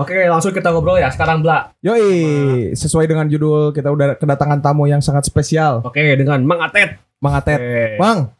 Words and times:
Oke, 0.00 0.16
langsung 0.32 0.56
kita 0.56 0.72
ngobrol 0.72 0.96
ya 0.96 1.12
sekarang, 1.12 1.44
Bla. 1.44 1.76
Yoi, 1.84 2.72
sesuai 2.72 3.04
dengan 3.04 3.28
judul 3.28 3.76
kita 3.76 3.92
udah 3.92 4.16
kedatangan 4.16 4.64
tamu 4.64 4.88
yang 4.88 5.04
sangat 5.04 5.28
spesial. 5.28 5.84
Oke, 5.84 6.16
dengan 6.16 6.40
Mang 6.40 6.64
Atet. 6.64 6.96
Mang 7.20 7.36
Atet. 7.36 7.60
Oke. 7.60 8.00
Bang. 8.00 8.32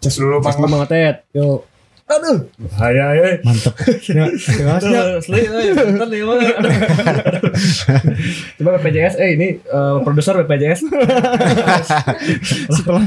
Cus 0.00 0.16
dulu 0.16 0.40
Mas 0.40 0.56
Bang. 0.56 0.72
Mang 0.72 0.88
Atet. 0.88 1.28
Yuk. 1.36 1.68
Aduh. 2.06 2.48
Hai, 2.80 2.96
hai, 2.96 3.18
hai. 3.18 3.34
Mantep. 3.44 3.74
Ya, 4.14 5.18
Asli, 5.20 5.42
eh, 5.42 5.74
bentar 5.74 6.06
nih, 6.08 6.22
Bang. 6.24 6.40
Coba 8.56 8.70
BPJS, 8.80 9.14
eh 9.20 9.34
ini 9.34 9.48
eh, 9.58 9.96
produser 10.06 10.38
BPJS 10.40 10.86
Setelah 12.72 13.04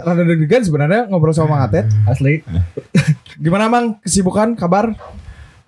rada 0.00 0.22
deg-degan 0.24 0.64
sebenarnya 0.64 1.06
ngobrol 1.06 1.36
sama 1.36 1.54
Mang 1.54 1.62
Atet. 1.70 1.86
asli. 2.08 2.42
Gimana 3.38 3.70
Mang? 3.70 4.02
Kesibukan, 4.02 4.56
kabar? 4.58 4.96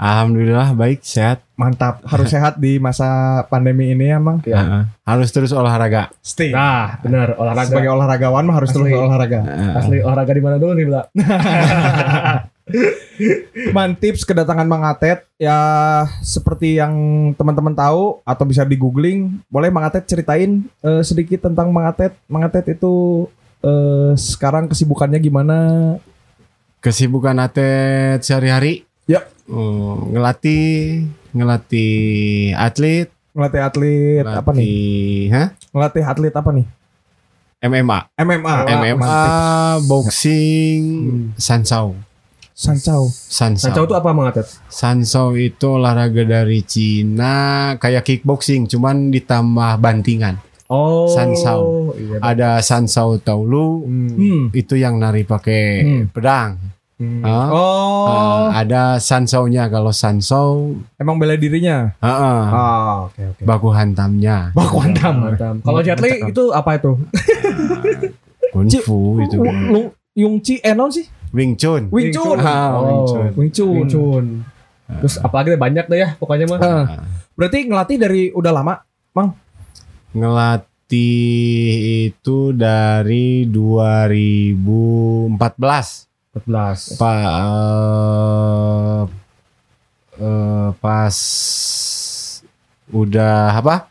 Alhamdulillah 0.01 0.73
baik 0.73 1.05
sehat. 1.05 1.45
Mantap. 1.61 2.01
Harus 2.09 2.33
sehat 2.35 2.57
di 2.57 2.81
masa 2.81 3.45
pandemi 3.53 3.93
ini 3.93 4.09
ya, 4.09 4.17
Mang. 4.17 4.41
Ya. 4.49 4.57
Heeh. 4.57 4.83
Harus 5.05 5.29
terus 5.29 5.53
olahraga. 5.53 6.09
Stay. 6.25 6.57
Nah, 6.57 6.97
benar 7.05 7.37
olahraga. 7.37 7.69
Sebagai 7.69 7.93
olahragawan 7.93 8.49
mah 8.49 8.57
harus 8.57 8.73
terus 8.73 8.89
Asli. 8.89 8.97
olahraga. 8.97 9.41
Asli 9.77 9.99
olahraga 10.01 10.33
di 10.33 10.41
mana 10.41 10.57
dulu 10.57 10.73
nih, 10.73 10.87
Bla? 10.89 11.03
Man 13.77 13.99
tips 13.99 14.25
kedatangan 14.25 14.65
Mang 14.65 14.87
Atet 14.87 15.27
ya 15.37 15.59
seperti 16.23 16.79
yang 16.79 16.95
teman-teman 17.35 17.75
tahu 17.75 18.23
atau 18.23 18.45
bisa 18.47 18.63
di 18.63 18.79
googling 18.79 19.43
boleh 19.51 19.69
Mang 19.69 19.85
Atet 19.85 20.07
ceritain 20.07 20.65
eh, 20.81 21.03
sedikit 21.05 21.45
tentang 21.45 21.69
Mang 21.77 21.85
Atet. 21.85 22.17
Mang 22.25 22.47
Atet 22.47 22.73
itu 22.73 23.27
eh, 23.61 24.17
sekarang 24.17 24.73
kesibukannya 24.73 25.21
gimana? 25.21 25.57
Kesibukan 26.81 27.37
atlet 27.37 28.25
sehari-hari? 28.25 28.89
Ya. 29.05 29.29
Oh, 29.51 30.07
ngelatih, 30.09 31.05
ngelatih 31.33 31.91
atlet, 32.55 33.11
Ngelatih 33.31 33.61
atlet 33.61 34.23
apa 34.23 34.51
nih? 34.51 34.63
ngelatih, 34.63 35.23
hah? 35.31 35.49
Ngelatih 35.71 36.05
atlet 36.05 36.33
apa 36.33 36.51
nih? 36.51 36.67
MMA, 37.61 37.99
MMA. 38.17 38.57
MMA, 38.65 38.95
Mantap. 38.97 39.79
boxing, 39.85 40.83
sansau. 41.37 41.99
Sancau. 42.53 43.09
Sansau. 43.09 43.73
Sancau 43.73 43.85
itu 43.85 43.95
apa, 43.97 44.13
Mang 44.13 44.29
Atet? 44.29 44.45
Sansau 44.69 45.33
itu 45.33 45.81
olahraga 45.81 46.21
dari 46.23 46.61
Cina 46.61 47.73
kayak 47.75 48.05
kickboxing 48.05 48.69
cuman 48.69 49.09
ditambah 49.09 49.81
bantingan. 49.81 50.37
Oh. 50.69 51.09
Sansau. 51.09 51.97
Iya. 51.97 52.21
Ada 52.21 52.51
sansau 52.61 53.17
taulu 53.17 53.83
Hmm. 53.83 54.53
itu 54.53 54.77
yang 54.77 55.01
nari 55.01 55.25
pakai 55.25 55.65
Hmm. 55.81 56.05
pedang. 56.13 56.61
Hmm. 57.01 57.25
Ah, 57.25 57.49
Oh, 57.49 58.05
ah, 58.07 58.45
ada 58.53 59.01
sansaunya 59.01 59.65
kalau 59.67 59.89
sansau, 59.89 60.77
emang 61.01 61.17
bela 61.17 61.33
dirinya. 61.33 61.97
ah, 61.97 62.13
ah, 62.13 62.45
Ah, 62.45 62.95
oke 63.09 63.23
oke. 63.25 63.43
baku 63.43 63.73
hantamnya, 63.73 64.53
Baku 64.53 64.85
hantam. 64.85 65.15
Mantap. 65.25 65.65
Kalau 65.65 65.81
Jet 65.81 65.97
Li 65.97 66.29
itu 66.29 66.53
apa 66.53 66.77
itu? 66.77 67.01
kungfu 68.53 69.25
itu, 69.25 69.41
Lu 69.41 69.97
Yung 70.13 70.45
Chi 70.45 70.61
Enon 70.61 70.93
sih? 70.93 71.09
Wing 71.33 71.57
Chun. 71.57 71.89
Wing 71.89 72.13
Chun. 72.13 72.37
Ah, 72.37 72.77
Wing 72.85 73.01
Chun. 73.07 73.31
Wing 73.33 73.49
Chun. 73.49 73.73
Wing 73.73 73.89
Chun. 73.89 74.25
Terus 75.01 75.17
apalagi 75.17 75.55
banyak 75.55 75.87
deh 75.87 75.97
ya 75.97 76.19
pokoknya 76.21 76.45
mah. 76.51 76.61
Ah. 76.61 76.69
Ah, 76.69 76.85
Berarti 77.33 77.65
ngelatih 77.65 77.97
dari 77.97 78.29
udah 78.29 78.53
lama? 78.53 78.77
Ngelatih 80.11 82.11
itu 82.11 82.51
dari 82.53 83.47
2014. 83.47 86.10
14. 86.33 86.95
Pak 86.95 87.17
eh, 87.27 89.03
eh, 90.17 90.69
pas 90.79 91.17
udah 92.89 93.35
apa? 93.53 93.91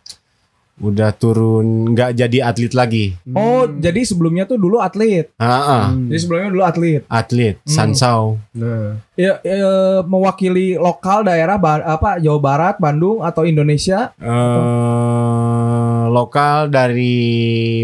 Udah 0.79 1.11
turun 1.11 1.91
nggak 1.91 2.15
jadi 2.15 2.39
atlet 2.41 2.71
lagi. 2.71 3.05
Oh, 3.29 3.67
jadi 3.67 3.99
sebelumnya 4.01 4.47
tuh 4.47 4.55
dulu 4.55 4.79
atlet. 4.79 5.27
Ah, 5.35 5.91
Hmm. 5.91 6.07
Jadi 6.07 6.19
sebelumnya 6.23 6.49
dulu 6.49 6.63
atlet. 6.63 7.03
atlet 7.05 7.59
Hmm. 7.59 7.67
Sansau. 7.67 8.39
Nah. 8.55 8.95
Ya, 9.13 9.43
ya, 9.43 9.67
mewakili 10.01 10.79
lokal 10.79 11.27
daerah 11.27 11.59
Ba- 11.59 11.83
apa 11.85 12.15
Jawa 12.17 12.39
Barat, 12.39 12.75
Bandung 12.79 13.19
atau 13.19 13.43
Indonesia. 13.43 14.15
eh 14.15 16.03
lokal 16.07 16.71
dari 16.71 17.19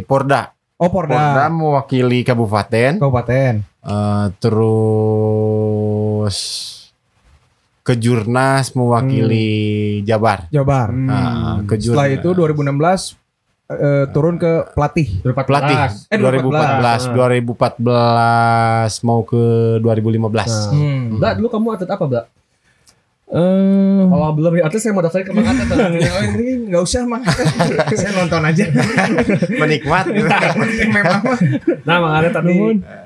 Porda. 0.01 0.55
Oh, 0.75 0.87
Porda 0.87 1.15
Porda. 1.35 1.45
mewakili 1.49 2.23
kabupaten. 2.23 2.95
Kabupaten. 2.97 3.74
Eh, 3.85 4.27
terus 4.41 6.37
ke 7.85 7.93
Jurnas 8.01 8.73
mewakili 8.73 10.01
Jabar. 10.01 10.49
Jabar. 10.49 10.89
Hmm. 10.89 11.09
Ah, 11.09 11.57
ke 11.69 11.77
Setelah 11.77 12.09
itu 12.09 12.33
2016 12.33 13.13
eh, 13.69 14.05
turun 14.09 14.41
ke 14.41 14.73
pelatih. 14.73 15.21
2014. 15.21 15.45
pelatih 15.45 15.77
Eh, 16.09 16.17
2014 16.17 17.13
2014 17.13 19.05
mau 19.05 19.21
ke 19.21 19.77
2015 19.85 20.49
Nah. 20.49 20.73
Hmm. 20.73 21.21
Mbak, 21.21 21.33
dulu 21.37 21.47
kamu 21.53 21.67
atlet 21.77 21.91
apa, 21.93 22.03
Mbak? 22.09 22.25
Eh, 23.25 24.01
Kalau 24.05 24.37
belum 24.37 24.61
atlet 24.61 24.77
saya 24.77 24.93
mau 24.93 25.01
daftarin 25.01 25.25
ke 25.25 25.33
Atet. 25.33 25.65
Mbak. 25.65 25.77
oh, 26.13 26.23
ini 26.37 26.69
nggak 26.69 26.83
usah 26.85 27.09
mah. 27.09 27.25
Saya 27.97 28.13
nonton 28.13 28.37
aja. 28.37 28.69
menikmat 29.65 30.05
Memang 30.13 31.25
mah. 31.25 31.39
Nah, 31.89 31.97
Mang 32.05 32.13
Atet 32.21 32.37
tadi 32.37 32.53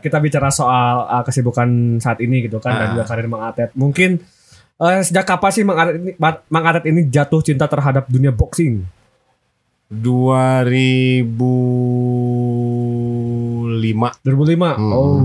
kita 0.03 0.19
bicara 0.19 0.51
soal 0.51 1.07
uh, 1.07 1.23
kesibukan 1.23 2.03
saat 2.03 2.19
ini 2.19 2.43
gitu 2.43 2.59
kan 2.59 2.75
dan 2.75 2.83
Ah. 2.83 2.91
juga 2.99 3.03
karir 3.07 3.31
Mang 3.31 3.47
Atet. 3.47 3.71
Mungkin 3.79 4.19
uh, 4.75 4.99
sejak 4.99 5.23
kapan 5.23 5.51
sih 5.55 5.63
Mang 5.63 5.79
Atet 5.79 5.95
ini, 5.95 6.11
Mang 6.19 6.65
Atet 6.67 6.83
ini 6.83 7.07
jatuh 7.07 7.39
cinta 7.39 7.71
terhadap 7.71 8.11
dunia 8.11 8.35
boxing? 8.35 8.83
2005 9.87 11.23
2005. 14.21 14.75
Hmm. 14.75 14.91
Oh, 14.91 15.23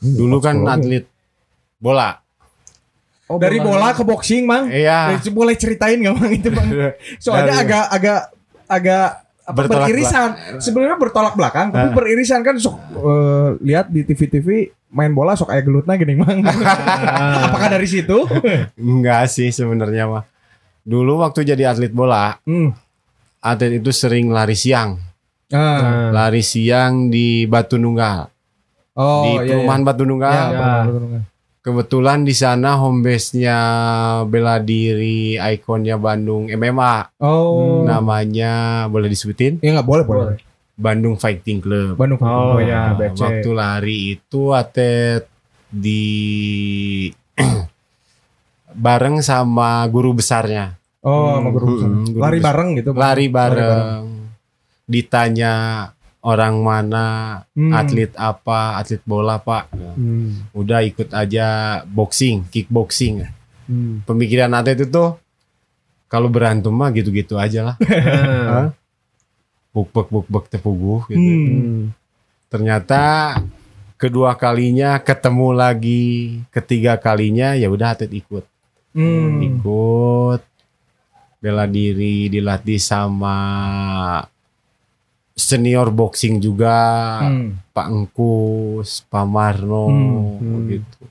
dulu 0.00 0.36
kan 0.38 0.68
atlet 0.68 1.08
bola 1.80 2.23
Oh, 3.24 3.40
Dari 3.40 3.56
bola 3.56 3.90
ke 3.90 4.02
boxing, 4.02 4.44
Mang. 4.44 4.68
iya 4.68 5.08
Eh, 5.10 5.32
boleh 5.32 5.56
ceritain 5.56 5.96
nggak, 5.96 6.12
Mang 6.12 6.28
itu, 6.28 6.48
Mang? 6.48 6.68
Soalnya 7.16 7.56
Dari- 7.56 7.62
agak 7.64 7.84
agak 7.88 8.20
agak 8.66 9.06
apa, 9.42 9.56
Bertolak 9.58 9.86
beririsan. 9.86 10.28
Sebenarnya 10.56 10.96
bertolak 10.96 11.34
belakang, 11.34 11.68
tapi 11.68 11.88
Ah. 11.88 11.94
beririsan 11.94 12.40
kan 12.40 12.56
sok 12.56 12.76
eh, 12.94 13.48
lihat 13.62 13.88
di 13.88 14.00
TV-TV 14.02 14.48
main 14.90 15.10
bola 15.10 15.32
sok 15.32 15.48
kayak 15.48 15.64
gelutnya 15.64 15.94
gini, 15.94 16.14
Mang. 16.14 16.44
Apakah 17.48 17.68
dari 17.70 17.84
situ? 17.84 18.28
enggak 18.74 19.24
sih 19.26 19.48
sebenarnya 19.48 20.04
mah 20.06 20.24
dulu 20.80 21.16
waktu 21.18 21.44
jadi 21.46 21.64
atlet 21.66 21.90
bola 21.90 22.36
Hmm. 22.44 22.76
atlet 23.38 23.80
itu 23.80 23.88
sering 23.88 24.28
lari 24.28 24.52
siang 24.52 25.00
Ah. 25.48 26.12
lari 26.12 26.40
siang 26.40 27.08
di 27.08 27.44
Batu 27.44 27.76
Nunggal 27.76 28.28
Oh, 28.92 29.24
di 29.24 29.30
iya, 29.34 29.40
iya. 29.40 29.50
perumahan 29.56 29.82
Batu 29.82 30.02
Ya, 30.02 30.06
Nunggal 30.06 30.46
benar, 30.50 30.84
benar, 30.84 31.02
benar. 31.02 31.22
Kebetulan 31.64 32.22
di 32.22 32.30
sana 32.30 32.76
home 32.76 33.00
base-nya 33.00 33.56
bela 34.24 34.60
diri 34.60 35.34
ikonnya 35.34 35.96
Bandung 35.96 36.46
MMA 36.46 37.16
Oh. 37.18 37.80
namanya 37.82 38.52
boleh 38.86 39.08
disebutin 39.08 39.58
Ya 39.58 39.72
nggak 39.72 39.88
boleh, 39.88 40.04
boleh. 40.04 40.36
Bandung 40.74 41.16
Fighting 41.16 41.58
Club 41.58 41.94
Bandung. 41.94 42.20
Oh, 42.20 42.58
ya, 42.58 42.92
Nah, 42.92 43.00
BC. 43.00 43.16
waktu 43.16 43.50
lari 43.50 43.96
itu 44.14 44.52
atlet 44.52 45.24
di 45.66 46.04
bareng 48.76 49.22
sama 49.22 49.86
guru 49.86 50.12
besarnya 50.12 50.76
Oh, 51.00 51.36
sama 51.36 51.48
guru 51.50 51.64
besar. 51.70 51.84
Hmm, 51.86 52.04
guru 52.06 52.20
Lari 52.20 52.36
besar. 52.36 52.46
bareng 52.46 52.68
gitu. 52.74 52.90
lari 52.92 53.26
bareng 53.28 54.02
ditanya 54.84 55.52
orang 56.24 56.56
mana 56.58 57.06
Hmm. 57.52 57.70
atlet 57.70 58.08
apa 58.16 58.80
atlet 58.80 59.04
bola 59.04 59.36
pak 59.36 59.68
Hmm. 59.70 60.48
udah 60.50 60.80
ikut 60.82 61.12
aja 61.12 61.46
boxing 61.86 62.48
kickboxing 62.48 63.28
Hmm. 63.64 64.00
pemikiran 64.02 64.50
atlet 64.50 64.76
itu 64.76 64.88
tuh 64.88 65.20
kalau 66.06 66.26
berantem 66.26 66.70
mah 66.70 66.88
gitu-gitu 66.90 67.36
aja 67.36 67.60
lah 67.62 67.76
Nah. 68.48 68.72
buk 69.70 69.92
buk 69.92 70.24
buk 70.24 70.44
tepuguh 70.46 71.04
gitu 71.06 71.18
Hmm. 71.18 71.44
Hmm. 71.44 71.82
ternyata 72.48 73.36
kedua 73.94 74.34
kalinya 74.34 74.96
ketemu 74.98 75.48
lagi 75.50 76.04
ketiga 76.48 76.96
kalinya 76.96 77.52
ya 77.52 77.68
udah 77.68 77.92
atlet 77.92 78.12
ikut 78.14 78.44
Hmm. 78.94 79.42
ikut 79.42 80.40
bela 81.36 81.66
diri 81.66 82.26
dilatih 82.26 82.78
sama 82.78 83.36
senior 85.34 85.90
boxing 85.90 86.38
juga 86.38 86.78
Hmm. 87.20 87.58
Pak 87.68 87.86
Engkus 87.88 89.02
Pak 89.04 89.26
Marno 89.26 89.86
Hmm, 89.86 90.38
hmm. 90.38 90.62
gitu 90.68 91.02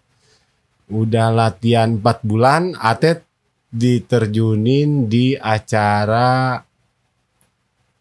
udah 0.93 1.27
latihan 1.29 1.91
4 1.93 2.01
bulan 2.21 2.71
atlet 2.75 3.19
diterjunin 3.67 5.05
di 5.05 5.33
acara 5.33 6.61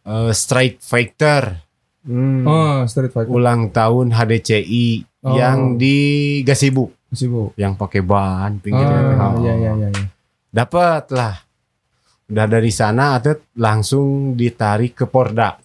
eh, 0.03 0.33
Strike 0.33 0.79
Fighter 0.79 1.59
Hmm. 2.03 2.43
Oh, 2.43 2.83
street 2.85 3.15
fighter. 3.15 3.31
ulang 3.31 3.71
tahun 3.71 4.11
HDCI 4.11 5.07
Oh. 5.23 5.39
yang 5.39 5.79
di 5.79 5.95
Gasibu 6.43 6.91
Sibuk. 7.09 7.55
yang 7.55 7.79
pakai 7.79 8.03
ban 8.03 8.59
pinggirnya 8.59 9.15
Oh. 9.15 9.39
iya 9.39 9.55
iya 9.55 9.71
iya. 9.77 9.89
iya. 9.89 10.07
dapat 10.51 11.07
lah 11.11 11.39
Udah 12.25 12.47
dari 12.49 12.73
sana 12.73 13.15
atlet 13.15 13.39
langsung 13.55 14.33
ditarik 14.33 14.97
ke 14.97 15.05
Porda. 15.05 15.62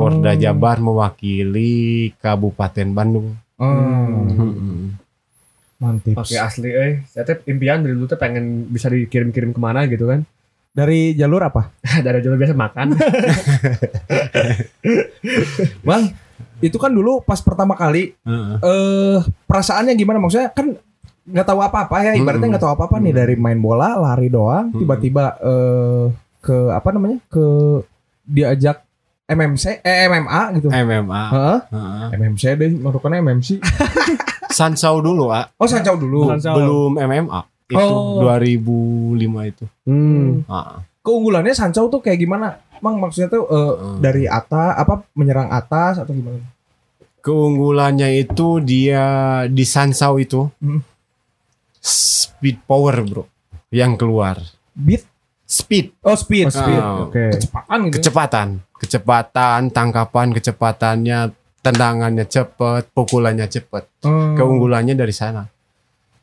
Porda 0.00 0.32
Hmm. 0.32 0.40
Jabar 0.40 0.76
mewakili 0.78 1.72
Kabupaten 2.16 2.88
Bandung. 2.90 3.36
Hmm. 3.54 4.32
Hmm. 4.32 4.96
Mantap. 5.76 6.16
Oke 6.18 6.36
asli 6.36 6.68
eh 6.68 7.04
saya 7.06 7.24
teh 7.24 7.40
impian 7.46 7.80
dari 7.80 7.92
dulu 7.92 8.04
tuh 8.06 8.16
pengen 8.16 8.64
bisa 8.66 8.88
dikirim-kirim 8.88 9.52
ke 9.52 9.60
mana 9.60 9.84
gitu 9.84 10.04
kan 10.06 10.24
Dari 10.70 11.12
jalur 11.12 11.42
apa? 11.42 11.72
dari 12.04 12.20
jalur 12.20 12.36
biasa 12.36 12.54
makan 12.54 12.94
Bang, 15.82 16.02
itu 16.60 16.76
kan 16.76 16.90
dulu 16.90 17.20
pas 17.20 17.40
pertama 17.40 17.74
kali 17.74 18.12
Heeh. 18.22 18.54
eh 18.60 19.18
perasaannya 19.44 19.92
gimana 19.94 20.20
maksudnya 20.20 20.52
kan 20.52 20.76
nggak 21.20 21.46
tahu 21.46 21.60
apa-apa 21.60 21.96
ya 22.02 22.12
ibaratnya 22.14 22.48
nggak 22.50 22.62
tahu 22.62 22.74
apa-apa 22.74 22.96
nih 22.98 23.14
dari 23.14 23.34
main 23.34 23.56
bola 23.56 23.94
lari 23.94 24.28
doang 24.28 24.72
tiba-tiba 24.72 25.36
eh 25.38 26.04
ke 26.40 26.56
apa 26.68 26.88
namanya 26.90 27.20
ke 27.26 27.44
diajak 28.22 28.82
MMC 29.30 29.64
eh 29.80 30.04
MMA 30.04 30.40
gitu 30.58 30.68
MMA. 30.68 31.22
Heeh. 31.30 31.58
MMC 32.12 32.42
deh 32.52 32.70
merupakan 32.72 33.14
MMC 33.14 33.62
Sansau 34.50 34.98
dulu, 34.98 35.30
ah. 35.30 35.46
oh 35.54 35.64
Sancau 35.64 35.94
dulu 35.94 36.34
Sancau. 36.34 36.54
belum 36.54 36.92
MMA. 36.98 37.40
Itu 37.70 37.78
Oh. 37.78 38.18
2005 38.20 39.14
itu. 39.46 39.64
hmm. 39.86 40.42
Ah. 40.44 40.82
keunggulannya 41.00 41.54
Sancau 41.54 41.86
tuh 41.86 42.00
kayak 42.00 42.18
gimana 42.18 42.58
Mang 42.80 42.98
maksudnya 42.98 43.30
tuh 43.30 43.46
eh, 43.46 43.72
Hmm. 43.76 43.98
dari 44.00 44.24
atas 44.24 44.74
apa 44.74 45.06
menyerang 45.12 45.48
atas 45.48 45.96
atau 45.96 46.10
gimana 46.10 46.42
Keunggulannya 47.20 48.16
itu 48.18 48.58
dia 48.58 49.04
di 49.46 49.62
Sansau 49.62 50.16
itu 50.16 50.48
Hmm. 50.56 50.80
speed 51.76 52.60
power, 52.62 52.96
Bro. 53.02 53.24
Yang 53.70 53.92
keluar. 53.96 54.36
beat 54.72 55.04
Speed, 55.50 55.98
oh 56.06 56.14
speed, 56.14 56.46
Oh, 56.46 56.54
speed. 56.54 56.78
Ah. 56.78 57.02
oke 57.02 57.24
kecepatan 57.34 57.78
gitu 57.82 57.90
ya? 57.90 57.94
kecepatan, 57.98 58.48
kecepatan, 58.78 59.60
tangkapan 59.68 60.28
kecepatannya, 60.30 61.18
tendangannya 61.58 62.22
cepat, 62.24 62.86
pukulannya 62.94 63.44
cepat. 63.44 63.90
Hmm. 64.06 64.38
Keunggulannya 64.38 64.94
dari 64.94 65.10
sana. 65.10 65.50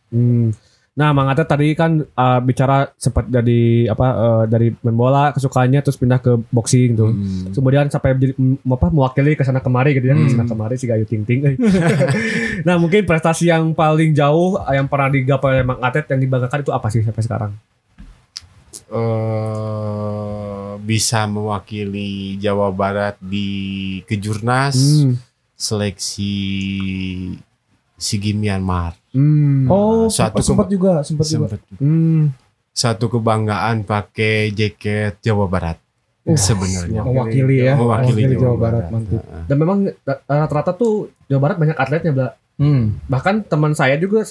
Hmm. 0.10 0.56
Nah, 0.98 1.14
Mang 1.14 1.30
Atet 1.30 1.46
tadi 1.46 1.78
kan 1.78 2.02
uh, 2.02 2.40
bicara 2.42 2.90
sempat 2.98 3.30
jadi 3.30 3.86
apa 3.86 4.08
uh, 4.10 4.44
dari 4.50 4.74
main 4.82 4.98
bola 4.98 5.30
kesukaannya 5.30 5.84
terus 5.84 5.94
pindah 5.94 6.18
ke 6.18 6.40
boxing 6.50 6.96
tuh. 6.96 7.12
Hmm. 7.12 7.54
Kemudian 7.54 7.86
sampai 7.86 8.16
jadi 8.16 8.34
apa 8.66 8.88
mewakili 8.90 9.36
ke 9.36 9.44
sana 9.44 9.60
kemari 9.60 9.94
gitu 9.94 10.08
ya, 10.08 10.16
Hmm. 10.16 10.26
ke 10.26 10.34
sana 10.34 10.48
kemari 10.48 10.74
si 10.74 10.88
Gayu 10.88 11.06
Ting 11.06 11.22
Ting. 11.22 11.44
nah, 12.68 12.80
mungkin 12.80 13.04
prestasi 13.04 13.46
yang 13.46 13.76
paling 13.76 14.16
jauh 14.16 14.58
uh, 14.58 14.74
yang 14.74 14.88
pernah 14.88 15.12
digapai 15.12 15.62
Mang 15.62 15.84
Atet 15.84 16.10
yang 16.10 16.18
dibanggakan 16.18 16.64
itu 16.64 16.72
apa 16.72 16.88
sih 16.90 17.04
sampai 17.04 17.22
sekarang? 17.22 17.52
Eh 18.90 20.38
bisa 20.80 21.26
mewakili 21.26 22.36
Jawa 22.38 22.72
Barat 22.72 23.20
di 23.20 23.48
kejurnas 24.04 24.76
Hmm. 24.78 25.14
seleksi 25.54 26.34
Sigi 27.94 28.32
Myanmar. 28.32 28.94
Hmm. 29.10 29.66
oh 29.68 30.06
Satu 30.08 30.40
sempat 30.40 30.70
juga 30.70 31.02
sempat 31.02 31.26
juga 31.26 31.50
Sempet 31.50 31.62
Hmm. 31.78 32.30
satu 32.70 33.10
kebanggaan 33.10 33.82
pakai 33.82 34.52
jaket 34.52 35.18
Jawa 35.20 35.46
Barat 35.46 35.78
Uh, 36.24 36.36
sebenarnya. 36.36 37.02
mewakili 37.02 37.64
ya 37.64 37.74
Mewakili 37.74 38.28
Jawa, 38.28 38.36
Jawa 38.36 38.56
Barat, 38.58 38.84
Barat. 38.84 38.92
mantap 38.92 39.24
Dan 39.48 39.56
memang 39.58 39.78
uh, 39.88 40.18
rata-rata 40.28 40.72
tuh 40.74 40.94
Jawa 41.26 41.40
Barat 41.42 41.56
banyak 41.58 41.74
atletnya, 41.74 42.12
Bla. 42.12 42.28
hmm. 42.58 43.08
Bahkan 43.08 43.36
teman 43.48 43.72
saya 43.72 43.96
juga 43.96 44.28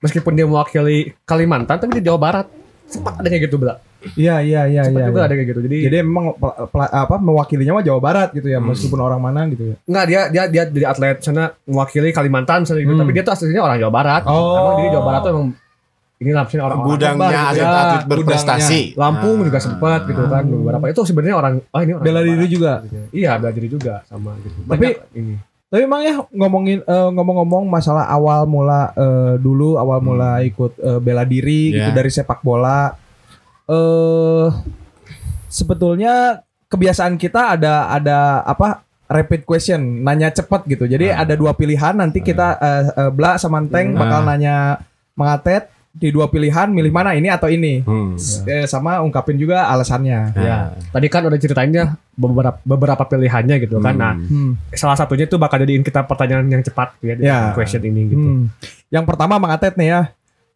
meskipun 0.00 0.32
dia 0.32 0.42
mewakili 0.42 1.12
Kalimantan 1.22 1.76
tapi 1.76 2.00
di 2.00 2.02
Jawa 2.02 2.16
Barat 2.16 2.46
sempat 2.88 3.14
ada 3.14 3.26
kayak 3.26 3.42
gitu, 3.44 3.56
Bla. 3.56 3.76
Iya 4.14 4.40
iya 4.40 4.60
iya 4.64 4.82
Sempat 4.82 5.00
iya. 5.00 5.08
juga 5.08 5.18
iya. 5.18 5.26
ada 5.26 5.34
kayak 5.34 5.48
gitu. 5.48 5.60
Jadi, 5.60 5.76
Jadi 5.84 5.96
memang 6.00 6.26
pel- 6.38 6.92
apa 6.94 7.14
mewakilinya 7.18 7.72
mah 7.72 7.84
Jawa 7.84 8.00
Barat 8.00 8.28
gitu 8.30 8.46
ya, 8.46 8.56
Hmm. 8.56 8.70
meskipun 8.70 8.96
orang 8.96 9.18
mana 9.18 9.44
gitu 9.46 9.62
ya. 9.64 9.76
Enggak 9.84 10.04
dia 10.06 10.20
dia 10.28 10.42
dia 10.48 10.62
jadi 10.66 10.86
atlet 10.88 11.16
sana 11.18 11.52
mewakili 11.62 12.08
Kalimantan 12.10 12.62
misalnya 12.62 12.80
gitu, 12.80 12.92
Hmm. 12.92 13.02
tapi 13.02 13.12
dia 13.12 13.22
tuh 13.22 13.32
aslinya 13.32 13.60
orang 13.60 13.78
Jawa 13.78 13.92
Barat. 13.92 14.22
Oh. 14.24 14.56
Emang 14.56 14.74
dia 14.74 14.84
di 14.84 14.92
Jawa 14.92 15.04
Barat 15.04 15.20
tuh 15.20 15.30
emang 15.30 15.46
ini 16.18 16.30
lah 16.30 16.42
maksudnya 16.42 16.64
orang 16.64 16.78
Gudangnya 16.80 17.28
gitu 17.28 17.30
ya. 17.30 17.42
atlet-atlet 17.44 18.02
berprestasi. 18.08 18.80
Lampung 18.94 19.36
Ah. 19.38 19.44
juga 19.44 19.58
sempat 19.60 20.00
gitu 20.04 20.22
kan 20.24 20.42
beberapa 20.42 20.84
itu 20.86 21.00
sebenarnya 21.04 21.36
orang 21.36 21.52
oh 21.64 21.80
ini 21.80 21.92
orang 21.92 22.04
Bela 22.04 22.20
diri 22.22 22.46
juga. 22.48 22.72
gitu. 22.82 22.96
Iya 23.12 23.30
bela 23.36 23.52
diri 23.52 23.68
juga 23.68 23.94
sama 24.04 24.34
gitu. 24.40 24.56
Tapi- 24.64 24.98
ini. 25.14 25.34
Tapi 25.68 25.84
emang 25.84 26.00
ya 26.00 26.24
ngomongin 26.32 26.80
eh, 26.80 27.08
ngomong-ngomong 27.12 27.68
masalah 27.68 28.08
awal 28.08 28.48
mula 28.48 28.88
eh, 28.96 29.34
dulu 29.36 29.76
awal 29.76 30.00
mula 30.00 30.40
ikut 30.40 30.72
eh, 30.78 30.96
bela 30.98 31.22
diri 31.22 31.76
gitu 31.76 31.90
Ya. 31.90 31.94
dari 31.94 32.08
sepak 32.08 32.40
bola. 32.40 32.96
Eh 33.68 34.48
sebetulnya 35.46 36.40
kebiasaan 36.68 37.16
kita 37.16 37.56
ada 37.56 37.88
ada 37.88 38.18
apa 38.42 38.84
rapid 39.08 39.44
question, 39.44 39.80
nanya 40.04 40.28
cepat 40.28 40.64
gitu. 40.64 40.84
Jadi 40.84 41.08
Ah. 41.08 41.24
ada 41.24 41.32
dua 41.32 41.52
pilihan 41.52 41.96
nanti 41.96 42.20
kita 42.20 42.56
eh, 42.56 42.84
eh, 42.98 43.10
Bla 43.10 43.36
sama 43.36 43.60
Teng 43.64 43.92
Hmm. 43.92 44.00
bakal 44.00 44.20
Ah. 44.20 44.26
nanya 44.26 44.56
mengatet 45.12 45.68
di 45.98 46.14
dua 46.14 46.30
pilihan 46.30 46.70
milih 46.70 46.94
mana 46.94 47.12
ini 47.12 47.26
atau 47.26 47.50
ini. 47.50 47.82
Hmm. 47.82 48.14
Eh, 48.46 48.64
sama 48.64 49.02
ungkapin 49.02 49.34
juga 49.34 49.66
alasannya. 49.66 50.20
Ya. 50.32 50.72
Tadi 50.94 51.06
kan 51.10 51.26
udah 51.26 51.34
ceritainnya 51.34 51.98
beberapa 52.14 52.62
beberapa 52.62 53.02
pilihannya 53.02 53.58
gitu 53.58 53.82
kan. 53.82 53.98
Nah, 53.98 54.14
Hmm. 54.14 54.54
salah 54.70 54.94
satunya 54.94 55.26
itu 55.26 55.34
bakal 55.36 55.58
jadiin 55.58 55.82
kita 55.82 56.06
pertanyaan 56.06 56.46
yang 56.46 56.62
cepat 56.62 56.94
ya, 57.02 57.14
di 57.14 57.26
Ya. 57.26 57.50
question 57.52 57.82
ini 57.82 58.02
gitu. 58.08 58.22
Hmm. 58.22 58.42
Yang 58.88 59.04
pertama 59.04 59.42
Mang 59.42 59.50
Atet 59.50 59.74
nih 59.74 59.90
ya. 59.90 60.02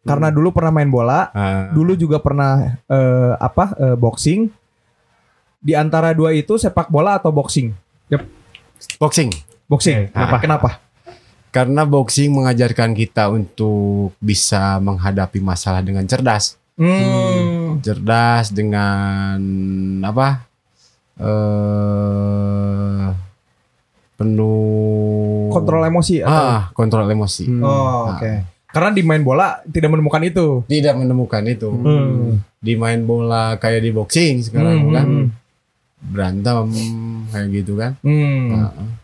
Karena 0.03 0.27
dulu 0.27 0.51
pernah 0.51 0.71
main 0.71 0.87
bola, 0.87 1.31
Ah. 1.31 1.71
dulu 1.71 1.95
juga 1.95 2.19
pernah 2.19 2.79
eh, 2.87 3.33
apa 3.35 3.75
eh, 3.75 3.95
boxing. 3.95 4.47
Di 5.59 5.75
antara 5.75 6.11
dua 6.11 6.31
itu 6.31 6.55
sepak 6.55 6.87
bola 6.87 7.19
atau 7.19 7.31
boxing? 7.31 7.71
boxing. 8.99 9.31
Boxing. 9.63 10.11
Oke, 10.11 10.11
Kenapa? 10.11 10.37
Kenapa? 10.43 10.69
Karena 11.53 11.85
boxing 11.85 12.33
mengajarkan 12.33 12.97
kita 12.97 13.29
untuk 13.29 14.17
bisa 14.17 14.81
menghadapi 14.81 15.37
masalah 15.37 15.85
dengan 15.85 16.01
cerdas. 16.09 16.57
Hmm. 16.73 17.77
Cerdas 17.85 18.49
dengan 18.49 19.37
apa? 20.01 20.49
Eh 21.21 23.05
penuh 24.17 25.53
Kontrol 25.53 25.85
emosi 25.85 26.25
atau? 26.25 26.33
Ah, 26.33 26.61
kontrol 26.73 27.05
emosi. 27.05 27.45
Hmm. 27.45 27.61
Oh, 27.61 28.09
oke. 28.09 28.31
Karena 28.73 28.89
di 28.89 29.05
main 29.05 29.21
bola 29.21 29.61
tidak 29.69 29.93
menemukan 29.93 30.25
itu. 30.25 30.65
Tidak 30.65 30.97
menemukan 30.97 31.45
itu. 31.45 31.69
Hmm. 31.69 32.41
Di 32.57 32.73
main 32.73 33.05
bola 33.05 33.61
kayak 33.61 33.85
di 33.85 33.93
boxing 33.93 34.41
sekarang 34.49 34.89
Hmm, 34.89 34.93
kan 34.97 35.05
hmm. 35.05 35.27
berantem 36.09 36.65
kayak 37.29 37.47
gitu 37.53 37.77
kan. 37.77 37.93
Hmm. 38.01 38.49
Ah. 38.57 39.02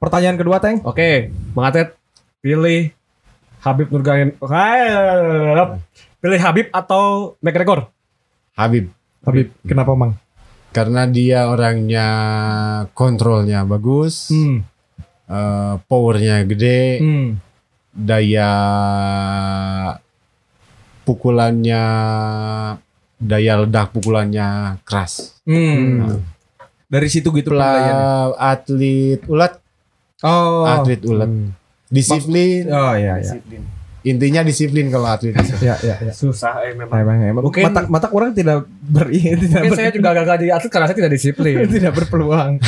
Pertanyaan 0.00 0.34
kedua, 0.34 0.56
Teng. 0.58 0.80
Oke, 0.82 1.28
Bang 1.52 1.68
Atet 1.68 1.92
pilih 2.40 2.88
Habib 3.60 3.92
Nurgain. 3.92 4.32
Pilih 6.16 6.40
Habib 6.40 6.72
atau 6.72 7.36
McGregor? 7.38 7.92
Habib 8.56 8.88
Habib, 9.20 9.52
kenapa, 9.62 9.92
Mang? 9.92 10.16
karena 10.70 11.04
dia 11.04 11.44
orangnya 11.44 12.08
kontrolnya 12.96 13.66
bagus, 13.66 14.32
Hmm. 14.32 14.64
eh, 15.26 15.74
powernya 15.84 16.46
gede, 16.48 16.96
Hmm. 16.96 17.28
daya 17.92 18.50
pukulannya 21.04 21.84
daya 23.18 23.52
ledak 23.60 23.92
pukulannya 23.92 24.80
keras. 24.86 25.36
Hmm. 25.44 26.24
Dari 26.88 27.06
situ 27.06 27.28
gitu 27.30 27.52
Pula 27.52 27.60
penilaiannya. 27.62 28.08
atlet 28.34 29.20
ulat, 29.28 29.59
Oh. 30.22 30.64
atlet 30.64 31.00
ulat. 31.02 31.26
Hmm. 31.26 31.56
Disiplin, 31.86 32.66
Oh 32.66 32.94
iya 32.94 33.18
iya. 33.18 33.34
intinya 34.00 34.40
disiplin 34.40 34.88
kalau 34.88 35.04
atlet. 35.06 35.34
Ya 35.60 35.74
ya 35.76 35.96
ya. 35.98 36.12
Susah 36.12 36.62
eh 36.62 36.72
memang. 36.72 36.94
Emang, 36.94 37.16
emang. 37.20 37.42
Mungkin- 37.42 37.66
mata 37.66 37.80
mata 37.84 38.06
orang 38.08 38.30
tidak 38.30 38.62
ber 38.80 39.10
tidak, 39.12 39.42
Mungkin 39.58 39.66
ber- 39.66 39.76
saya 39.76 39.90
juga 39.90 40.10
gagal 40.12 40.36
jadi 40.38 40.52
atlet 40.54 40.70
karena 40.70 40.86
saya 40.86 40.98
tidak 40.98 41.12
disiplin. 41.12 41.56
tidak 41.76 41.92
berpeluang. 41.94 42.62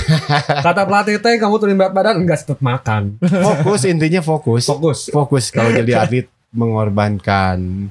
Kata 0.59 0.83
pelatih 0.83 1.17
teh 1.17 1.35
kamu 1.37 1.55
turun 1.57 1.77
berat 1.77 1.93
badan 1.93 2.19
enggak 2.19 2.43
tetap 2.43 2.59
makan. 2.59 3.17
Fokus 3.23 3.87
intinya 3.87 4.21
fokus. 4.21 4.67
Fokus. 4.67 4.99
Fokus 5.09 5.45
kalau 5.49 5.71
jadi 5.71 6.03
atlet 6.03 6.27
mengorbankan 6.51 7.89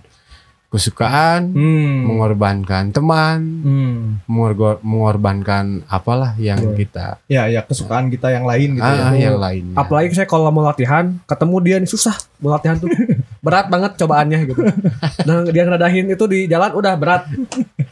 kesukaan, 0.72 1.52
Hmm. 1.52 2.08
mengorbankan 2.08 2.90
teman, 2.90 3.40
Hmm. 3.60 4.24
mengorgo- 4.24 4.80
mengorbankan 4.80 5.84
apalah 5.86 6.32
yang 6.38 6.64
Iya. 6.64 6.74
kita 6.74 7.08
Ya 7.28 7.44
ya 7.46 7.60
kesukaan 7.62 8.08
kita 8.08 8.32
yang 8.32 8.48
lain 8.48 8.80
gitu 8.80 8.82
ah, 8.82 9.12
ya. 9.12 9.28
yang 9.28 9.36
lainnya. 9.36 9.76
Apalagi 9.76 10.16
saya 10.16 10.24
kalau 10.24 10.48
mau 10.48 10.64
latihan, 10.64 11.20
ketemu 11.24 11.56
dia 11.60 11.76
nih 11.76 11.92
susah 11.92 12.16
mau 12.40 12.56
latihan 12.56 12.80
tuh. 12.80 12.88
berat 13.46 13.68
banget 13.68 13.98
cobaannya 13.98 14.40
gitu. 14.48 14.64
Nah, 15.26 15.44
dia 15.46 15.64
ngeradahin 15.66 16.08
itu 16.08 16.24
di 16.26 16.46
jalan 16.46 16.72
udah 16.72 16.94
berat 16.96 17.26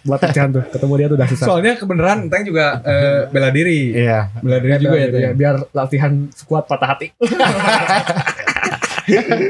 buat 0.02 0.22
latihan 0.22 0.48
tuh. 0.50 0.64
Ketemu 0.64 0.94
dia 0.96 1.08
tuh 1.08 1.18
udah 1.20 1.28
susah. 1.28 1.46
Soalnya 1.46 1.74
kebenaran 1.76 2.32
Teng 2.32 2.48
juga 2.48 2.80
eh, 2.80 3.28
bela 3.34 3.52
diri. 3.52 3.92
Iya. 3.92 4.32
Bela 4.40 4.58
diri 4.58 4.74
juga 4.80 4.96
ya, 4.96 5.08
biar, 5.10 5.12
Teng. 5.12 5.36
biar 5.36 5.56
latihan 5.76 6.12
sekuat 6.32 6.64
patah 6.64 6.96
hati. 6.96 7.12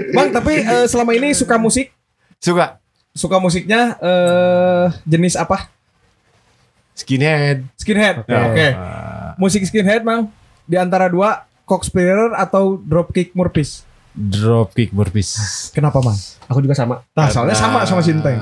Bang, 0.09 0.31
tapi 0.31 0.53
eh, 0.57 0.85
selama 0.87 1.11
ini 1.13 1.29
suka 1.31 1.59
musik? 1.59 1.91
Suka 2.39 2.79
Suka 3.19 3.35
musiknya 3.43 3.99
eh 3.99 4.87
jenis 5.03 5.35
apa? 5.35 5.67
skinhead. 6.99 7.63
Skinhead. 7.79 8.15
Oke. 8.27 8.35
Oke. 8.35 8.67
Ah, 8.75 9.31
Musik 9.39 9.63
skinhead, 9.63 10.03
Mang. 10.03 10.27
Di 10.67 10.75
antara 10.75 11.07
dua, 11.07 11.47
Coxspearer 11.63 12.35
atau 12.35 12.75
Dropkick 12.75 13.31
Murphys. 13.31 13.87
Dropkick 14.19 14.91
burpees. 14.91 15.71
Kenapa, 15.71 16.03
Mang? 16.03 16.17
Aku 16.51 16.59
juga 16.59 16.75
sama. 16.75 17.07
Nah, 17.15 17.31
soalnya 17.31 17.55
sama 17.55 17.87
sama 17.87 18.03
Sinteng. 18.03 18.35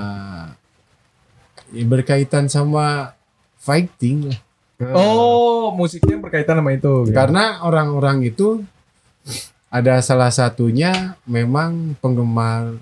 Ya, 1.69 1.83
berkaitan 1.85 2.49
sama 2.49 3.13
fighting 3.61 4.33
lah. 4.33 4.39
Oh, 4.95 5.69
musiknya 5.75 6.17
berkaitan 6.17 6.57
sama 6.57 6.73
itu. 6.73 7.11
Karena 7.13 7.61
orang-orang 7.61 8.25
itu 8.25 8.63
ada 9.67 9.99
salah 9.99 10.31
satunya 10.31 11.19
memang 11.27 11.93
penggemar 11.99 12.79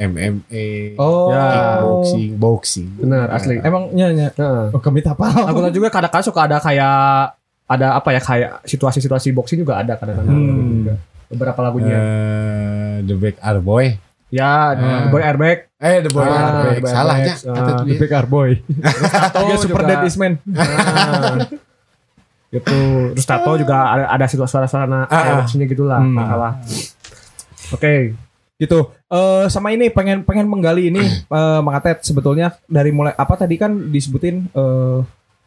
MMA, 0.00 0.96
Oh. 0.96 1.28
Ya. 1.28 1.84
boxing, 1.84 2.30
boxing. 2.34 2.88
Benar, 2.96 3.28
asli. 3.30 3.60
Emang 3.60 3.92
nyanyi. 3.92 4.32
Heeh. 4.32 4.64
Oh, 4.72 4.80
kami 4.80 5.04
tak 5.04 5.20
Aku 5.20 5.60
juga 5.68 5.92
kadang-kadang 5.92 6.24
suka 6.24 6.48
ada 6.48 6.56
kayak 6.56 7.36
ada 7.68 7.86
apa 7.94 8.08
ya 8.10 8.18
kayak 8.18 8.50
situasi-situasi 8.64 9.30
boxing 9.30 9.60
juga 9.60 9.78
ada 9.78 9.94
kadang-kadang 9.94 10.32
Hmm. 10.34 10.74
juga. 10.82 10.94
beberapa 11.30 11.60
lagunya. 11.62 11.94
Eh, 11.94 12.94
The 13.06 13.14
Back 13.14 13.36
Are 13.38 13.62
Boy. 13.62 13.94
ya, 14.30 14.74
Ah. 14.74 15.06
Boy 15.06 15.22
Airbag. 15.22 15.70
Eh, 15.78 16.02
The 16.02 16.10
Boy 16.10 16.22
Ah. 16.22 16.74
The 16.74 16.82
Boy 16.82 16.90
Salahnya. 16.90 17.34
Are 17.34 17.38
Back. 17.38 17.54
Kata 17.54 17.70
Ah. 17.70 17.78
dia. 17.78 17.86
The 17.86 17.94
Big 17.98 18.10
Car 18.10 18.26
Boy. 18.26 18.50
Dia 18.66 19.56
Super 19.58 19.78
juga. 19.78 19.88
Dead 19.94 20.02
Isman. 20.06 20.32
Ah. 20.56 21.36
itu 22.50 22.78
terus 23.14 23.26
tato 23.26 23.54
juga 23.54 23.94
ada, 23.94 24.04
ada 24.10 24.26
situasi 24.26 24.50
suara-suara 24.50 25.06
Ah, 25.06 25.06
kayak 25.06 25.22
ah. 25.30 25.38
boxingnya 25.38 25.66
gitulah. 25.70 26.02
Hmm. 26.02 26.18
Masalah. 26.18 26.52
Oke. 27.70 27.94
Gitu. 28.60 28.92
Eh 29.08 29.48
sama 29.48 29.72
ini 29.72 29.88
pengen 29.88 30.20
pengen 30.20 30.44
menggali 30.44 30.92
ini 30.92 31.00
eh 31.32 31.58
Mang 31.58 31.72
Atet 31.72 32.04
sebetulnya 32.04 32.52
dari 32.68 32.92
mulai 32.92 33.16
apa 33.16 33.34
tadi 33.34 33.56
kan 33.56 33.88
disebutin 33.88 34.46
eh 34.46 35.00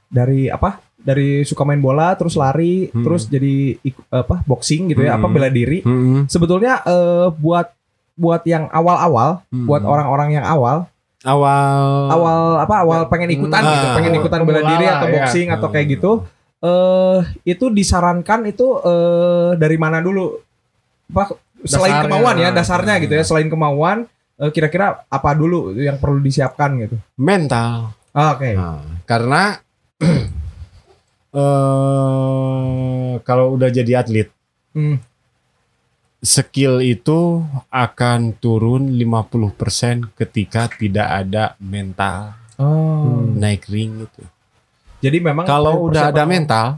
dari 0.09 0.49
apa? 0.49 0.81
Dari 0.97 1.43
suka 1.43 1.61
main 1.61 1.77
bola 1.77 2.15
terus 2.15 2.33
lari 2.33 2.87
Hmm. 2.87 3.03
terus 3.03 3.27
jadi 3.27 3.75
apa 4.09 4.41
boxing 4.41 4.89
gitu 4.89 5.03
ya, 5.03 5.15
apa 5.15 5.27
Hmm. 5.27 5.35
bela 5.35 5.47
diri. 5.47 5.79
Mm-mm. 5.81 6.25
Sebetulnya 6.25 6.81
eh 6.81 7.27
buat 7.29 7.69
buat 8.13 8.41
yang 8.45 8.69
awal-awal, 8.69 9.41
Mm-mm. 9.47 9.65
buat 9.65 9.83
orang-orang 9.83 10.37
yang 10.37 10.45
awal, 10.45 10.85
awal 11.21 12.07
awal 12.07 12.39
apa 12.57 12.75
awal 12.81 13.01
pengen 13.07 13.29
ikutan 13.31 13.59
Hmm. 13.59 13.73
gitu, 13.73 13.87
Ah. 13.89 13.95
pengen 13.95 14.13
ikutan 14.15 14.41
bela 14.43 14.61
diri 14.63 14.85
atau 14.87 15.07
ya. 15.07 15.13
boxing 15.19 15.47
atau 15.49 15.67
kayak 15.67 15.85
Hmm. 15.85 15.93
gitu. 15.97 16.11
Eh 16.63 17.19
itu 17.43 17.65
disarankan 17.67 18.47
itu 18.47 18.65
eh 18.79 19.59
dari 19.59 19.75
mana 19.75 19.99
dulu? 19.99 20.39
Apa 21.11 21.35
selain 21.63 21.95
kemauan 22.01 22.35
ya, 22.37 22.49
dasarnya 22.49 22.95
gitu 22.99 23.13
ya, 23.13 23.23
selain 23.23 23.47
kemauan 23.47 24.05
eh, 24.35 24.49
kira-kira 24.49 25.05
apa 25.05 25.29
dulu 25.31 25.71
yang 25.73 25.97
perlu 25.97 26.19
disiapkan 26.19 26.75
gitu. 26.79 26.95
mental. 27.15 27.93
Ah, 28.13 28.37
Oke. 28.37 28.53
Nah, 28.53 28.81
karena 29.03 29.57
eh 31.33 33.11
kalau 33.21 33.55
udah 33.55 33.69
jadi 33.69 33.99
atlet, 33.99 34.29
Hmm. 34.73 34.97
skill 36.17 36.81
itu 36.81 37.41
akan 37.67 38.33
turun 38.35 38.89
50% 38.89 40.09
ketika 40.13 40.65
tidak 40.67 41.05
ada 41.05 41.53
mental 41.57 42.33
Oh. 42.55 43.27
naik 43.33 43.65
ring 43.65 44.01
itu. 44.01 44.23
Jadi 45.01 45.17
memang 45.19 45.43
Kalau 45.43 45.83
udah 45.83 46.09
ada 46.09 46.23
mental, 46.23 46.77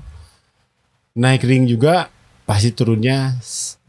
naik 1.14 1.44
ring 1.44 1.68
juga 1.68 2.10
pasti 2.46 2.70
turunnya 2.72 3.34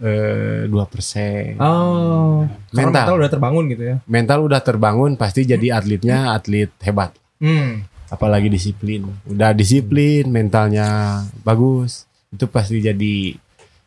eh, 0.01 0.65
2%. 0.67 1.61
Oh. 1.61 2.49
Karena 2.73 2.73
mental 2.73 3.05
mental. 3.05 3.15
udah 3.21 3.31
terbangun 3.31 3.65
gitu 3.69 3.83
ya. 3.85 3.97
Mental 4.09 4.39
udah 4.41 4.61
terbangun 4.65 5.13
pasti 5.21 5.45
jadi 5.45 5.77
atletnya 5.77 6.33
atlet 6.33 6.73
hebat. 6.81 7.13
Hmm. 7.37 7.85
Apalagi 8.09 8.49
disiplin. 8.49 9.05
Udah 9.29 9.53
disiplin, 9.53 10.25
mentalnya 10.33 11.21
bagus, 11.45 12.09
itu 12.33 12.49
pasti 12.49 12.81
jadi 12.81 13.37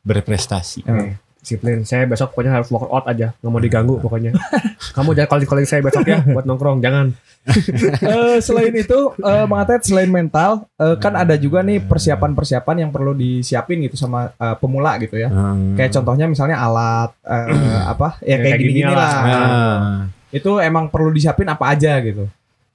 berprestasi. 0.05 0.85
Emang. 0.85 1.17
Disiplin. 1.39 1.81
Saya 1.81 2.03
besok 2.03 2.31
pokoknya 2.31 2.51
harus 2.53 2.67
workout 2.67 3.05
aja. 3.05 3.31
Nggak 3.39 3.49
mau 3.49 3.59
diganggu 3.59 3.95
pokoknya. 3.97 4.35
Kamu 4.95 5.11
jangan 5.11 5.29
calling-calling 5.29 5.63
saya 5.63 5.79
besok 5.79 6.03
ya 6.03 6.19
buat 6.21 6.43
nongkrong. 6.43 6.79
Jangan. 6.79 7.07
Eh, 7.99 8.37
selain 8.39 8.69
itu, 8.71 8.99
eh 9.17 9.45
Mang 9.47 9.63
Atet, 9.63 9.81
selain 9.81 10.05
mental, 10.05 10.67
eh, 10.75 10.93
kan 10.97 11.15
ada 11.15 11.33
juga 11.33 11.63
nih 11.63 11.81
persiapan-persiapan 11.81 12.85
yang 12.85 12.91
perlu 12.91 13.15
disiapin 13.15 13.79
gitu 13.81 13.95
sama 13.95 14.29
eh, 14.31 14.55
pemula 14.55 14.99
gitu 14.99 15.15
ya. 15.15 15.31
Hmm. 15.31 15.73
Kayak 15.73 15.97
contohnya 15.97 16.27
misalnya 16.27 16.59
alat 16.59 17.09
eh, 17.23 17.47
apa 17.87 18.19
ya 18.21 18.27
Ya, 18.29 18.35
kayak 18.35 18.43
kayak 18.43 18.57
gini-gini 18.59 18.81
gini 18.83 18.93
lah. 18.93 19.09
lah. 19.09 19.23
Nah, 19.23 19.97
Itu 20.29 20.59
emang 20.59 20.91
perlu 20.91 21.09
disiapin 21.09 21.47
apa 21.47 21.73
aja 21.73 21.97
gitu. 21.99 22.27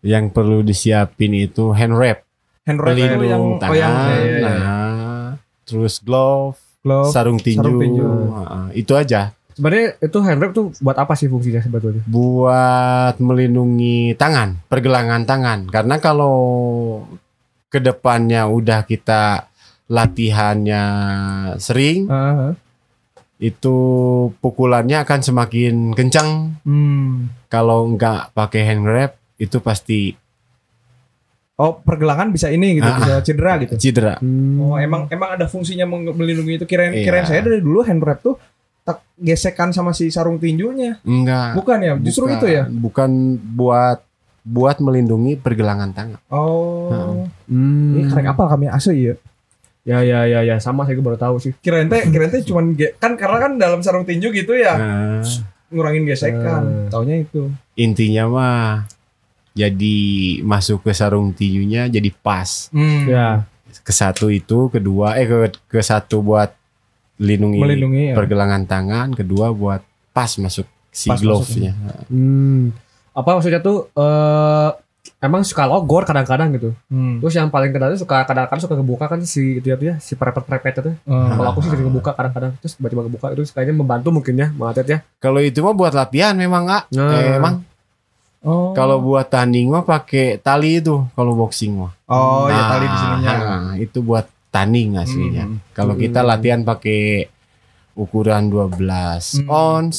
yang 0.02 0.28
perlu 0.28 0.60
disiapin 0.60 1.32
itu 1.32 1.70
hand 1.70 1.94
wrap, 1.94 2.24
Hand 2.66 2.76
wrap 2.76 2.92
itu 2.92 3.04
yang 3.04 3.14
pelindung 3.14 3.46
oh 3.62 3.76
yang 3.76 3.94
tangan, 3.94 4.08
ya, 4.10 4.20
ya, 4.20 4.36
ya. 4.36 4.40
nah, 4.42 5.26
terus 5.62 5.94
glove, 5.96 6.58
glove. 6.84 7.08
sarung 7.08 7.40
tinju, 7.40 7.64
sarung 7.64 7.80
tinju. 7.80 8.04
Nah, 8.04 8.68
itu 8.76 8.92
aja. 8.92 9.32
Sebenarnya 9.54 9.94
itu 10.02 10.18
hand 10.18 10.38
wrap 10.38 10.52
tuh 10.52 10.74
buat 10.82 10.98
apa 10.98 11.14
sih 11.14 11.30
fungsinya 11.30 11.62
sebetulnya? 11.62 12.02
buat 12.04 13.16
melindungi 13.18 14.12
tangan, 14.14 14.60
pergelangan 14.66 15.22
tangan. 15.24 15.70
Karena 15.70 15.96
kalau 15.96 16.36
ke 17.70 17.78
depannya 17.78 18.46
udah 18.46 18.82
kita 18.82 19.46
latihannya 19.86 20.84
sering, 21.56 22.10
Ah, 22.10 22.50
ah. 22.50 22.52
itu 23.38 23.76
pukulannya 24.38 25.06
akan 25.06 25.20
semakin 25.22 25.74
kencang. 25.94 26.58
Hmm. 26.66 27.30
Kalau 27.46 27.94
nggak 27.94 28.34
pakai 28.34 28.62
hand 28.66 28.84
wrap, 28.84 29.14
itu 29.38 29.62
pasti 29.62 30.18
Oh 31.54 31.78
pergelangan 31.78 32.34
bisa 32.34 32.50
ini 32.50 32.82
gitu, 32.82 32.86
Ah, 32.86 32.98
bisa 32.98 33.12
cedera 33.22 33.52
gitu. 33.62 33.78
cedera. 33.78 34.18
Oh 34.58 34.74
emang 34.74 35.06
emang 35.06 35.38
ada 35.38 35.46
fungsinya 35.46 35.86
melindungi 35.86 36.58
itu. 36.58 36.66
Kirain 36.66 36.90
Iya. 36.90 37.06
kirain 37.06 37.24
saya 37.24 37.40
dari 37.40 37.62
dulu 37.62 37.86
hand 37.86 38.02
wrap 38.02 38.18
tuh 38.20 38.34
tak 38.82 39.00
gesekan 39.14 39.70
sama 39.70 39.94
si 39.94 40.10
sarung 40.10 40.36
tinjunya. 40.36 40.98
Enggak. 41.02 41.54
Bukan 41.54 41.78
ya, 41.78 41.94
justru 41.96 42.26
Bukan. 42.26 42.36
itu 42.36 42.46
ya. 42.50 42.62
Bukan 42.66 43.10
buat 43.54 44.02
buat 44.42 44.76
melindungi 44.76 45.38
pergelangan 45.38 45.94
tangan. 45.94 46.20
Oh. 46.28 47.24
Hmm. 47.46 47.96
Ini 47.96 48.10
karek 48.10 48.34
apa 48.34 48.44
kami 48.50 48.66
asli 48.66 49.08
ya? 49.08 49.14
Ya 49.84 49.98
ya 50.00 50.20
ya 50.24 50.40
ya 50.42 50.56
sama 50.58 50.84
saya 50.84 50.98
baru 50.98 51.14
tahu 51.14 51.38
sih. 51.38 51.52
Kirain 51.60 51.86
teh 51.86 52.02
kirain 52.08 52.28
teh 52.28 52.42
cuman 52.42 52.72
kan 52.98 53.14
karena 53.14 53.38
kan 53.38 53.52
dalam 53.56 53.78
sarung 53.78 54.02
tinju 54.02 54.34
gitu 54.34 54.52
ya. 54.52 54.74
Nah, 54.74 55.22
ngurangin 55.70 56.02
gesekan. 56.04 56.62
Hmm. 56.66 56.90
Taunya 56.90 57.22
itu. 57.22 57.46
intinya 57.74 58.24
mah 58.26 58.86
jadi 59.54 59.96
masuk 60.42 60.82
ke 60.82 60.92
sarung 60.92 61.30
tinjunya 61.30 61.86
jadi 61.86 62.10
pas. 62.10 62.68
Hmm. 62.74 63.06
Ya. 63.06 63.46
ke 63.74 63.90
satu 63.90 64.30
itu, 64.30 64.70
kedua 64.70 65.18
eh 65.18 65.26
ke, 65.26 65.58
ke 65.66 65.80
satu 65.82 66.22
buat 66.22 66.54
lindungi 67.18 67.58
Melindungi 67.58 68.02
ya. 68.10 68.14
pergelangan 68.14 68.62
tangan, 68.70 69.14
kedua 69.14 69.50
buat 69.50 69.82
pas 70.14 70.30
masuk 70.38 70.66
si 70.94 71.10
Pas 71.10 71.18
glove-nya. 71.18 71.74
Hmm. 72.06 72.70
Apa 73.14 73.34
maksudnya 73.34 73.58
tuh 73.58 73.90
eh 73.98 74.70
emang 75.20 75.42
suka 75.42 75.66
logor 75.66 76.06
kadang-kadang 76.06 76.54
gitu. 76.54 76.70
Hmm. 76.86 77.18
Terus 77.18 77.34
yang 77.34 77.50
paling 77.50 77.74
tuh 77.74 78.06
suka 78.06 78.22
kadang-kadang 78.24 78.62
suka 78.62 78.74
kebuka 78.78 79.04
kan 79.10 79.20
si 79.26 79.58
itu 79.58 79.66
ya 79.66 79.76
tuh 79.76 79.86
ya 79.90 79.94
si 79.98 80.14
perepet-perepet 80.14 80.74
itu. 80.80 80.92
Hmm. 81.04 81.34
Kalau 81.34 81.48
aku 81.50 81.58
sih 81.66 81.70
sering 81.74 81.90
kebuka 81.90 82.10
kadang-kadang 82.14 82.54
terus 82.62 82.78
tiba-tiba 82.78 83.02
kebuka 83.10 83.26
itu 83.34 83.42
kayaknya 83.50 83.74
membantu 83.74 84.08
mungkin 84.14 84.34
ya 84.38 84.48
mengatet 84.54 84.86
ya. 84.86 84.98
Kalau 85.18 85.42
itu 85.42 85.58
mah 85.66 85.74
buat 85.74 85.92
latihan 85.92 86.38
memang 86.38 86.64
ah. 86.70 86.82
Nah. 86.94 87.10
Eh, 87.18 87.42
emang 87.42 87.54
Oh. 88.44 88.70
kalau 88.72 89.00
buat 89.00 89.24
tanding 89.26 89.66
mah 89.66 89.82
pakai 89.82 90.36
tali 90.36 90.76
itu 90.76 91.00
kalau 91.12 91.32
boxing 91.34 91.74
mah. 91.74 91.96
Oh 92.04 92.44
ya 92.44 92.54
Nah, 92.54 92.68
tali 92.68 92.84
di 92.84 92.98
sininya. 92.98 93.34
nah, 93.34 93.72
itu 93.74 93.98
buat 93.98 94.24
tanding 94.50 94.96
aslinya. 94.96 95.44
Hmm. 95.46 95.58
Kalau 95.72 95.94
kita 95.94 96.20
Hmm. 96.20 96.28
latihan 96.28 96.60
pakai 96.60 97.26
ukuran 97.94 98.46
12 98.46 99.40
Hmm. 99.40 99.48
ons, 99.48 99.96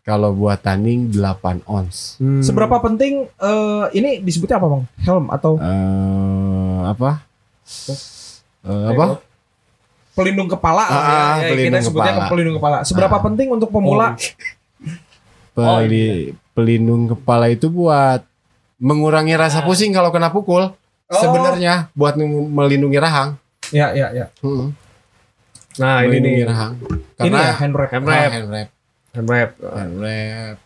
kalau 0.00 0.30
buat 0.30 0.58
tanding 0.58 1.10
8 1.10 1.66
ons. 1.66 2.14
Hmm. 2.16 2.38
Seberapa 2.40 2.78
penting 2.78 3.26
eh, 3.26 3.84
ini 3.92 4.20
disebutnya 4.20 4.56
apa 4.56 4.68
bang? 4.68 4.84
Helm 5.00 5.26
atau 5.28 5.52
eh 5.56 6.78
apa? 6.86 7.10
Eh, 8.62 8.86
apa? 8.88 9.06
pelindung 10.10 10.46
kepala? 10.48 10.84
Ah, 10.84 10.92
ya, 10.92 11.02
ya, 11.40 11.48
pelindung 11.48 11.80
kita 11.80 11.86
sebutnya 11.86 12.12
kepala. 12.12 12.20
ke 12.20 12.30
pelindung 12.30 12.56
kepala. 12.56 12.76
Seberapa 12.82 13.16
Ah. 13.16 13.22
penting 13.22 13.48
untuk 13.48 13.68
pemula? 13.68 14.12
Oh, 14.12 14.59
Peli- 15.52 16.32
pelindung 16.50 17.08
kepala 17.08 17.46
itu 17.46 17.66
buat 17.66 18.22
mengurangi 18.76 19.34
rasa 19.34 19.60
pusing 19.60 19.90
kalau 19.90 20.08
kena 20.08 20.28
pukul. 20.28 20.72
Oh. 21.06 21.14
Sebenarnya 21.16 21.90
buat 21.92 22.14
melindungi 22.16 22.96
rahang. 22.96 23.34
Ya 23.68 23.90
ya 23.90 24.10
ya. 24.10 24.26
Hmm, 24.40 24.74
Nah 25.76 26.02
ini 26.02 26.18
melindungi 26.18 26.36
nih 26.36 26.46
rahang. 26.46 26.72
Ini 26.76 26.90
ya 27.18 27.18
Karena 27.18 27.42
hand 27.52 27.74
wrap. 27.74 27.90
hand 27.90 28.04
wrap. 28.04 28.30
hand 28.30 28.48
wrap. 28.48 28.68
Hand 29.10 29.26
wrap. 29.26 29.50
Hand 29.60 29.94
wrap. 29.98 30.56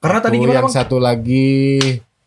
Karena 0.00 0.18
tadi 0.18 0.36
gimana 0.36 0.56
yang 0.56 0.66
bang? 0.66 0.74
satu 0.74 0.96
lagi 0.96 1.58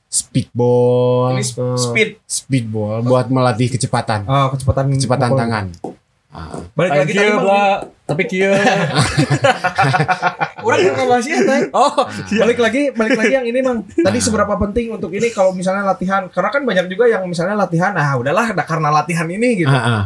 speedball. 0.08 1.34
Ini 1.34 1.44
Oh. 1.56 1.74
speed. 1.76 2.10
Speedball 2.24 3.02
buat 3.02 3.28
melatih 3.28 3.68
kecepatan. 3.68 4.26
Oh, 4.26 4.48
kecepatan 4.50 4.94
Kecepatan 4.94 5.30
pukul. 5.30 5.40
tangan. 5.40 5.66
Ah, 6.34 6.50
Balik 6.74 6.92
lagi 7.06 7.14
tadi 7.14 7.30
bla, 7.38 7.86
tapi 8.10 8.26
kieu. 8.26 8.50
Orang 10.66 10.80
yang 10.82 10.96
ngebahas 10.98 11.26
ya. 11.30 11.38
Oh, 11.70 12.10
Balik 12.42 12.58
lagi, 12.58 12.90
balik 12.90 13.22
lagi 13.22 13.34
yang 13.38 13.46
ini 13.46 13.62
mang. 13.62 13.86
Tadi 13.86 14.18
seberapa 14.18 14.58
penting 14.58 14.98
untuk 14.98 15.14
ini 15.14 15.30
kalau 15.30 15.54
misalnya 15.54 15.86
latihan? 15.86 16.26
Karena 16.34 16.50
kan 16.50 16.66
banyak 16.66 16.90
juga 16.90 17.06
yang 17.06 17.30
misalnya 17.30 17.54
latihan, 17.54 17.94
ah 17.94 18.18
udahlah, 18.18 18.50
nah, 18.58 18.66
karena 18.66 18.90
latihan 18.90 19.30
ini 19.30 19.62
gitu. 19.62 19.70
ah, 19.70 19.78
ah. 19.78 20.04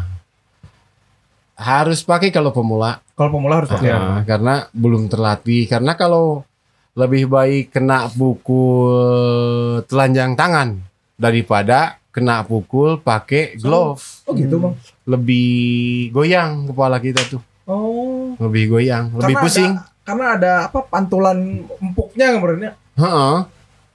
Harus 1.55 2.03
pakai 2.03 2.27
kalau 2.27 2.51
pemula. 2.51 2.99
Kalau 3.15 3.31
pemula 3.31 3.63
harus 3.63 3.71
pakai. 3.71 3.95
Ah, 3.95 4.19
karena 4.27 4.67
belum 4.75 5.07
terlatih. 5.07 5.63
Karena 5.71 5.95
kalau 5.95 6.43
lebih 6.91 7.31
baik 7.31 7.71
kena 7.71 8.11
pukul 8.11 9.79
telanjang 9.87 10.35
tangan 10.35 10.75
daripada 11.15 12.03
kena 12.17 12.41
pukul 12.41 12.97
pakai 12.97 13.61
glove. 13.61 14.25
Oh 14.25 14.33
gitu 14.33 14.57
bang. 14.57 14.73
Lebih 15.05 16.09
goyang 16.09 16.73
kepala 16.73 16.97
kita 16.97 17.21
tuh. 17.29 17.41
Oh. 17.69 18.33
Lebih 18.41 18.73
goyang, 18.73 19.13
lebih 19.13 19.37
Karena 19.37 19.43
pusing. 19.45 19.71
Ada, 19.77 20.01
karena 20.01 20.25
ada 20.33 20.51
apa 20.65 20.79
pantulan 20.81 21.37
empuknya 21.77 22.33
kemarinnya. 22.33 22.71
Heeh. 22.97 23.35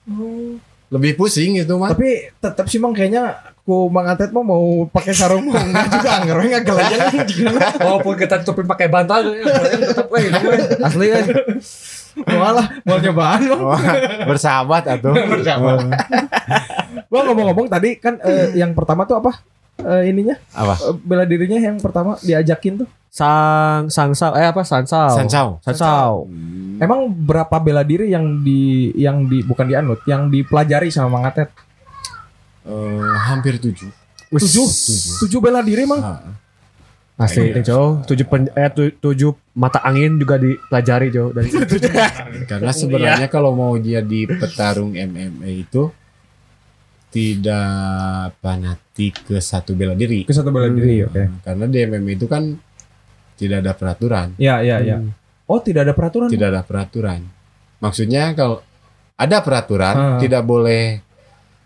Oh. 0.06 0.54
Lebih 0.94 1.18
pusing 1.18 1.58
itu 1.58 1.74
mah. 1.74 1.90
Tapi 1.90 2.30
tetap 2.38 2.70
sih 2.70 2.78
mang 2.78 2.94
kayaknya 2.94 3.42
ku 3.66 3.90
mang 3.90 4.06
Atet 4.06 4.30
mah 4.30 4.46
mau 4.46 4.86
pakai 4.86 5.10
sarung 5.10 5.50
mau 5.50 5.58
enggak 5.58 5.86
juga 5.98 6.10
anggar 6.22 6.36
we 6.38 6.46
enggak 6.46 6.64
gelajang 6.68 7.26
juga. 7.26 7.66
walaupun 7.82 8.14
kita 8.14 8.34
tutupin 8.46 8.70
pakai 8.70 8.86
bantal, 8.86 9.34
ya, 9.34 9.46
tetap 9.82 10.06
weh, 10.14 10.30
itu, 10.30 10.46
weh. 10.46 10.58
asli 10.78 11.06
kan. 11.10 11.24
Malah 12.16 12.66
mau 12.84 12.98
nyobaan 13.00 13.40
bang. 13.48 13.60
Wah, 13.60 13.82
bersahabat 14.28 14.84
atau 14.88 15.12
Bang 17.12 17.24
ngomong-ngomong 17.28 17.68
tadi 17.68 17.96
kan 18.00 18.16
eh, 18.24 18.56
yang 18.56 18.72
pertama 18.72 19.04
tuh 19.04 19.20
apa? 19.20 19.40
Eh, 19.82 20.12
ininya 20.12 20.36
apa? 20.52 20.76
eh, 20.80 20.94
bela 21.00 21.24
dirinya 21.24 21.60
yang 21.60 21.80
pertama 21.80 22.16
diajakin 22.20 22.84
tuh. 22.84 22.88
Sang 23.12 23.92
sangsao 23.92 24.32
eh 24.36 24.48
apa 24.48 24.64
sansao. 24.64 25.12
Sansau. 25.12 25.60
Sansao. 25.60 26.24
Emang 26.80 27.12
berapa 27.12 27.60
bela 27.60 27.84
diri 27.84 28.08
yang 28.08 28.40
di 28.40 28.92
yang 28.96 29.28
di 29.28 29.44
bukan 29.44 29.68
dianut, 29.68 30.00
yang 30.08 30.32
dipelajari 30.32 30.88
sama 30.88 31.20
Mang 31.20 31.28
Atet? 31.28 31.52
Eh, 32.64 33.12
hampir 33.28 33.60
tujuh. 33.60 33.92
Tujuh, 34.32 34.68
tujuh 35.20 35.40
bela 35.44 35.60
diri 35.60 35.84
mang. 35.84 36.00
Ah. 36.00 36.41
Asli, 37.22 37.50
Iya. 37.50 37.62
Jo. 37.62 37.80
Tujuh 38.02 38.26
pen, 38.26 38.50
eh 38.50 38.68
tu- 38.68 38.94
tujuh 38.94 39.30
mata 39.54 39.78
angin 39.80 40.16
juga 40.16 40.36
dipelajari, 40.36 41.08
Jo. 41.08 41.30
Dari 41.30 41.48
Karena 42.50 42.70
sebenarnya 42.70 43.26
kalau 43.26 43.52
mau 43.52 43.72
jadi 43.74 44.20
petarung 44.28 44.92
MMA 44.92 45.46
itu 45.62 45.88
tidak 47.12 48.32
fanatik 48.38 49.20
ke 49.22 49.36
satu 49.38 49.72
bela 49.72 49.92
diri. 49.92 50.24
Ke 50.24 50.32
satu 50.32 50.48
bela 50.48 50.66
diri, 50.66 51.04
oke. 51.04 51.12
Nah, 51.14 51.40
Karena 51.42 51.64
di 51.66 51.78
MMA 51.82 52.10
itu 52.14 52.26
kan 52.26 52.56
tidak 53.34 53.60
ada 53.60 53.72
peraturan. 53.72 54.32
Ya, 54.36 54.60
ya, 54.60 54.80
ya. 54.80 54.96
Oh, 55.44 55.60
tidak 55.60 55.84
ada 55.84 55.92
peraturan. 55.92 56.26
Tidak 56.26 56.48
ada 56.48 56.62
peraturan. 56.62 57.20
Maksudnya 57.78 58.32
kalau 58.32 58.64
ada 59.14 59.36
peraturan 59.38 59.94
Ah. 59.94 60.18
tidak 60.18 60.40
boleh 60.42 61.04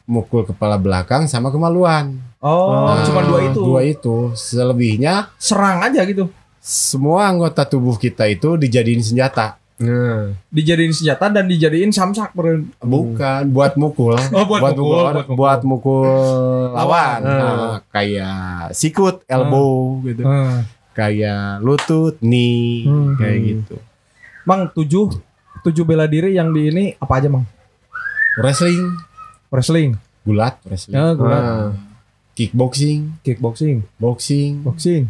mukul 0.06 0.42
kepala 0.42 0.74
belakang 0.74 1.26
sama 1.26 1.50
kemaluan. 1.50 2.16
Oh, 2.38 2.86
Nah, 2.86 3.02
cuma 3.02 3.20
dua 3.20 3.40
itu. 3.44 3.60
Dua 3.60 3.80
itu. 3.82 4.16
Selebihnya 4.32 5.34
Serang 5.36 5.82
aja 5.82 6.02
gitu. 6.02 6.30
semua 6.58 7.26
anggota 7.26 7.62
tubuh 7.62 7.94
kita 7.94 8.24
itu 8.24 8.54
dijadiin 8.54 8.98
senjata. 8.98 9.58
Nah, 9.76 10.32
Dijadiin 10.48 10.90
senjata 10.90 11.28
dan 11.28 11.44
dijadiin 11.44 11.90
samsak 11.90 12.32
beren. 12.32 12.70
Bukan 12.78 13.50
buat 13.50 13.74
mukul. 13.74 14.16
Oh, 14.32 14.42
buat 14.42 14.72
mukul, 14.72 14.94
buat 14.96 15.14
mukul. 15.20 15.34
buat 15.36 15.60
mukul 15.62 16.08
lawan. 16.72 17.20
Ah. 17.20 17.34
Nah, 17.34 17.76
kayak 17.88 18.72
sikut, 18.72 19.20
elbow 19.26 20.00
gitu. 20.02 20.22
Ah. 20.22 20.64
Kayak 20.90 21.60
lutut, 21.60 22.16
knee, 22.18 22.88
Hmm. 22.88 23.14
kayak 23.14 23.38
gitu. 23.42 23.76
Mang 24.42 24.70
tujuh 24.70 25.12
tujuh 25.60 25.82
bela 25.82 26.06
diri 26.06 26.32
yang 26.32 26.50
di 26.50 26.70
ini 26.70 26.84
apa 26.96 27.18
aja 27.18 27.28
mang? 27.28 27.44
Wrestling, 28.36 28.96
Wrestling, 29.48 29.94
gulat, 30.22 30.58
wrestling. 30.62 30.94
ya, 30.94 31.12
gulat, 31.12 31.40
Ah. 31.40 31.70
Kickboxing, 32.32 33.16
kickboxing, 33.22 33.80
boxing, 33.96 34.60
boxing. 34.60 35.08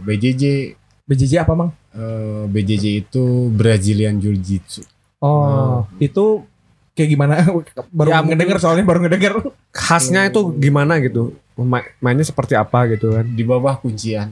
BJJ. 0.00 0.74
BJJ 1.02 1.42
apa 1.42 1.52
mang? 1.52 1.70
Eh, 1.90 2.44
BJJ 2.46 2.84
itu 3.00 3.24
Brazilian 3.50 4.14
Jiu-Jitsu. 4.16 4.82
Oh, 5.18 5.86
itu 5.96 6.46
kayak 6.92 7.10
gimana? 7.10 7.34
baru 7.96 8.08
Ya, 8.08 8.22
ngedenger 8.22 8.58
soalnya 8.58 8.84
baru 8.84 9.02
ngedenger. 9.02 9.32
khasnya 9.70 10.26
itu 10.26 10.54
gimana 10.54 10.98
gitu? 10.98 11.34
Ma- 11.56 11.86
mainnya 11.98 12.22
seperti 12.22 12.52
apa 12.52 12.86
gitu 12.88 13.10
kan? 13.12 13.26
Di 13.26 13.42
bawah 13.42 13.74
kuncian. 13.74 14.30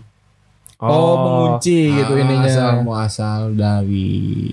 Oh, 0.77 1.15
mengunci 1.17 1.89
gitu 1.89 2.13
Ah, 2.13 2.21
ininya. 2.21 2.47
Asal 2.47 2.73
muasal 2.83 3.41
dari 3.55 4.51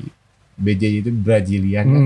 BJJ 0.55 0.93
itu 1.01 1.11
Brazilian 1.11 1.85
kan? 1.85 2.03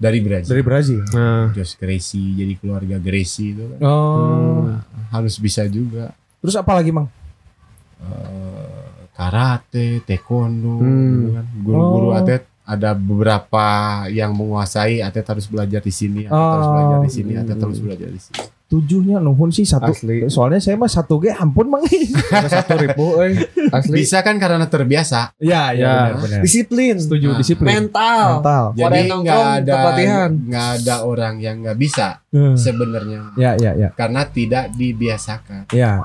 Hmm, 0.00 0.02
Dari 0.02 0.18
Brazil. 0.18 0.48
dari 0.48 0.62
Brazil. 0.64 1.00
Nah, 1.12 1.52
Josh 1.52 1.76
Gracie 1.76 2.32
jadi 2.34 2.56
keluarga 2.56 2.96
Gracie 2.96 3.52
itu 3.52 3.68
kan. 3.68 3.78
Oh, 3.80 4.72
Harus 5.10 5.36
bisa 5.36 5.68
juga. 5.68 6.16
terus 6.40 6.56
apa 6.56 6.72
lagi 6.72 6.88
mang? 6.88 7.04
Eh, 8.00 8.84
karate, 9.12 10.00
taekwondo, 10.00 10.80
Hmm. 10.80 11.04
gitu 11.12 11.28
kan. 11.34 11.46
Guru-guru 11.60 12.06
Oh. 12.06 12.16
atlet 12.16 12.42
ada 12.64 12.90
beberapa 12.92 13.64
yang 14.08 14.32
menguasai 14.32 15.00
atlet 15.00 15.26
harus 15.26 15.44
belajar 15.44 15.80
di 15.80 15.92
sini, 15.92 16.24
atlet 16.24 16.32
harus 16.32 16.64
Oh. 16.64 16.72
belajar 16.72 16.98
di 16.98 17.12
sini, 17.12 17.32
atlet 17.34 17.58
harus 17.58 17.78
belajar 17.78 18.08
di 18.08 18.20
sini. 18.22 18.40
Tujuhnya 18.70 19.18
nuhun 19.18 19.50
sih 19.50 19.66
satu. 19.66 19.90
Asli. 19.90 20.30
Soalnya 20.30 20.62
saya 20.62 20.78
mah 20.78 20.86
satu 20.86 21.18
G 21.18 21.34
ampun 21.34 21.66
mang. 21.66 21.82
satu 22.46 22.78
ribu, 22.78 23.18
eh. 23.18 23.34
Asli. 23.68 23.98
Bisa 23.98 24.22
kan 24.22 24.38
karena 24.38 24.62
terbiasa. 24.62 25.34
ya, 25.36 25.74
Ya. 25.74 26.14
benar, 26.14 26.22
benar. 26.22 26.40
Disiplin, 26.40 26.94
Setuju 26.94 27.26
Nah, 27.26 27.36
disiplin. 27.36 27.66
mental. 27.68 28.38
Mental. 28.38 28.64
Jadi 28.72 28.98
nggak 29.10 29.42
ada 29.58 29.74
nggak 30.30 30.66
ada 30.78 30.94
orang 31.02 31.34
yang 31.36 31.66
nggak 31.66 31.74
bisa 31.74 32.22
Hmm. 32.30 32.54
sebenarnya 32.54 33.34
Ya, 33.34 33.58
ya, 33.58 33.74
ya. 33.74 33.88
karena 33.90 34.22
tidak 34.24 34.70
dibiasakan. 34.70 35.66
Ya. 35.74 35.98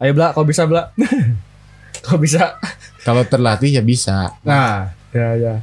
Ayo 0.00 0.16
Bla, 0.16 0.32
kau 0.32 0.48
bisa 0.48 0.64
Bla? 0.64 0.88
kau 2.08 2.16
bisa? 2.16 2.56
Kalau 3.00 3.20
terlatih 3.22 3.76
ya 3.76 3.84
bisa. 3.84 4.32
Nah, 4.40 4.96
Ya, 5.12 5.36
ya. 5.36 5.54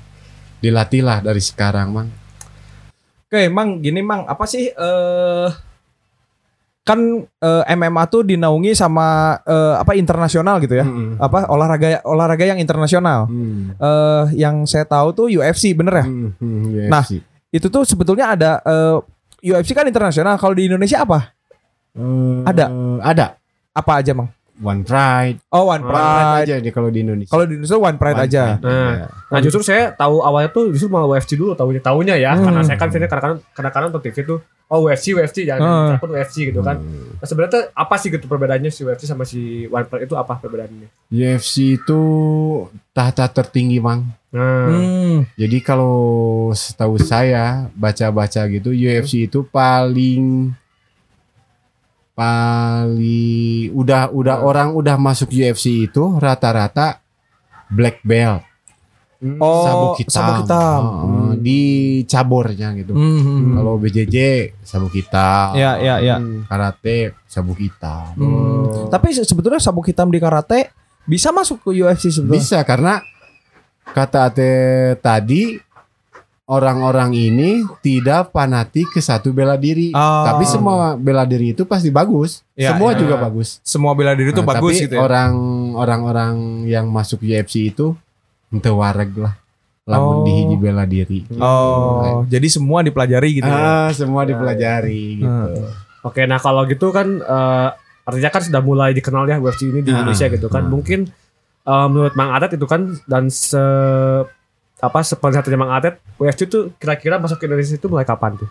Dilatihlah 0.59 1.25
dari 1.25 1.41
sekarang, 1.41 1.89
Mang. 1.89 2.09
Oke, 3.25 3.49
Mang, 3.49 3.81
gini 3.81 4.05
Mang, 4.05 4.29
apa 4.29 4.45
sih 4.45 4.69
eh 4.69 5.49
kan 6.87 6.99
eh, 7.27 7.63
MMA 7.75 8.03
tuh 8.07 8.23
dinaungi 8.23 8.71
sama 8.71 9.35
eh, 9.43 9.75
apa 9.75 9.91
internasional 9.99 10.63
gitu 10.63 10.79
ya? 10.79 10.87
Mm-mm. 10.87 11.19
Apa 11.19 11.51
olahraga 11.51 11.99
olahraga 12.07 12.47
yang 12.47 12.63
internasional. 12.63 13.27
Hmm. 13.27 13.75
Eh 13.75 14.39
yang 14.39 14.63
saya 14.63 14.87
tahu 14.87 15.11
tuh 15.11 15.27
UFC 15.27 15.75
bener 15.75 15.99
ya? 15.99 16.05
Hmm, 16.07 16.31
hmm, 16.39 16.63
UFC. 16.71 16.87
Nah. 16.87 17.03
Itu 17.51 17.67
tuh 17.67 17.83
sebetulnya 17.83 18.31
ada 18.31 18.51
eh, 18.63 18.95
UFC 19.51 19.75
kan 19.75 19.83
internasional. 19.83 20.39
Kalau 20.39 20.55
di 20.55 20.71
Indonesia 20.71 21.03
apa? 21.03 21.35
Eh, 21.91 22.39
ada. 22.47 22.65
ada. 23.03 23.27
Apa 23.75 24.01
aja, 24.01 24.15
Mang? 24.15 24.31
One 24.59 24.81
Pride. 24.81 25.37
Oh, 25.47 25.65
One 25.65 25.79
One 25.79 25.83
Pride 25.83 26.01
Pride. 26.25 26.41
aja 26.43 26.53
nih 26.59 26.71
kalau 26.71 26.89
di 26.89 26.99
Indonesia. 26.99 27.29
Kalau 27.29 27.45
di 27.45 27.53
Indonesia 27.53 27.77
One 27.77 27.97
Pride 27.97 28.15
One 28.15 28.25
aja. 28.25 28.43
Pride 28.55 28.65
Nah. 28.65 28.91
aja. 28.91 29.05
Nah 29.27 29.39
justru 29.39 29.61
saya 29.61 29.83
tahu 29.91 30.15
awalnya 30.19 30.49
tuh 30.49 30.71
justru 30.71 30.87
malah 30.87 31.07
UFC 31.07 31.33
dulu 31.33 31.53
tahunya 31.53 31.79
tahunya 31.79 32.15
ya 32.17 32.31
Hmm. 32.33 32.43
karena 32.43 32.61
saya 32.61 32.75
kan 32.75 32.87
saya 32.87 32.99
kadang-kadang 33.03 33.39
kadang-kadang 33.51 33.87
nonton 33.87 34.03
TV 34.03 34.17
tuh 34.23 34.39
oh 34.67 34.79
UFC 34.83 35.05
UFC 35.11 35.37
Hmm. 35.41 35.49
jangan 35.49 35.97
pun 35.97 36.09
UFC 36.11 36.35
gitu 36.45 36.59
kan. 36.59 36.75
Hmm. 36.75 37.15
Nah, 37.15 37.25
sebenarnya 37.25 37.69
apa 37.71 37.95
sih 37.95 38.09
gitu 38.09 38.25
perbedaannya 38.25 38.67
si 38.67 38.81
UFC 38.81 39.03
sama 39.03 39.23
si 39.23 39.39
One 39.65 39.85
Pride 39.85 40.03
itu 40.03 40.15
apa 40.15 40.35
perbedaannya? 40.35 40.89
UFC 41.07 41.77
itu 41.77 42.01
tahta 42.91 43.27
tertinggi, 43.27 43.77
Mang. 43.77 44.09
Nah, 44.27 44.67
Hmm. 44.67 45.17
Jadi 45.33 45.57
kalau 45.61 45.95
setahu 46.51 46.99
saya 46.99 47.71
baca-baca 47.73 48.43
gitu 48.45 48.69
UFC 48.69 49.23
itu 49.23 49.41
paling 49.41 50.51
paling 52.17 53.69
udah 53.71 54.09
udah 54.09 54.35
Hmm. 54.37 54.47
orang 54.47 54.69
udah 54.73 54.95
masuk 54.95 55.29
UFC 55.29 55.85
itu 55.85 56.17
rata-rata 56.17 56.99
black 57.69 58.01
belt 58.01 58.43
Oh, 59.17 59.65
sabuk 59.65 59.97
hitam, 59.97 60.13
sabuk 60.13 60.35
hitam. 60.45 60.81
Heeh, 60.85 61.31
di 61.41 61.59
cabornya 62.05 62.69
gitu. 62.77 62.93
Hmm, 62.93 63.17
hmm. 63.17 63.49
Kalau 63.57 63.73
BJJ 63.75 64.17
sabuk 64.61 64.93
hitam, 64.93 65.57
Ya, 65.57 65.73
ya, 65.75 65.97
ya. 65.97 66.21
Hmm. 66.21 66.45
karate 66.45 67.17
sabuk 67.25 67.57
hitam. 67.57 68.13
Hmm. 68.13 68.85
Tapi 68.87 69.07
se- 69.11 69.25
sebetulnya 69.25 69.57
sabuk 69.57 69.89
hitam 69.89 70.13
di 70.13 70.21
karate 70.21 70.69
bisa 71.01 71.33
masuk 71.33 71.65
ke 71.65 71.73
UFC 71.75 72.13
sebetulnya. 72.13 72.37
Bisa 72.37 72.57
karena 72.61 73.01
kata 73.89 74.29
Ate 74.29 74.51
tadi 74.99 75.57
orang-orang 76.47 77.11
ini 77.11 77.49
tidak 77.83 78.31
fanatik 78.31 78.87
ke 78.89 78.99
satu 78.99 79.29
bela 79.29 79.59
diri. 79.59 79.91
Ah. 79.91 80.31
Tapi 80.31 80.47
semua 80.47 80.95
bela 80.95 81.27
diri 81.27 81.51
itu 81.51 81.67
pasti 81.67 81.91
bagus. 81.91 82.41
Ya, 82.55 82.71
semua 82.71 82.95
ya. 82.95 83.03
juga 83.03 83.19
bagus. 83.19 83.59
Semua 83.61 83.91
bela 83.91 84.15
diri 84.15 84.31
itu 84.31 84.39
Nah, 84.39 84.49
bagus 84.49 84.73
tapi 84.73 84.83
gitu 84.87 84.95
ya. 84.95 85.03
orang 85.03 85.33
orang-orang 85.75 86.33
yang 86.63 86.87
masuk 86.87 87.19
UFC 87.21 87.69
itu 87.69 87.91
ente 88.47 88.71
wareg 88.71 89.11
lah. 89.13 89.35
Oh. 89.83 89.91
Lamun 89.91 90.17
di 90.23 90.31
hiji 90.33 90.55
bela 90.57 90.83
diri. 90.83 91.19
Oh, 91.37 92.23
jadi 92.25 92.47
semua 92.47 92.79
dipelajari 92.79 93.39
gitu 93.39 93.47
ya. 93.47 93.87
Ah, 93.87 93.89
semua 93.91 94.23
dipelajari 94.23 95.19
gitu. 95.19 95.27
Hmm. 95.27 95.71
Oke, 96.01 96.23
nah 96.23 96.39
kalau 96.39 96.63
gitu 96.63 96.91
kan 96.91 97.07
eh, 97.19 97.69
artinya 98.03 98.31
kan 98.31 98.39
sudah 98.41 98.59
mulai 98.59 98.91
dikenal 98.91 99.27
ya 99.27 99.35
UFC 99.37 99.67
ini 99.67 99.79
di 99.79 99.91
Ah, 99.91 99.99
Indonesia 99.99 100.27
gitu 100.27 100.47
kan. 100.47 100.63
ah. 100.63 100.71
Mungkin 100.71 101.11
eh, 101.63 101.87
menurut 101.87 102.15
Mang 102.15 102.31
Atet 102.31 102.55
itu 102.55 102.63
kan 102.63 102.95
dan 103.03 103.27
se 103.27 103.59
apa 104.77 105.01
sepenglihatan 105.01 105.57
Mang 105.57 105.73
Atet 105.73 105.97
UFC 106.21 106.45
itu 106.45 106.69
kira-kira 106.77 107.17
masuk 107.17 107.41
ke 107.41 107.49
Indonesia 107.49 107.73
itu 107.73 107.87
mulai 107.89 108.05
kapan 108.05 108.37
tuh? 108.37 108.49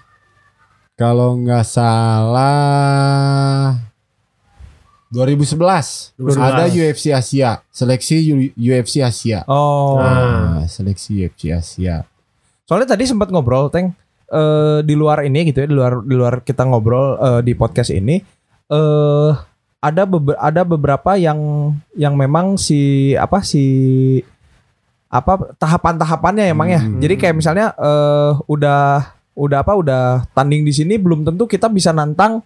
Kalau 0.97 1.37
nggak 1.39 1.63
salah 1.63 2.57
2011, 5.13 6.19
2011. 6.19 6.35
ada 6.43 6.65
UFC 6.67 7.15
Asia, 7.15 7.63
seleksi 7.71 8.17
UFC 8.59 9.07
Asia. 9.07 9.47
Oh. 9.47 10.03
Nah, 10.03 10.67
seleksi 10.67 11.23
UFC 11.23 11.55
Asia. 11.55 12.03
Soalnya 12.67 12.99
tadi 12.99 13.07
sempat 13.07 13.31
ngobrol, 13.31 13.71
Teng, 13.71 13.95
eh, 14.27 14.79
di 14.83 14.99
luar 14.99 15.23
ini 15.23 15.47
gitu 15.47 15.63
ya, 15.63 15.67
di 15.71 15.77
luar 15.79 16.03
di 16.03 16.15
luar 16.19 16.43
kita 16.43 16.67
ngobrol 16.67 17.15
eh, 17.23 17.41
di 17.47 17.55
podcast 17.55 17.95
ini, 17.95 18.19
eh 18.67 19.31
ada 19.79 20.03
bebe- 20.03 20.41
ada 20.43 20.67
beberapa 20.67 21.15
yang 21.15 21.39
yang 21.95 22.19
memang 22.19 22.59
si 22.59 23.15
apa 23.15 23.47
si 23.47 23.63
apa 25.07 25.55
tahapan-tahapannya 25.57 26.51
emang 26.51 26.69
ya. 26.71 26.81
Hmm. 26.83 26.99
Jadi 26.99 27.15
kayak 27.17 27.35
misalnya 27.39 27.73
eh 27.79 28.33
udah 28.51 29.15
udah 29.37 29.59
apa 29.61 29.73
udah 29.77 30.03
tanding 30.33 30.65
di 30.65 30.73
sini 30.73 30.97
belum 30.97 31.23
tentu 31.23 31.45
kita 31.45 31.69
bisa 31.69 31.93
nantang 31.93 32.43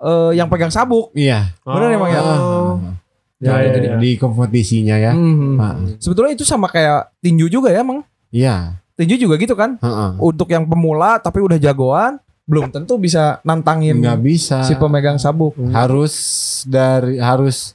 eh, 0.00 0.32
yang 0.34 0.48
pegang 0.50 0.72
sabuk. 0.72 1.12
Iya. 1.14 1.54
Bener 1.62 1.94
emang 1.94 2.10
ya? 2.10 2.20
Ah. 2.20 2.74
Ya, 3.40 3.56
ya, 3.56 3.72
jadi 3.72 3.88
ya. 3.88 3.96
di 3.96 4.10
kompetisinya 4.20 4.96
ya. 5.00 5.12
Hmm. 5.16 5.56
Ah, 5.56 5.72
Sebetulnya 5.96 6.36
itu 6.36 6.44
sama 6.44 6.68
kayak 6.68 7.08
tinju 7.24 7.48
juga 7.48 7.72
ya, 7.72 7.80
emang. 7.80 8.04
Iya. 8.28 8.76
Tinju 9.00 9.16
juga 9.16 9.40
gitu 9.40 9.56
kan? 9.56 9.80
Heeh. 9.80 10.10
Untuk 10.20 10.44
yang 10.52 10.68
pemula 10.68 11.16
tapi 11.24 11.40
udah 11.40 11.56
jagoan, 11.56 12.20
belum 12.44 12.68
tentu 12.68 13.00
bisa 13.00 13.40
nantangin 13.40 13.96
Nggak 13.96 14.20
bisa. 14.20 14.58
si 14.68 14.76
pemegang 14.76 15.16
sabuk. 15.16 15.56
harus 15.72 16.12
dari 16.68 17.16
harus 17.16 17.72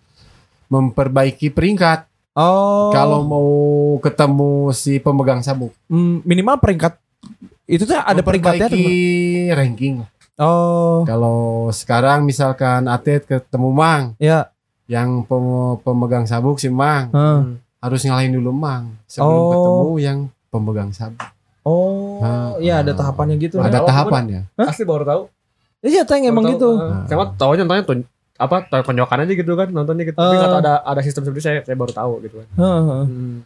memperbaiki 0.70 1.50
peringkat 1.50 2.06
Oh. 2.36 2.92
kalau 2.92 3.24
mau 3.24 3.48
ketemu 3.98 4.52
si 4.70 5.00
pemegang 5.00 5.40
sabuk. 5.40 5.72
Hmm, 5.88 6.20
minimal 6.22 6.60
peringkat 6.60 7.00
itu 7.66 7.82
tuh 7.82 7.96
ada 7.96 8.20
peringkatnya 8.20 8.68
tuh. 8.68 8.78
Ranking. 9.50 10.04
Oh. 10.36 11.02
Kalau 11.02 11.40
sekarang 11.72 12.22
misalkan 12.22 12.86
atlet 12.86 13.24
ketemu 13.24 13.70
Mang 13.72 14.04
Ya. 14.18 14.52
yang 14.86 15.24
pem- 15.24 15.80
pemegang 15.80 16.28
sabuk 16.28 16.60
si 16.60 16.68
Mang 16.68 17.08
Heeh. 17.10 17.56
harus 17.80 18.04
ngalahin 18.04 18.36
dulu 18.36 18.52
Mang 18.52 19.00
sebelum 19.08 19.32
Oh. 19.34 19.50
ketemu 19.50 19.90
yang 19.98 20.20
pemegang 20.50 20.92
sabuk. 20.92 21.24
Oh, 21.64 22.22
Ah, 22.22 22.54
iya 22.60 22.84
ada 22.84 22.92
ah. 22.92 22.98
tahapannya 23.00 23.40
gitu. 23.40 23.58
Ada 23.58 23.66
Ada 23.66 23.78
tahu 23.80 23.88
tahapannya. 23.90 24.42
Asli 24.54 24.84
baru 24.84 25.02
tahu. 25.02 25.22
Iya, 25.82 26.04
Teng 26.04 26.22
emang 26.22 26.46
gitu. 26.48 26.78
tahu. 26.78 26.84
Eh, 26.84 27.02
Saya 27.08 27.18
mah 27.18 27.30
tahunya 27.34 27.64
nontonnya 27.64 27.84
tuh 27.84 27.96
apa 28.36 28.68
tonjokan 28.68 29.24
aja 29.24 29.34
gitu 29.34 29.54
kan 29.56 29.68
nontonnya 29.70 30.04
gitu. 30.04 30.16
Tapi 30.16 30.36
nggak 30.36 30.52
tahu 30.52 30.62
ada 30.62 30.74
ada 30.84 31.02
sistem 31.02 31.24
seperti 31.24 31.42
saya 31.42 31.60
saya 31.64 31.76
baru 31.76 31.92
tahu 31.92 32.14
gitu 32.24 32.36
kan. 32.44 32.48
Heeh. 32.54 33.04
Hmm. 33.08 33.38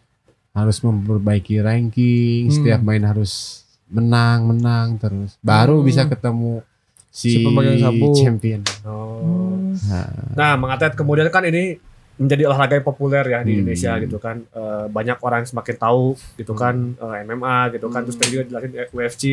Harus 0.50 0.78
memperbaiki 0.82 1.62
ranking, 1.62 2.50
Hmm. 2.50 2.56
setiap 2.56 2.82
main 2.82 3.06
harus 3.06 3.64
menang, 3.86 4.50
menang 4.50 4.98
terus. 4.98 5.38
Baru 5.40 5.80
Hmm. 5.80 5.86
bisa 5.86 6.06
ketemu 6.06 6.66
si, 7.10 7.38
Si 7.38 7.38
pemegang 7.42 7.78
champion. 8.16 8.62
Oh. 8.84 9.70
Nah, 9.90 10.10
Nah, 10.34 10.54
mengatet 10.58 10.94
kemudian 10.94 11.30
kan 11.30 11.42
ini 11.44 11.78
menjadi 12.20 12.52
olahraga 12.52 12.76
yang 12.76 12.84
populer 12.84 13.24
ya 13.24 13.40
di 13.42 13.54
Hmm. 13.54 13.60
Indonesia 13.64 13.94
gitu 13.98 14.18
kan. 14.18 14.44
Eh, 14.44 14.86
banyak 14.90 15.18
orang 15.22 15.46
yang 15.46 15.50
semakin 15.50 15.76
tahu 15.78 16.04
gitu 16.36 16.52
kan 16.52 16.76
eh, 16.98 17.24
MMA 17.24 17.58
gitu 17.74 17.88
kan. 17.88 18.04
Terus 18.04 18.18
juga 18.26 18.44
dijelasin 18.44 18.72
eh, 18.76 18.90
UFC 18.90 19.24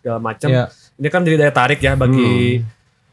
segala 0.00 0.18
macam. 0.18 0.48
Iya. 0.48 0.64
Ini 0.96 1.08
kan 1.08 1.18
menjadi 1.20 1.38
daya 1.38 1.52
tarik 1.52 1.80
ya 1.80 1.92
bagi 1.94 2.62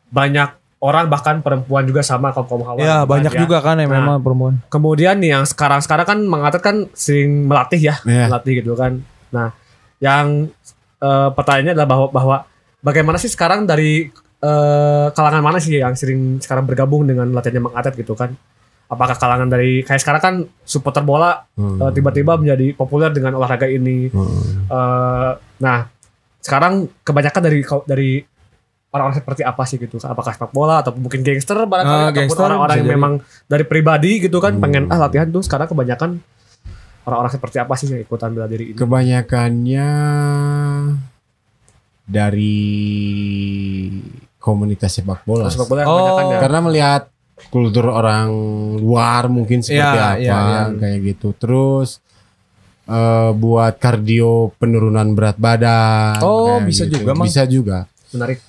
banyak 0.08 0.50
orang 0.78 1.10
bahkan 1.10 1.42
perempuan 1.42 1.90
juga 1.90 2.06
sama 2.06 2.30
kaum 2.30 2.46
kaum 2.46 2.62
hawa. 2.62 2.78
Ya, 2.78 2.86
gitu 2.86 2.94
kan, 2.94 3.10
banyak 3.10 3.34
ya. 3.34 3.40
juga 3.42 3.58
kan 3.66 3.76
yang 3.82 3.90
Nah. 3.90 3.98
memang 4.02 4.18
perempuan. 4.22 4.54
Kemudian 4.70 5.18
nih 5.18 5.34
yang 5.34 5.44
sekarang-sekarang 5.46 6.06
kan 6.06 6.20
mengatet 6.22 6.62
kan 6.62 6.86
sering 6.94 7.50
melatih 7.50 7.82
ya, 7.82 7.96
Iya. 8.06 8.30
melatih 8.30 8.54
gitu 8.62 8.74
kan. 8.78 9.02
Nah, 9.34 9.54
yang 9.98 10.54
eh, 10.98 11.30
pertanyaannya 11.34 11.74
adalah 11.78 11.90
bahwa 11.90 12.08
bahwa 12.10 12.38
bagaimana 12.82 13.18
sih 13.18 13.30
sekarang 13.30 13.66
dari 13.66 14.10
eh, 14.38 15.08
kalangan 15.18 15.42
mana 15.42 15.58
sih 15.58 15.82
yang 15.82 15.98
sering 15.98 16.38
sekarang 16.38 16.70
bergabung 16.70 17.10
dengan 17.10 17.26
latihannya 17.34 17.74
mengatet 17.74 17.98
gitu 17.98 18.14
kan? 18.14 18.38
Apakah 18.88 19.18
kalangan 19.18 19.50
dari 19.50 19.82
kayak 19.84 20.00
sekarang 20.00 20.22
kan 20.22 20.36
supporter 20.62 21.02
bola 21.02 21.42
hmm. 21.58 21.82
eh, 21.82 21.92
tiba-tiba 21.94 22.38
menjadi 22.38 22.78
populer 22.78 23.10
dengan 23.14 23.34
olahraga 23.42 23.66
ini. 23.66 24.14
Hmm. 24.14 24.70
Eh, 24.70 25.32
nah, 25.58 25.90
sekarang 26.38 26.88
kebanyakan 27.02 27.42
dari 27.44 27.60
dari 27.90 28.12
orang-orang 28.98 29.16
seperti 29.16 29.42
apa 29.42 29.64
sih 29.64 29.78
gitu? 29.78 29.96
Apakah 30.00 30.32
sepak 30.32 30.50
bola 30.50 30.82
atau 30.82 30.92
mungkin 30.92 31.22
gangster 31.22 31.56
barangkali 31.56 31.98
Ah, 32.00 32.10
ataupun 32.12 32.38
orang-orang 32.40 32.68
bisa 32.68 32.80
yang 32.80 32.86
jadi. 32.86 32.96
memang 32.96 33.14
dari 33.46 33.64
pribadi 33.64 34.12
gitu 34.20 34.38
kan 34.38 34.52
Hmm. 34.52 34.62
pengen 34.62 34.84
ah 34.88 35.00
latihan 35.00 35.28
tuh 35.28 35.40
sekarang 35.40 35.66
kebanyakan 35.66 36.20
orang-orang 37.04 37.32
seperti 37.32 37.58
apa 37.58 37.74
sih 37.74 37.88
yang 37.88 38.02
ikutan 38.02 38.30
bela 38.32 38.46
diri 38.46 38.72
ini? 38.72 38.76
Kebanyakannya 38.76 39.90
dari 42.08 42.56
komunitas 44.38 44.92
sepak 44.94 45.24
bola. 45.24 45.44
Kalau 45.44 45.54
sepak 45.54 45.68
bola 45.68 45.82
Oh. 45.84 46.18
ya. 46.26 46.40
Karena 46.40 46.60
melihat 46.62 47.04
kultur 47.48 47.88
orang 47.88 48.28
luar 48.76 49.28
mungkin 49.28 49.62
seperti 49.62 49.78
Iya, 49.78 50.08
apa 50.08 50.18
iya, 50.18 50.40
iya. 50.40 50.62
kayak 50.74 51.00
gitu. 51.06 51.32
Terus 51.34 52.00
eh, 52.86 53.32
buat 53.34 53.76
kardio 53.76 54.56
penurunan 54.56 55.12
berat 55.12 55.36
badan. 55.36 56.24
Oh, 56.24 56.56
bisa 56.62 56.88
gitu. 56.88 57.04
juga, 57.04 57.12
Mang. 57.12 57.28
Bisa 57.28 57.44
juga. 57.44 57.84
menarik. 58.08 58.40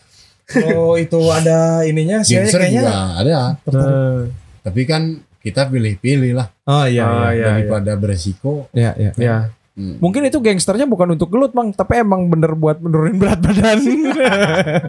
Oh, 0.49 0.97
itu 0.97 1.21
ada 1.29 1.85
ininya 1.85 2.25
sih 2.25 2.41
Gangster 2.41 2.65
juga 2.65 3.21
ada. 3.21 3.61
tertarik. 3.61 4.33
Tapi 4.65 4.81
kan 4.89 5.03
kita 5.39 5.69
pilih-pilih 5.69 6.33
lah 6.35 6.49
Oh 6.65 6.85
iya, 6.85 7.05
Oh, 7.05 7.29
iya. 7.29 7.33
iya. 7.33 7.47
daripada 7.53 7.93
beresiko. 7.95 8.67
Iya, 8.73 8.93
iya. 8.97 9.13
Ya. 9.17 9.39
Hmm. 9.79 9.95
Mungkin 10.03 10.27
itu 10.27 10.43
gangsternya 10.43 10.91
bukan 10.91 11.15
untuk 11.15 11.31
gelut, 11.31 11.55
Bang, 11.55 11.71
tapi 11.71 12.03
emang 12.03 12.27
bener 12.27 12.59
buat 12.59 12.83
menurunin 12.83 13.15
berat 13.15 13.39
badan. 13.39 13.79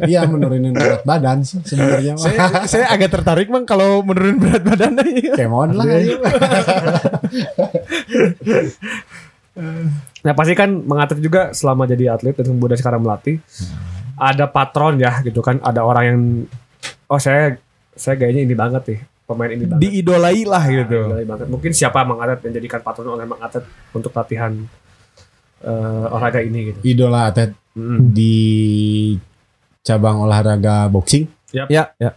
Iya 0.09 0.25
menurunin 0.25 0.73
berat 0.73 1.05
badan 1.05 1.45
sih 1.45 1.61
sebenarnya. 1.61 2.17
saya, 2.17 2.65
saya 2.65 2.89
agak 2.89 3.13
tertarik, 3.13 3.53
Bang, 3.53 3.69
kalau 3.69 4.01
menurunin 4.01 4.41
berat 4.41 4.65
badan. 4.65 4.97
Kemon 5.37 5.77
lah. 5.77 5.85
Nah 10.19 10.33
pasti 10.33 10.53
kan 10.55 10.69
mengatur 10.71 11.19
juga 11.19 11.51
selama 11.51 11.83
jadi 11.83 12.15
atlet 12.15 12.35
dan 12.35 12.47
kemudian 12.47 12.79
sekarang 12.79 13.03
melatih 13.03 13.39
ada 14.15 14.45
patron 14.47 14.99
ya 14.99 15.19
gitu 15.21 15.39
kan 15.39 15.59
ada 15.59 15.83
orang 15.83 16.03
yang 16.03 16.19
oh 17.07 17.19
saya 17.19 17.55
saya 17.95 18.15
kayaknya 18.15 18.43
ini 18.43 18.55
banget 18.55 18.83
nih 18.87 18.99
pemain 19.23 19.51
ini 19.51 19.63
banget 19.67 19.81
Diidolai 19.83 20.39
lah 20.43 20.63
gitu. 20.67 20.99
Idolai 21.07 21.23
banget 21.23 21.47
mungkin 21.47 21.71
siapa 21.71 22.03
Mang 22.03 22.19
Atet 22.19 22.43
yang 22.47 22.53
jadikan 22.59 22.79
patron 22.83 23.15
oleh 23.15 23.23
Mang 23.23 23.39
Atet 23.39 23.63
untuk 23.91 24.11
latihan 24.11 24.51
eh, 25.61 26.05
olahraga 26.11 26.43
ini 26.43 26.71
gitu 26.71 26.79
Idola 26.83 27.31
atlet 27.31 27.51
Mm. 27.69 28.11
di 28.11 28.35
cabang 29.85 30.25
olahraga 30.25 30.89
boxing. 30.91 31.29
Ya, 31.53 31.93
ya. 31.95 32.11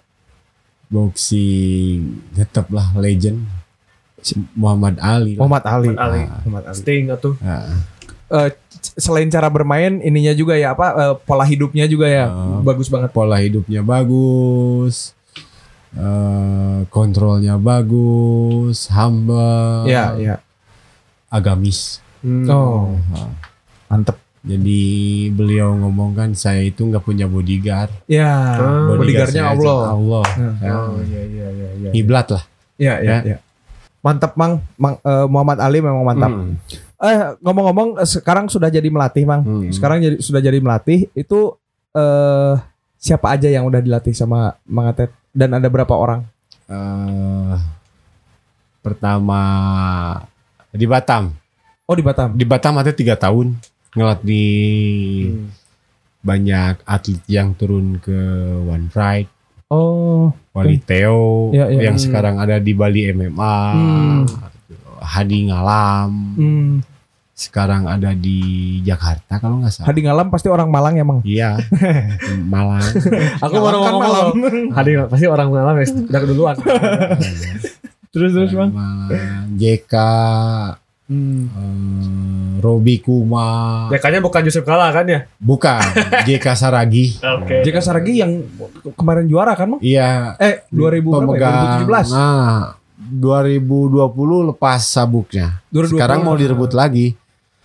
Boxing 0.91 2.19
tetaplah 2.35 2.93
legend 2.99 3.47
Muhammad 4.53 4.97
Ali. 4.99 5.35
Muhammad 5.35 5.65
Ali. 5.65 5.89
Muhammad 5.89 6.07
Ali. 6.07 6.23
Muhammad 6.45 6.65
Ali. 6.67 6.77
Sting 6.77 7.05
atau 7.09 7.31
Ah, 7.39 7.67
Eh, 8.33 8.49
c- 8.49 8.97
selain 8.97 9.29
cara 9.29 9.47
bermain, 9.47 10.01
ininya 10.01 10.33
juga 10.33 10.57
ya 10.57 10.73
apa 10.73 10.87
eh, 10.95 11.15
pola 11.21 11.45
hidupnya 11.45 11.85
juga 11.85 12.07
ya 12.07 12.27
Ah. 12.27 12.61
bagus 12.61 12.89
banget. 12.89 13.11
pola 13.11 13.37
hidupnya 13.37 13.83
bagus. 13.83 15.13
eh, 15.93 16.81
kontrolnya 16.89 17.61
bagus, 17.61 18.89
humble, 18.89 19.85
Ya, 19.85 20.17
ya. 20.17 20.41
agamis. 21.29 22.01
Hmm. 22.21 22.49
Oh, 22.49 22.97
Ah, 23.13 23.29
mantep. 23.89 24.17
Jadi 24.41 24.83
beliau 25.31 25.77
ngomong 25.77 26.17
kan 26.17 26.33
saya 26.33 26.65
itu 26.65 26.83
nggak 26.83 27.05
punya 27.05 27.29
bodyguard. 27.29 27.93
Ya, 28.09 28.57
Ah. 28.57 28.89
bodyguardnya 28.91 29.53
Allah. 29.53 29.83
Allah. 29.93 30.25
Hmm. 30.33 30.55
Ya. 30.59 30.73
oh 30.73 30.97
iya 30.99 31.23
iya 31.23 31.47
iya 31.53 31.69
iya 31.77 31.91
Iblat 31.93 32.27
lah. 32.31 32.43
Ya, 32.75 32.95
ya, 32.99 33.17
ya. 33.23 33.37
Mantap, 34.03 34.35
Mang. 34.35 34.59
Mang 34.75 34.99
eh, 34.99 35.27
Muhammad 35.31 35.63
Ali 35.63 35.79
memang 35.79 36.03
mantap. 36.03 36.31
Hmm. 36.35 36.59
Eh, 36.99 37.19
ngomong-ngomong 37.39 38.03
eh, 38.03 38.09
sekarang 38.09 38.51
sudah 38.51 38.67
jadi 38.67 38.91
melatih, 38.91 39.23
Mang. 39.23 39.43
Hmm. 39.47 39.71
Sekarang 39.71 40.03
jadi 40.03 40.19
sudah 40.19 40.43
jadi 40.43 40.59
melatih 40.59 41.07
itu 41.15 41.55
eh 41.93 42.55
siapa 42.99 43.35
aja 43.35 43.47
yang 43.47 43.67
udah 43.67 43.79
dilatih 43.79 44.15
sama 44.15 44.59
Mang 44.67 44.91
Atet 44.91 45.11
dan 45.31 45.55
ada 45.55 45.71
berapa 45.71 45.95
orang? 45.95 46.27
Eh, 46.67 47.55
pertama 48.83 49.41
di 50.71 50.87
Batam. 50.87 51.31
Oh, 51.87 51.95
di 51.95 52.03
Batam. 52.03 52.35
Di 52.35 52.47
Batam 52.47 52.75
ada 52.79 52.91
tiga 52.91 53.15
tahun 53.15 53.55
ngelatih 53.93 55.29
Hmm. 55.29 55.49
banyak 56.23 56.81
atlet 56.87 57.21
yang 57.29 57.53
turun 57.53 57.99
ke 57.99 58.15
One 58.65 58.89
Pride, 58.89 59.29
Oh, 59.73 60.29
Wali 60.53 60.77
Theo, 60.79 61.49
Ya, 61.51 61.65
ya. 61.67 61.89
yang 61.89 61.97
Hmm. 61.97 62.05
sekarang 62.05 62.37
ada 62.37 62.61
di 62.61 62.77
Bali 62.77 63.09
MMA, 63.09 63.57
Hmm. 63.73 64.23
Hadi 65.01 65.49
Ngalam, 65.49 66.11
hmm. 66.37 66.73
sekarang 67.33 67.89
ada 67.89 68.13
di 68.13 68.39
Jakarta 68.83 69.41
kalau 69.41 69.59
nggak 69.59 69.73
salah. 69.73 69.89
Hadi 69.89 70.05
Ngalam 70.05 70.29
pasti 70.29 70.47
orang 70.47 70.69
Malang 70.69 70.95
emang. 70.95 71.19
Iya, 71.25 71.57
Malang. 72.55 72.85
Aku 73.41 73.55
baru 73.57 73.79
Kan 73.79 73.85
ngomong 73.89 74.03
malam. 74.03 74.27
Hadir 74.77 75.09
pasti 75.09 75.25
orang 75.25 75.49
malam 75.49 75.75
ya 75.75 75.87
udah 75.89 76.21
keduluan. 76.21 76.57
Terus 78.13 78.37
terus 78.37 78.53
bang. 78.53 78.71
Malang. 78.71 79.57
JK, 79.57 79.95
hmm. 81.13 81.43
eh, 81.47 82.51
Robi 82.59 82.97
Kuma, 82.99 83.87
Ya 83.89 83.99
kayaknya 83.99 84.23
bukan 84.23 84.41
Yusuf 84.43 84.63
Kala 84.63 84.89
kan 84.89 85.05
ya? 85.05 85.27
bukan 85.37 85.83
JK 86.27 86.47
Saragi. 86.53 87.19
Oke. 87.19 87.61
JK 87.63 87.77
Saragi 87.79 88.15
yang 88.17 88.47
kemarin 88.95 89.27
juara 89.27 89.53
kan 89.53 89.77
bang? 89.77 89.81
Iya, 89.81 90.35
Eh 90.37 90.65
2000 90.69 91.03
berapa 91.03 91.33
ya? 91.35 91.85
2017. 91.85 92.13
Nah, 92.13 92.79
2020 93.13 93.99
lepas 94.49 94.81
sabuknya. 94.81 95.61
2020. 95.69 95.91
Sekarang 95.91 96.21
mau 96.23 96.35
direbut 96.35 96.73
lagi. 96.73 97.19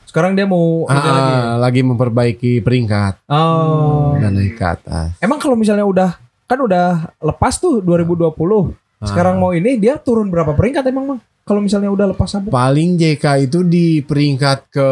Sekarang 0.04 0.34
dia 0.34 0.44
mau 0.44 0.88
Ah, 0.88 0.98
lagi. 0.98 1.36
lagi 1.60 1.82
memperbaiki 1.84 2.52
peringkat 2.60 3.22
Oh. 3.28 4.16
dan 4.18 4.34
naik 4.34 4.56
ke 4.56 4.66
atas. 4.66 5.14
Emang 5.20 5.38
kalau 5.38 5.54
misalnya 5.54 5.84
udah 5.84 6.10
kan 6.44 6.58
udah 6.58 6.86
lepas 7.20 7.54
tuh 7.56 7.80
2020. 7.80 8.72
Sekarang 8.98 9.36
Ah. 9.36 9.40
mau 9.40 9.52
ini 9.52 9.76
dia 9.76 9.94
turun 9.96 10.26
berapa 10.28 10.52
peringkat 10.52 10.82
emang 10.86 11.06
bang? 11.08 11.20
Kalau 11.48 11.64
misalnya 11.64 11.88
udah 11.88 12.12
lepas 12.12 12.28
sabuk? 12.28 12.52
Paling 12.52 13.00
JK 13.00 13.48
itu 13.48 13.64
di 13.64 14.04
peringkat 14.04 14.68
ke 14.68 14.90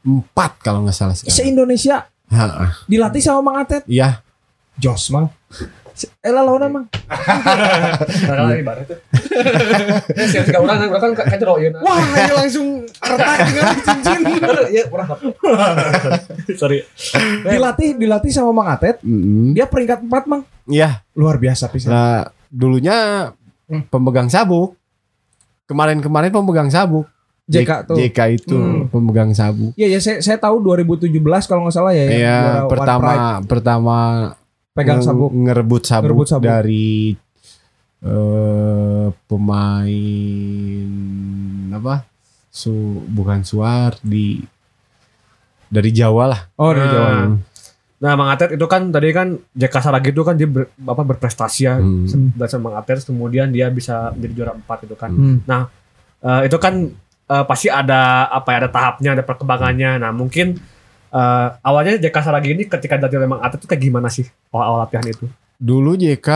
empat 0.00 0.50
kalau 0.62 0.86
nggak 0.86 0.96
salah 0.96 1.12
Se 1.12 1.28
sekarang. 1.28 1.50
Indonesia 1.50 1.96
Ha, 2.30 2.46
ah. 2.46 2.72
dilatih 2.86 3.18
sama 3.18 3.42
Mang 3.42 3.58
Atet. 3.58 3.82
Iya, 3.90 4.22
Jos 4.78 5.10
mang. 5.10 5.34
Se- 5.92 6.06
Eh 6.22 6.30
lawan 6.30 6.62
mang. 6.70 6.86
Kala 8.22 8.54
ibarat 8.54 8.86
tuh. 8.86 8.96
Eh 10.14 10.26
siapa 10.30 10.46
tiga 10.46 10.62
orang 10.62 10.88
orang 10.88 11.12
kan 11.12 11.26
kayak 11.26 11.42
royen. 11.42 11.74
Wah 11.76 11.98
ini 11.98 12.32
langsung 12.32 12.66
retak 12.86 13.36
dengan 13.50 13.64
cincin. 13.82 14.20
Iya, 14.70 14.82
orang. 14.88 15.08
Sorry. 16.54 16.86
dilatih 17.44 17.98
dilatih 17.98 18.30
sama 18.30 18.54
Mang 18.54 18.70
Atet. 18.70 19.02
Mm-mm. 19.02 19.52
Dia 19.52 19.66
peringkat 19.66 20.06
4 20.06 20.30
mang. 20.30 20.46
iya. 20.64 21.02
Luar 21.12 21.36
biasa 21.36 21.66
pisan. 21.66 21.90
Nah, 21.90 22.30
dulunya 22.50 23.30
Hmm. 23.64 23.86
pemegang 23.86 24.26
sabuk. 24.26 24.74
Kemarin-kemarin 25.64 26.28
pemegang 26.28 26.66
sabuk. 26.66 27.06
JK 27.46 27.70
tuh. 27.84 27.96
JK 27.96 28.18
itu 28.36 28.54
Hmm. 28.54 28.86
pemegang 28.86 29.30
sabuk. 29.30 29.70
Iya 29.74 29.86
ya 29.88 29.98
saya, 29.98 30.18
saya 30.20 30.36
tahu 30.36 30.58
2017 30.60 31.06
kalau 31.46 31.64
nggak 31.64 31.76
salah 31.76 31.90
ya. 31.90 32.04
yang 32.04 32.12
Iya, 32.12 32.38
pertama 32.66 33.10
pertama 33.44 33.96
pegang 34.72 34.98
sabuk. 35.00 35.30
ngerebut 35.30 35.82
sabuk, 35.84 36.04
Ngerebut 36.08 36.26
sabuk. 36.28 36.46
dari 36.46 37.14
eh, 38.00 39.06
pemain 39.24 40.88
apa? 41.72 41.94
Su 42.48 42.72
bukan 43.04 43.42
Suar 43.42 43.94
di 44.00 44.40
dari 45.64 45.90
Jawa 45.90 46.24
lah. 46.26 46.40
Oh 46.56 46.70
dari 46.70 46.82
Nah, 46.82 46.92
Jawa. 46.92 47.10
Nah, 48.00 48.16
Mang 48.16 48.32
Atet 48.32 48.56
itu 48.56 48.64
kan 48.64 48.88
tadi 48.88 49.12
kan 49.12 49.36
JK 49.52 49.74
Saragi 49.76 50.16
itu 50.16 50.24
kan 50.24 50.32
dia 50.32 50.48
ber, 50.48 50.72
apa 50.72 51.02
berprestasi 51.04 51.60
ya. 51.68 51.76
Hmm. 51.76 52.32
Sama 52.48 52.72
Mang 52.72 52.76
Atet 52.80 53.04
kemudian 53.04 53.52
dia 53.52 53.68
bisa 53.68 54.16
menjadi 54.16 54.32
juara 54.32 54.52
4 54.56 54.88
itu 54.88 54.96
kan. 54.96 55.12
Hmm. 55.12 55.44
Eh, 56.20 56.52
itu 56.52 56.56
kan 56.60 56.92
eh, 57.32 57.44
pasti 57.48 57.72
ada 57.72 58.28
apa 58.28 58.48
ya 58.52 58.56
ada 58.66 58.70
tahapnya 58.70 59.10
ada 59.16 59.24
perkembangannya 59.24 59.96
nah 59.96 60.12
mungkin 60.12 60.60
eh, 61.08 61.48
awalnya 61.64 61.96
JK 61.96 62.16
Saragi 62.20 62.52
ini 62.52 62.68
ketika 62.68 63.00
dilatih 63.00 63.24
oleh 63.24 63.30
Mang 63.30 63.40
Atet 63.40 63.64
itu 63.64 63.68
kayak 63.70 63.80
gimana 63.80 64.12
sih 64.12 64.28
awal-awal 64.52 64.84
latihan 64.84 65.06
itu 65.08 65.24
Dulu 65.60 65.92
JK 65.92 66.28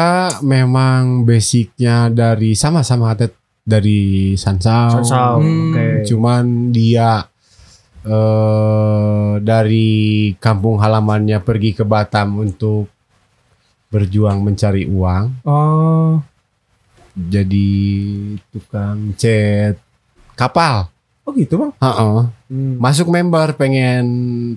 memang 0.44 1.24
basicnya 1.24 2.12
dari 2.12 2.52
sama-sama 2.52 3.16
atlet 3.16 3.32
dari 3.64 4.36
Sansau. 4.36 5.00
Sansau 5.00 5.40
Hmm. 5.40 5.72
oke 5.72 5.84
Cuman 6.04 6.44
dia 6.68 7.24
eh 8.04 9.32
dari 9.40 9.88
kampung 10.38 10.78
halamannya 10.78 11.40
pergi 11.40 11.72
ke 11.72 11.82
Batam 11.82 12.44
untuk 12.44 12.86
berjuang 13.88 14.42
mencari 14.42 14.84
uang. 14.84 15.24
Oh. 15.46 16.18
Jadi 17.14 17.70
tukang 18.50 19.14
cat 19.14 19.78
kapal. 20.34 20.90
Oh 21.24 21.32
gitu 21.32 21.56
bang. 21.56 21.72
Heeh. 21.80 22.18
Hmm. 22.50 22.74
Masuk 22.76 23.08
member 23.08 23.54
pengen 23.56 24.04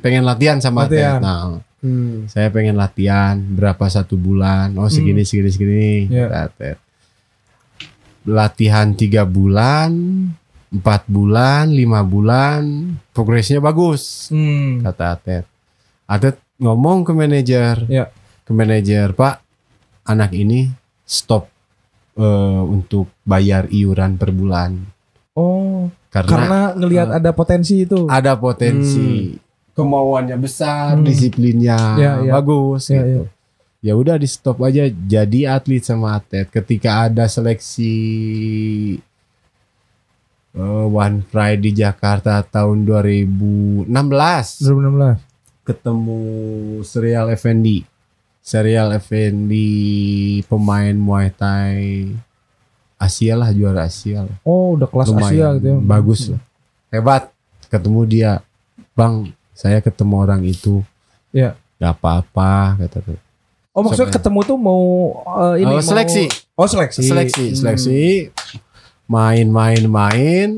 pengen 0.02 0.26
latihan 0.28 0.60
sama 0.60 0.90
Latihan. 0.90 1.22
Nah, 1.22 1.62
Hmm. 1.78 2.26
saya 2.26 2.50
pengen 2.50 2.74
latihan 2.74 3.38
berapa 3.38 3.86
satu 3.86 4.18
bulan. 4.18 4.74
Oh 4.76 4.90
segini 4.90 5.22
segini 5.22 5.50
segini. 5.54 5.94
Iya. 6.10 6.26
kata 6.28 6.40
atlet. 6.50 6.78
Latihan 8.28 8.92
tiga 8.92 9.24
bulan, 9.24 9.94
empat 10.67 11.08
bulan, 11.08 11.71
lima 11.71 12.03
bulan, 12.03 12.62
progresnya 13.12 13.58
bagus. 13.58 14.27
Hmm. 14.30 14.84
kata 14.84 15.06
atlet. 15.15 15.45
Atlet 16.06 16.36
ngomong 16.58 17.03
ke 17.03 17.12
manajer, 17.12 17.88
Ya. 17.88 18.12
ke 18.43 18.51
manajer 18.51 19.12
Pak, 19.12 19.39
anak 20.03 20.32
ini 20.32 20.67
stop 21.03 21.47
eh, 22.17 22.62
untuk 22.65 23.13
bayar 23.21 23.69
iuran 23.69 24.17
per 24.17 24.34
bulan 24.34 24.73
Oh. 25.32 25.86
karena, 26.10 26.30
Karena 26.34 26.60
ngelihat 26.73 27.08
ada 27.13 27.30
potensi 27.30 27.86
itu. 27.86 28.10
ada 28.10 28.34
potensi 28.34 29.38
kemauannya 29.71 30.34
besar, 30.36 30.97
Hmm. 30.97 31.06
disiplinnya 31.06 31.77
Ya, 31.95 32.12
ya. 32.17 32.34
bagus. 32.34 32.89
Ya, 32.89 33.06
gitu. 33.06 33.23
Ya 33.77 33.93
udah 33.93 34.17
di 34.17 34.25
stop 34.25 34.65
aja 34.65 34.89
jadi 34.89 35.53
atlet 35.53 35.86
sama 35.86 36.17
atlet. 36.17 36.49
Ketika 36.49 37.06
ada 37.06 37.30
seleksi 37.30 37.93
eh, 40.58 40.63
One 40.88 41.22
Pride 41.24 41.62
di 41.62 41.72
Jakarta 41.72 42.41
tahun 42.41 42.84
2016 42.84 43.88
2016. 44.63 45.22
ketemu 45.63 46.20
Serial 46.82 47.30
Effendi. 47.30 47.84
Serial 48.39 48.91
Effendi 48.91 49.67
pemain 50.43 50.96
Muay 50.96 51.28
Thai 51.30 52.08
Asia 52.98 53.36
lah 53.36 53.52
juara 53.52 53.86
Asia 53.86 54.24
lah. 54.24 54.36
Oh 54.41 54.74
udah 54.74 54.88
kelas 54.88 55.08
Asia 55.08 55.13
Lumayan 55.13 55.52
gitu 55.56 55.67
ya. 55.67 55.78
bagus 55.80 56.22
lah. 56.28 56.41
Hebat. 56.89 57.24
Ketemu 57.67 58.00
dia. 58.06 58.32
Bang, 58.93 59.13
saya 59.52 59.78
ketemu 59.78 60.15
orang 60.17 60.41
itu. 60.41 60.80
Iya. 61.30 61.60
Gak 61.78 61.93
apa-apa 61.93 62.80
kata 62.80 62.98
dia. 63.04 63.20
Oh 63.70 63.84
maksudnya 63.84 64.08
Sampai- 64.08 64.17
ketemu 64.17 64.39
tuh 64.41 64.58
mau 64.58 64.82
eh, 65.46 65.62
ini 65.62 65.67
Oh, 65.67 65.78
mau- 65.78 65.84
seleksi. 65.84 66.26
Oh 66.56 66.65
seleksi. 66.65 67.04
Seleksi, 67.04 67.46
Hmm. 67.46 67.60
Main-main-main 69.08 70.50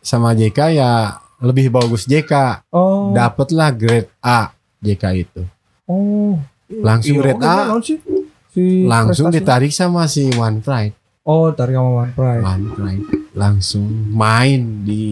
sama 0.00 0.32
JK 0.32 0.58
ya 0.74 0.92
lebih 1.38 1.68
bagus 1.68 2.04
JK. 2.04 2.64
Oh. 2.68 3.12
Dapatlah 3.12 3.70
grade 3.70 4.08
A 4.20 4.52
JK 4.78 5.04
itu. 5.14 5.42
Oh. 5.84 6.40
Langsung 6.68 7.16
Iya, 7.16 7.22
grade 7.22 7.42
A. 7.42 7.56
Si 8.54 8.86
Langsung 8.86 9.28
prestasi. 9.28 9.42
ditarik 9.42 9.72
sama 9.72 10.06
si 10.06 10.30
One 10.32 10.62
Pride. 10.62 10.94
Oh 11.22 11.50
tarik 11.50 11.74
sama 11.74 12.04
One 12.06 12.12
Pride. 12.12 12.42
One 12.42 12.66
Pride. 12.70 13.04
Langsung 13.34 13.84
main 14.08 14.86
di 14.86 15.02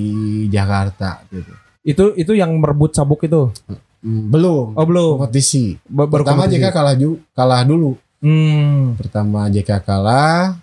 Jakarta 0.47 1.25
gitu. 1.29 1.53
Itu 1.83 2.05
itu 2.15 2.33
yang 2.33 2.55
merebut 2.57 2.95
sabuk 2.95 3.27
itu. 3.27 3.51
Hmm, 3.99 4.31
belum. 4.31 4.79
Oh 4.79 4.87
belum. 4.87 5.27
Kompetisi. 5.27 5.75
Baru 5.83 6.23
Pertama 6.23 6.47
kompetisi. 6.47 6.63
JK 6.63 6.67
kalah 6.71 6.95
ju 6.95 7.11
kalah 7.35 7.63
dulu. 7.67 7.99
Hmm. 8.23 8.95
Pertama 8.95 9.51
JK 9.51 9.83
kalah, 9.83 10.62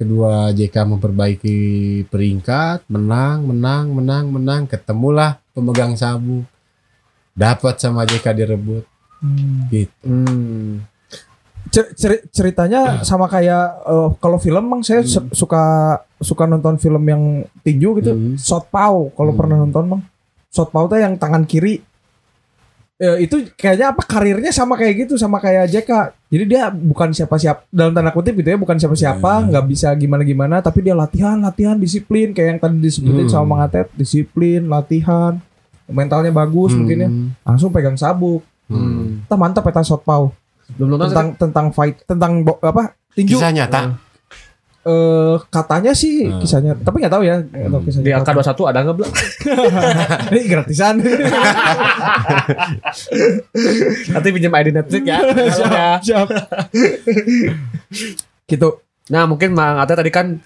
kedua 0.00 0.48
JK 0.50 0.72
memperbaiki 0.88 1.58
peringkat, 2.08 2.88
menang, 2.88 3.44
menang, 3.44 3.92
menang, 3.92 4.32
menang, 4.32 4.62
ketemulah 4.64 5.36
pemegang 5.52 5.92
sabuk. 5.92 6.48
Dapat 7.36 7.76
sama 7.76 8.08
JK 8.08 8.32
direbut 8.34 8.84
Hmm. 9.20 9.68
gitu. 9.68 9.92
Hmm. 10.02 10.88
Cer- 11.70 11.92
ceri- 11.92 12.24
ceritanya 12.32 13.04
sama 13.04 13.28
kayak 13.28 13.64
eh, 13.84 14.08
kalau 14.16 14.40
film 14.40 14.64
mang 14.64 14.80
saya 14.80 15.04
se- 15.04 15.28
suka 15.30 15.60
suka 16.16 16.48
nonton 16.48 16.80
film 16.80 17.04
yang 17.04 17.22
tinju 17.60 18.00
gitu. 18.00 18.12
Hmm. 18.16 18.34
Shot 18.34 18.72
Pau 18.72 19.12
kalau 19.12 19.30
Hmm. 19.30 19.38
pernah 19.38 19.56
nonton 19.60 19.84
mang. 19.86 20.02
Shot 20.48 20.72
Pau 20.72 20.88
tuh 20.88 20.96
yang 20.96 21.14
tangan 21.14 21.44
kiri. 21.44 21.84
Eh, 23.00 23.24
itu 23.24 23.48
kayaknya 23.56 23.96
apa 23.96 24.04
karirnya 24.04 24.52
sama 24.52 24.76
kayak 24.76 25.08
gitu 25.08 25.16
sama 25.16 25.40
kayak 25.40 25.72
JK. 25.72 25.88
Jadi 26.28 26.44
dia 26.44 26.68
bukan 26.68 27.08
siapa-siapa 27.10 27.64
dalam 27.72 27.96
tanda 27.96 28.12
kutip 28.12 28.36
gitu 28.36 28.44
ya 28.44 28.60
bukan 28.60 28.76
siapa-siapa 28.76 29.40
Hmm. 29.40 29.48
nggak 29.48 29.64
bisa 29.66 29.88
gimana-gimana 29.96 30.60
tapi 30.60 30.84
dia 30.84 30.92
latihan 30.92 31.40
latihan 31.40 31.80
disiplin 31.80 32.36
kayak 32.36 32.48
yang 32.52 32.58
tadi 32.60 32.76
disebutin 32.76 33.24
Hmm. 33.24 33.32
sama 33.32 33.44
Mang 33.48 33.64
Atet 33.64 33.88
disiplin 33.96 34.68
latihan 34.68 35.40
mentalnya 35.88 36.28
bagus 36.28 36.76
mungkin 36.76 36.98
ya 36.98 37.08
Hmm. 37.08 37.32
langsung 37.40 37.72
pegang 37.72 37.96
sabuk. 37.96 38.44
Hmm. 38.68 39.24
Kita 39.24 39.34
mantap 39.34 39.64
peta 39.64 39.80
Shot 39.80 40.04
Pau 40.04 40.36
tentang 40.70 41.26
tentang 41.34 41.66
fight 41.72 42.04
tentang 42.04 42.44
apa 42.44 42.92
tinju 43.16 43.40
Kisah 43.40 43.48
nyata. 43.48 43.96
Eh 44.80 45.36
katanya 45.46 45.92
sih 45.92 46.24
Hmm. 46.24 46.40
kisahnya 46.40 46.72
tapi 46.74 46.98
nggak 46.98 47.12
tahu 47.12 47.20
ya 47.20 47.36
tahu 47.42 47.68
Hmm. 47.68 47.84
kisahnya 47.84 48.06
di 48.06 48.12
AK21 48.14 48.60
ada 48.64 48.78
nggak 48.80 48.96
belum 48.96 49.10
ini 50.32 50.40
gratisan. 50.46 50.94
Nanti 54.10 54.28
pinjam 54.30 54.52
ID 54.52 54.68
Netflix 54.72 55.02
ya 55.04 55.18
Halo 55.20 55.66
ya. 55.68 55.90
siap. 56.00 56.28
Gitu. 58.46 58.68
Nah 59.10 59.22
mungkin 59.26 59.52
Mang 59.52 59.78
Ate 59.78 59.94
tadi 59.94 60.08
kan 60.08 60.38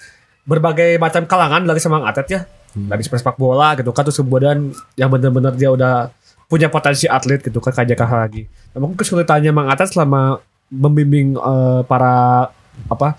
berbagai 0.45 0.99
macam 0.99 1.25
kalangan 1.25 1.63
dari 1.63 1.81
semang 1.81 2.05
atlet 2.05 2.27
ya. 2.29 2.41
Dari 2.75 3.01
sepak 3.01 3.39
bola 3.39 3.79
gitu 3.79 3.95
kan 3.95 4.03
terus 4.03 4.19
kemudian 4.19 4.69
yang 4.95 5.07
benar-benar 5.07 5.55
dia 5.55 5.71
udah 5.71 6.11
punya 6.45 6.67
potensi 6.67 7.07
atlet 7.07 7.39
gitu 7.39 7.57
kan 7.59 7.71
kayak 7.71 7.95
JKH 7.95 8.13
lagi. 8.13 8.43
Nah, 8.75 8.83
mungkin 8.83 8.99
kesulitannya 8.99 9.55
mang 9.55 9.71
atlet 9.71 9.89
selama 9.89 10.43
membimbing 10.69 11.39
eh, 11.39 11.81
para 11.87 12.51
apa 12.85 13.15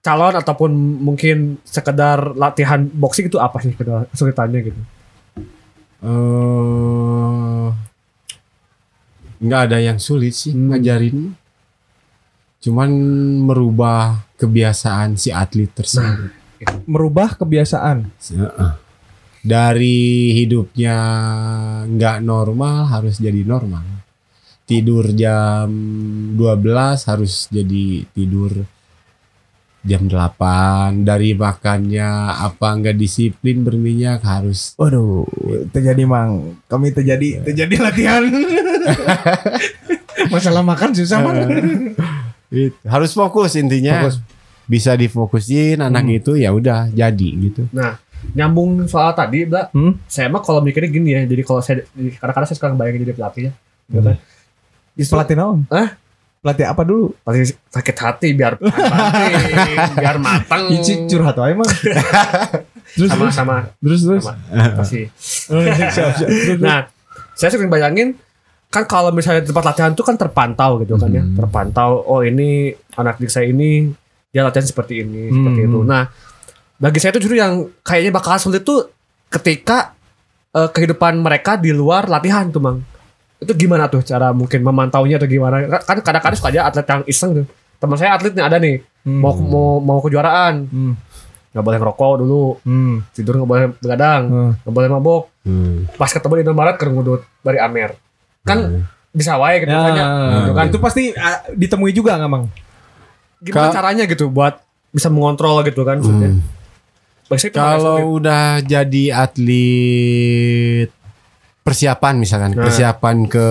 calon 0.00 0.34
ataupun 0.34 0.70
mungkin 1.00 1.60
sekedar 1.62 2.32
latihan 2.32 2.88
boxing 2.88 3.28
itu 3.28 3.36
apa 3.36 3.60
sih 3.60 3.76
kesulitannya 3.76 4.60
gitu 4.64 4.80
eh 6.00 7.68
nggak 9.40 9.60
ada 9.72 9.78
yang 9.80 9.96
sulit 9.96 10.36
sih 10.36 10.52
Hmm. 10.52 10.68
ngajarin. 10.76 11.32
Cuman 12.60 12.90
merubah 13.48 14.28
kebiasaan 14.36 15.16
si 15.16 15.32
atlet 15.32 15.72
tersebut. 15.72 16.28
Merubah 16.84 17.40
kebiasaan. 17.40 18.12
Dari 19.40 20.36
hidupnya 20.36 20.96
nggak 21.88 22.20
normal 22.20 22.92
harus 22.92 23.16
jadi 23.16 23.48
normal. 23.48 24.04
Tidur 24.68 25.08
jam 25.16 25.72
12 26.36 27.08
harus 27.08 27.48
jadi 27.48 28.04
tidur 28.12 28.52
jam 29.82 30.04
8. 30.04 31.00
Dari 31.00 31.32
makannya 31.32 32.36
apa 32.36 32.74
nggak 32.74 32.94
disiplin 32.94 33.60
berminyak 33.60 34.20
harus 34.20 34.72
Waduh, 34.74 35.24
terjadi 35.68 36.04
mang. 36.04 36.56
Kami 36.64 36.90
terjadi 36.90 37.42
terjadi 37.42 37.74
latihan. 37.80 38.22
Masalah 40.28 40.62
makan 40.62 40.90
susah 40.92 41.18
mang. 41.20 41.38
Itu. 42.50 42.74
harus 42.82 43.10
fokus 43.10 43.54
intinya. 43.54 44.04
Fokus. 44.04 44.16
Bisa 44.64 44.94
difokusin 44.94 45.78
anak 45.78 46.02
Hmm. 46.04 46.14
itu 46.14 46.30
ya 46.34 46.50
udah 46.50 46.88
jadi 46.88 47.28
gitu. 47.40 47.66
nah 47.70 47.98
nyambung 48.30 48.84
soal 48.84 49.10
tadi 49.10 49.42
Bla 49.42 49.66
Hmm? 49.70 49.96
saya 50.04 50.28
mah 50.28 50.38
kalau 50.38 50.60
mikirnya 50.60 50.86
gini 50.86 51.08
ya 51.10 51.24
jadi 51.24 51.40
kalau 51.40 51.58
saya 51.58 51.82
kadang-kadang 52.14 52.46
saya 52.46 52.54
sekarang 52.54 52.76
bayangin 52.76 53.02
jadi 53.02 53.14
pelatih 53.16 53.42
ya 53.42 53.52
gitu 53.88 54.00
kan. 54.04 54.16
Pelatih 54.94 55.34
naon? 55.34 55.58
Hah? 55.66 55.88
Pelatih 56.40 56.66
apa 56.66 56.82
dulu? 56.82 57.12
pelatih 57.20 57.52
sakit 57.68 57.96
hati 57.96 58.28
biar 58.32 58.56
banting, 58.56 59.76
biar 59.94 60.16
matang 60.16 60.62
Ici 60.74 61.04
curhat 61.04 61.36
wae 61.36 61.52
mang. 61.52 61.68
terus 62.96 63.12
sama 63.12 63.28
terus 63.28 63.36
sama 63.36 63.56
terus 63.76 64.00
terus. 64.02 64.24
pasti 64.74 65.04
Oh, 65.46 65.60
terus. 65.62 66.58
Nah, 66.58 66.88
saya 67.34 67.52
sering 67.52 67.68
bayangin 67.68 68.16
kan 68.66 68.82
kalau 68.84 69.10
misalnya 69.10 69.42
tempat 69.42 69.62
latihan 69.66 69.92
itu 69.92 70.00
kan 70.00 70.14
terpantau 70.14 70.80
gitu 70.80 70.94
kan 70.94 71.10
ya, 71.10 71.20
Mhm. 71.20 71.36
terpantau. 71.36 72.02
Oh 72.02 72.20
ini 72.20 72.70
anak 72.94 73.18
didik 73.18 73.28
saya 73.28 73.46
ini 73.46 73.92
dia 74.28 74.40
latihan 74.40 74.64
seperti 74.64 75.02
ini, 75.02 75.28
seperti 75.28 75.60
Mhm. 75.60 75.68
itu. 75.68 75.78
Nah, 75.82 76.08
bagi 76.74 76.98
saya 76.98 77.12
itu 77.12 77.20
justru 77.20 77.36
yang 77.36 77.52
kayaknya 77.80 78.10
bakal 78.10 78.38
sulit 78.38 78.62
tuh 78.62 78.88
ketika 79.28 79.92
eh, 80.50 80.66
kehidupan 80.66 81.14
mereka 81.16 81.54
di 81.54 81.70
luar 81.70 82.06
latihan 82.06 82.48
tuh, 82.48 82.58
Mang. 82.58 82.82
Itu 83.40 83.52
gimana 83.56 83.88
tuh 83.88 84.04
cara 84.04 84.30
mungkin 84.30 84.60
memantaunya 84.60 85.16
atau 85.16 85.24
gimana? 85.24 85.64
Kan 85.80 85.98
kadang-kadang 86.00 86.36
suka 86.36 86.52
aja 86.52 86.68
atlet 86.68 86.84
yang 86.84 87.02
iseng 87.04 87.30
tuh. 87.34 87.46
Teman 87.80 87.96
saya 87.96 88.12
atletnya 88.12 88.44
ada 88.44 88.60
nih, 88.60 88.84
Hmm. 89.00 89.24
mau 89.24 89.32
mau 89.32 89.68
mau 89.80 89.98
kejuaraan, 90.04 90.68
Hmm. 90.68 90.92
nggak 91.50 91.64
boleh 91.64 91.78
ngerokok 91.80 92.14
dulu, 92.20 92.60
Hmm. 92.60 93.00
tidur 93.10 93.40
nggak 93.40 93.48
boleh 93.48 93.64
begadang, 93.80 94.22
Hmm. 94.28 94.50
nggak 94.60 94.74
boleh 94.76 94.88
mabok, 94.92 95.22
Hmm. 95.42 95.88
pas 95.96 96.12
ketemu 96.12 96.32
di 96.36 96.42
Indomaret 96.44 96.76
keur 96.76 96.92
ngudut 96.92 97.24
dari 97.40 97.56
Amer. 97.56 97.96
Kan 98.44 98.58
Hmm. 98.60 98.82
bisa 99.10 99.40
wae 99.40 99.58
gitu 99.58 99.72
Ya, 99.72 99.80
kan 99.80 99.92
ya. 99.96 100.06
Gitu 100.36 100.52
kan. 100.52 100.64
itu 100.68 100.78
pasti 100.78 101.02
ah, 101.16 101.40
ditemui 101.50 101.90
juga 101.90 102.20
nggak 102.20 102.28
mang? 102.28 102.44
Gimana 103.40 103.72
Ka- 103.72 103.80
caranya 103.80 104.04
gitu 104.04 104.28
buat 104.28 104.60
bisa 104.92 105.08
mengontrol 105.08 105.64
gitu 105.64 105.80
kan. 105.80 105.96
Hmm. 105.98 106.44
Kalau 107.48 108.18
udah 108.18 108.58
jadi 108.60 109.14
atlet 109.16 110.90
persiapan 111.60 112.14
misalkan 112.16 112.52
Nah. 112.52 112.64
persiapan 112.64 113.16
ke 113.24 113.46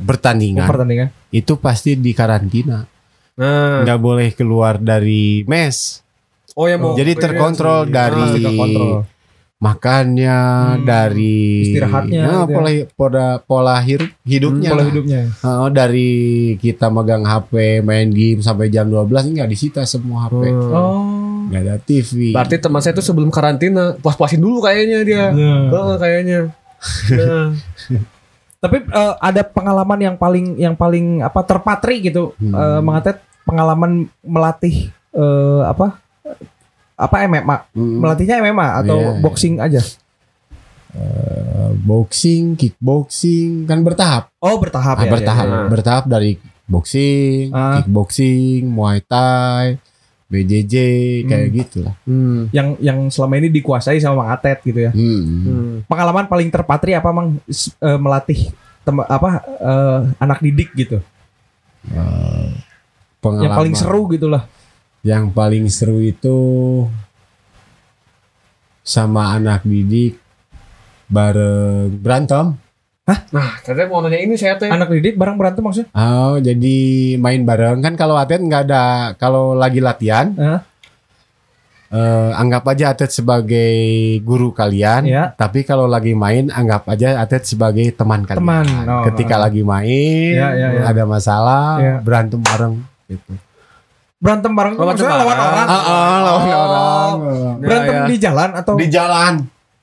pertandingan 0.00 0.64
Pertandingan. 0.64 1.08
itu 1.28 1.52
pasti 1.56 1.94
di 1.94 2.12
karantina 2.12 2.86
nah, 3.34 3.82
nggak 3.82 3.98
boleh 3.98 4.28
keluar 4.30 4.76
dari 4.76 5.42
mes 5.44 6.00
oh 6.52 6.64
ya 6.64 6.76
mau 6.76 6.92
jadi 6.92 7.12
terkontrol 7.14 7.86
dari 7.86 8.22
Pasti 8.30 8.40
kekontrol. 8.42 8.94
makannya 9.58 10.38
Hmm. 10.72 10.82
dari 10.82 11.38
Istirahatnya 11.64 12.20
Nah, 12.20 12.40
ya. 12.40 12.46
pola 12.48 12.70
pola 12.92 13.26
pola 13.40 13.76
hidup 13.78 14.10
hidupnya 14.22 14.68
Pola 14.68 14.78
lah. 14.78 14.86
hidupnya. 14.86 15.20
Oh, 15.40 15.68
dari 15.68 16.10
kita 16.56 16.86
megang 16.88 17.22
HP 17.22 17.52
main 17.80 18.08
game 18.08 18.38
sampai 18.38 18.66
jam 18.66 18.86
12 18.86 19.06
nggak 19.28 19.46
disita 19.46 19.82
semua 19.84 20.26
HP 20.26 20.42
Hmm. 20.44 20.66
Oh. 20.68 21.02
nggak 21.44 21.62
ada 21.62 21.76
TV 21.78 22.32
Berarti 22.32 22.56
teman 22.56 22.78
saya 22.78 22.90
itu 22.92 23.02
sebelum 23.02 23.28
karantina 23.28 23.94
puas-puasin 23.96 24.38
dulu 24.38 24.60
kayaknya 24.60 24.98
dia. 25.02 25.24
Heeh, 25.30 25.94
kayaknya. 25.96 26.38
Nah, 27.12 27.48
Tapi 28.58 28.76
eh, 28.78 29.14
ada 29.18 29.42
pengalaman 29.42 29.98
yang 29.98 30.14
paling 30.14 30.54
yang 30.56 30.74
paling 30.74 31.18
apa 31.18 31.42
terpatri 31.42 31.98
gitu 32.00 32.30
Hmm. 32.36 32.52
eh, 32.52 32.80
mengatet 32.80 33.18
pengalaman 33.42 33.92
melatih 34.20 34.86
eh, 35.10 35.62
apa 35.64 35.98
apa 36.94 37.16
MMA 37.20 37.56
Mm. 37.72 37.98
melatihnya 37.98 38.38
MMA 38.38 38.68
atau 38.78 38.94
Iya, 38.96 39.08
iya. 39.08 39.20
boxing 39.20 39.54
aja 39.58 39.82
Eh, 40.92 41.70
boxing, 41.80 42.52
kickboxing 42.52 43.64
kan 43.64 43.80
bertahap. 43.80 44.28
oh 44.38 44.60
bertahap 44.60 44.96
Ah, 44.96 45.02
ya 45.02 45.10
bertahap, 45.10 45.46
ya, 45.46 45.56
ya. 45.56 45.66
bertahap 45.66 46.04
dari 46.04 46.36
boxing, 46.64 47.48
Ah. 47.50 47.80
kickboxing, 47.80 48.68
muay 48.68 49.00
thai, 49.00 49.80
BJJ 50.32 50.74
kayak 51.24 51.48
gitulah. 51.52 51.92
hmm. 52.02 52.48
yang 52.50 52.72
yang 52.78 52.98
selama 53.06 53.36
ini 53.36 53.52
dikuasai 53.52 54.00
sama 54.00 54.16
Mang 54.18 54.32
Atet 54.32 54.58
gitu 54.62 54.80
ya 54.80 54.90
Hmm. 54.90 55.22
Hmm. 55.44 55.74
pengalaman 55.84 56.24
paling 56.24 56.48
terpatri 56.48 56.92
apa 56.92 57.08
mang 57.10 57.36
eh, 57.44 57.98
melatih 57.98 58.48
tem- 58.80 59.04
apa 59.06 59.30
eh, 59.60 60.00
anak 60.18 60.40
didik 60.40 60.72
gitu 60.74 61.04
Eh, 61.82 62.48
yang 62.48 63.20
paling 63.20 63.74
pengalaman- 63.74 63.74
seru 63.74 64.08
gitulah 64.08 64.44
Yang 65.02 65.24
paling 65.30 65.64
seru 65.66 65.98
itu 65.98 66.38
sama 68.80 69.34
anak 69.34 69.62
didik 69.62 70.18
bareng 71.06 71.90
berantem. 71.92 72.56
Nah, 73.04 73.58
ternyata 73.60 73.90
mau 73.90 73.98
nanya 73.98 74.14
ini 74.16 74.38
saya 74.38 74.54
teh. 74.54 74.70
anak 74.70 74.86
didik 74.88 75.18
bareng 75.18 75.34
berantem 75.34 75.58
maksudnya 75.58 75.90
Oh, 75.90 76.38
jadi 76.38 76.78
main 77.16 77.42
bareng 77.42 77.82
kan 77.82 77.94
kalau 77.94 78.14
atlet 78.14 78.38
nggak 78.38 78.62
ada 78.64 78.84
kalau 79.16 79.52
lagi 79.52 79.82
latihan 79.82 80.30
Hah? 80.32 80.62
eh, 81.90 82.30
anggap 82.32 82.62
aja 82.64 82.94
atlet 82.94 83.10
sebagai 83.10 83.74
guru 84.20 84.48
kalian. 84.50 85.02
Ya. 85.04 85.34
Tapi 85.34 85.60
kalau 85.60 85.84
lagi 85.84 86.14
main 86.14 86.46
anggap 86.48 86.86
aja 86.86 87.18
atlet 87.18 87.42
sebagai 87.42 87.90
teman 87.90 88.22
kalian. 88.22 88.38
Teman, 88.38 88.66
oh, 88.86 89.02
Ketika 89.10 89.34
oh. 89.34 89.40
lagi 89.42 89.62
main 89.62 90.32
Ya, 90.32 90.48
ya, 90.54 90.68
ya. 90.72 90.82
ada 90.86 91.02
masalah 91.04 91.66
Ya. 91.76 91.94
berantem 91.98 92.38
bareng 92.38 92.86
gitu. 93.08 93.34
berantem 94.16 94.54
bareng 94.54 94.72
tuh 94.72 94.80
Lawan 94.80 94.94
maksudnya 94.94 95.16
lawan 95.18 95.36
orang 95.36 95.66
Ah, 95.66 95.74
ah, 95.74 96.16
lawan 96.22 96.38
Oh. 96.38 96.62
orang. 96.62 97.12
berantem 97.58 97.92
Ya, 97.92 97.98
ya. 97.98 98.06
di 98.06 98.16
jalan 98.16 98.50
atau 98.54 98.72
Di 98.72 98.86
jalan. 98.86 99.32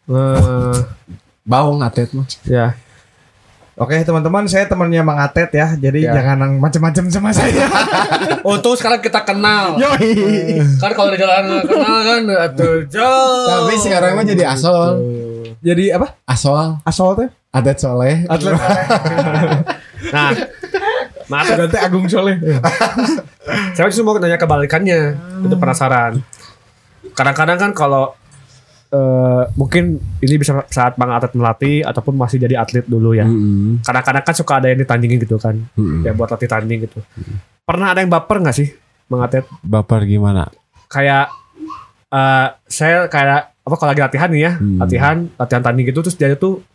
Eh, 0.07 0.77
Baung 1.43 1.83
atlet 1.83 2.07
mah. 2.09 2.23
ya. 2.43 2.67
Oke 3.79 4.03
teman-teman 4.03 4.43
saya 4.43 4.67
temannya 4.67 4.99
Mang 4.99 5.15
Atet 5.17 5.49
ya 5.49 5.71
jadi 5.73 5.99
Ya. 6.01 6.11
jangan 6.13 6.37
yang 6.41 6.53
macam-macam 6.57 7.03
sama 7.07 7.31
saya 7.31 7.63
Untung 8.49 8.75
sekarang 8.75 8.99
kita 8.99 9.23
kenal. 9.23 9.79
Yoi. 9.79 10.59
Kan 10.75 10.91
kalau 10.91 11.09
di 11.09 11.17
jalan 11.17 11.63
kenal 11.63 11.97
kan 12.01 12.21
atuh 12.27 12.83
jauh. 12.85 13.47
Tapi 13.47 13.73
sekarang 13.75 14.11
mah 14.13 14.23
jadi 14.23 14.43
asol. 14.49 14.99
jadi 15.59 15.95
apa 15.95 16.15
Asol, 16.23 16.75
asal 16.81 17.15
teh 17.15 17.27
atlet 17.49 17.75
soleh. 17.75 18.15
atlet 18.25 18.55
Nah, 20.09 20.31
maaf 21.27 21.45
berarti 21.49 21.77
Agung 21.77 22.07
Soleh 22.07 22.39
saya 23.71 23.91
cuma 23.91 24.07
mau 24.07 24.17
nanya 24.17 24.35
kebalikannya 24.35 24.99
itu 25.41 25.55
penasaran 25.55 26.23
kadang-kadang 27.11 27.59
kan 27.59 27.71
kalau 27.71 28.15
eh, 28.89 29.43
mungkin 29.53 29.83
ini 30.19 30.35
bisa 30.35 30.65
saat 30.67 30.93
bang 30.95 31.11
atlet 31.11 31.33
melatih 31.33 31.81
ataupun 31.81 32.13
masih 32.13 32.37
jadi 32.37 32.57
atlet 32.57 32.83
dulu 32.83 33.13
ya 33.13 33.23
Mm-mm. 33.23 33.81
kadang-kadang 33.81 34.23
kan 34.23 34.33
suka 34.33 34.53
ada 34.57 34.67
yang 34.67 34.79
ditandingin 34.79 35.19
gitu 35.19 35.37
kan 35.37 35.55
Mm-mm. 35.73 36.01
ya 36.01 36.11
buat 36.11 36.27
latih 36.27 36.45
tanding 36.45 36.79
gitu 36.83 36.99
pernah 37.61 37.93
ada 37.93 37.99
yang 37.99 38.09
baper 38.09 38.39
nggak 38.39 38.55
sih 38.55 38.73
bang 39.05 39.21
atlet 39.21 39.45
Baper 39.61 40.03
gimana? 40.03 40.49
kayak 40.85 41.29
eh 42.09 42.47
saya 42.65 43.05
kayak 43.05 43.53
apa 43.61 43.75
kalau 43.75 43.89
lagi 43.89 44.01
latihan 44.01 44.29
nih 44.29 44.41
ya 44.43 44.51
Hmm. 44.57 44.81
latihan 44.81 45.17
latihan 45.31 45.61
tanding 45.61 45.85
gitu 45.85 46.01
terus 46.01 46.17
dia 46.17 46.33
tuh 46.33 46.65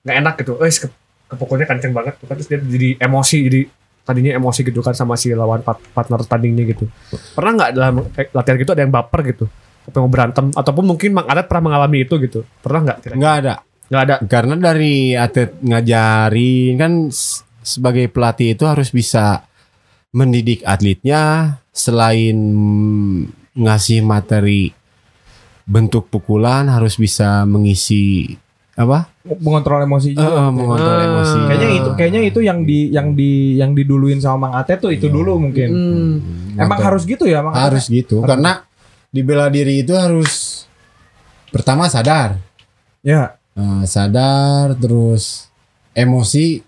nggak 0.00 0.16
enak 0.16 0.34
gitu 0.40 0.56
eh 0.58 0.72
ke, 0.72 0.88
kepukulnya 1.28 1.66
kenceng 1.66 1.92
banget 1.92 2.16
tuh 2.16 2.24
kan 2.24 2.34
terus 2.34 2.48
dia 2.48 2.56
jadi 2.58 2.96
emosi 2.98 3.36
jadi 3.42 3.60
tadinya 4.00 4.32
emosi 4.32 4.64
gitu 4.64 4.80
kan 4.80 4.94
sama 4.94 5.18
si 5.18 5.34
lawan 5.34 5.60
part- 5.60 5.82
partner 5.90 6.24
tandingnya 6.24 6.64
gitu 6.66 6.88
pernah 7.34 7.52
nggak 7.52 7.70
dalam 7.74 7.94
eh, 8.08 8.26
latihan 8.30 8.56
gitu 8.56 8.70
ada 8.72 8.80
yang 8.80 8.94
baper 8.94 9.20
gitu 9.26 9.44
mau 9.88 10.06
berantem 10.06 10.50
ataupun 10.50 10.84
mungkin 10.84 11.10
Mang 11.12 11.26
Adet 11.26 11.46
pernah 11.46 11.70
mengalami 11.70 12.02
itu 12.02 12.18
gitu 12.18 12.42
pernah 12.58 12.80
nggak 12.84 12.98
kira 13.00 13.14
Nggak 13.14 13.34
ada. 13.36 13.54
nggak 13.86 14.02
ada 14.02 14.14
Karena 14.24 14.54
dari 14.56 14.94
atlet 15.12 15.50
ngajarin 15.56 16.72
kan 16.74 16.92
sebagai 17.60 18.06
pelatih 18.06 18.52
itu 18.52 18.64
harus 18.64 18.90
bisa 18.90 19.46
mendidik 20.10 20.62
atletnya 20.62 21.54
selain 21.70 22.34
ngasih 23.52 24.00
materi 24.00 24.74
bentuk 25.62 26.06
pukulan 26.06 26.66
harus 26.66 26.94
bisa 26.94 27.42
mengisi 27.42 28.34
apa? 28.72 29.08
mengontrol 29.24 29.82
emosi 29.82 30.12
juga. 30.12 30.28
eh, 30.28 30.50
mengontrol 30.52 30.94
Ah. 30.94 31.06
emosi. 31.08 31.38
Kayaknya 31.48 31.68
itu 31.72 31.90
kayaknya 31.96 32.20
itu 32.22 32.40
yang 32.40 32.58
di 32.62 32.78
yang 32.88 33.08
di 33.12 33.30
yang 33.56 33.70
diduluin 33.72 34.20
sama 34.20 34.46
Mang 34.46 34.54
Atet 34.54 34.78
tuh 34.78 34.92
itu 34.92 35.08
Iya. 35.08 35.14
dulu 35.16 35.32
mungkin. 35.40 35.68
Hmm. 35.68 36.14
Emang 36.54 36.78
harus 36.78 37.02
gitu 37.02 37.24
ya 37.24 37.40
Mang 37.40 37.56
harus 37.56 37.88
Atet? 37.88 38.04
gitu 38.04 38.20
Harus. 38.20 38.30
karena 38.30 38.52
di 39.16 39.24
bela 39.24 39.48
diri 39.48 39.80
itu 39.80 39.96
harus 39.96 40.64
pertama 41.48 41.88
sadar. 41.88 42.36
Ya. 43.00 43.40
Eh, 43.56 43.84
sadar 43.88 44.76
terus 44.76 45.48
emosi 45.96 46.60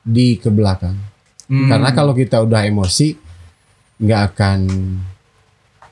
di 0.00 0.40
ke 0.40 0.48
belakang. 0.48 1.12
Hmm. 1.50 1.66
karena 1.66 1.90
kalau 1.90 2.14
kita 2.14 2.38
udah 2.46 2.62
emosi 2.62 3.18
nggak 3.98 4.20
akan 4.32 4.58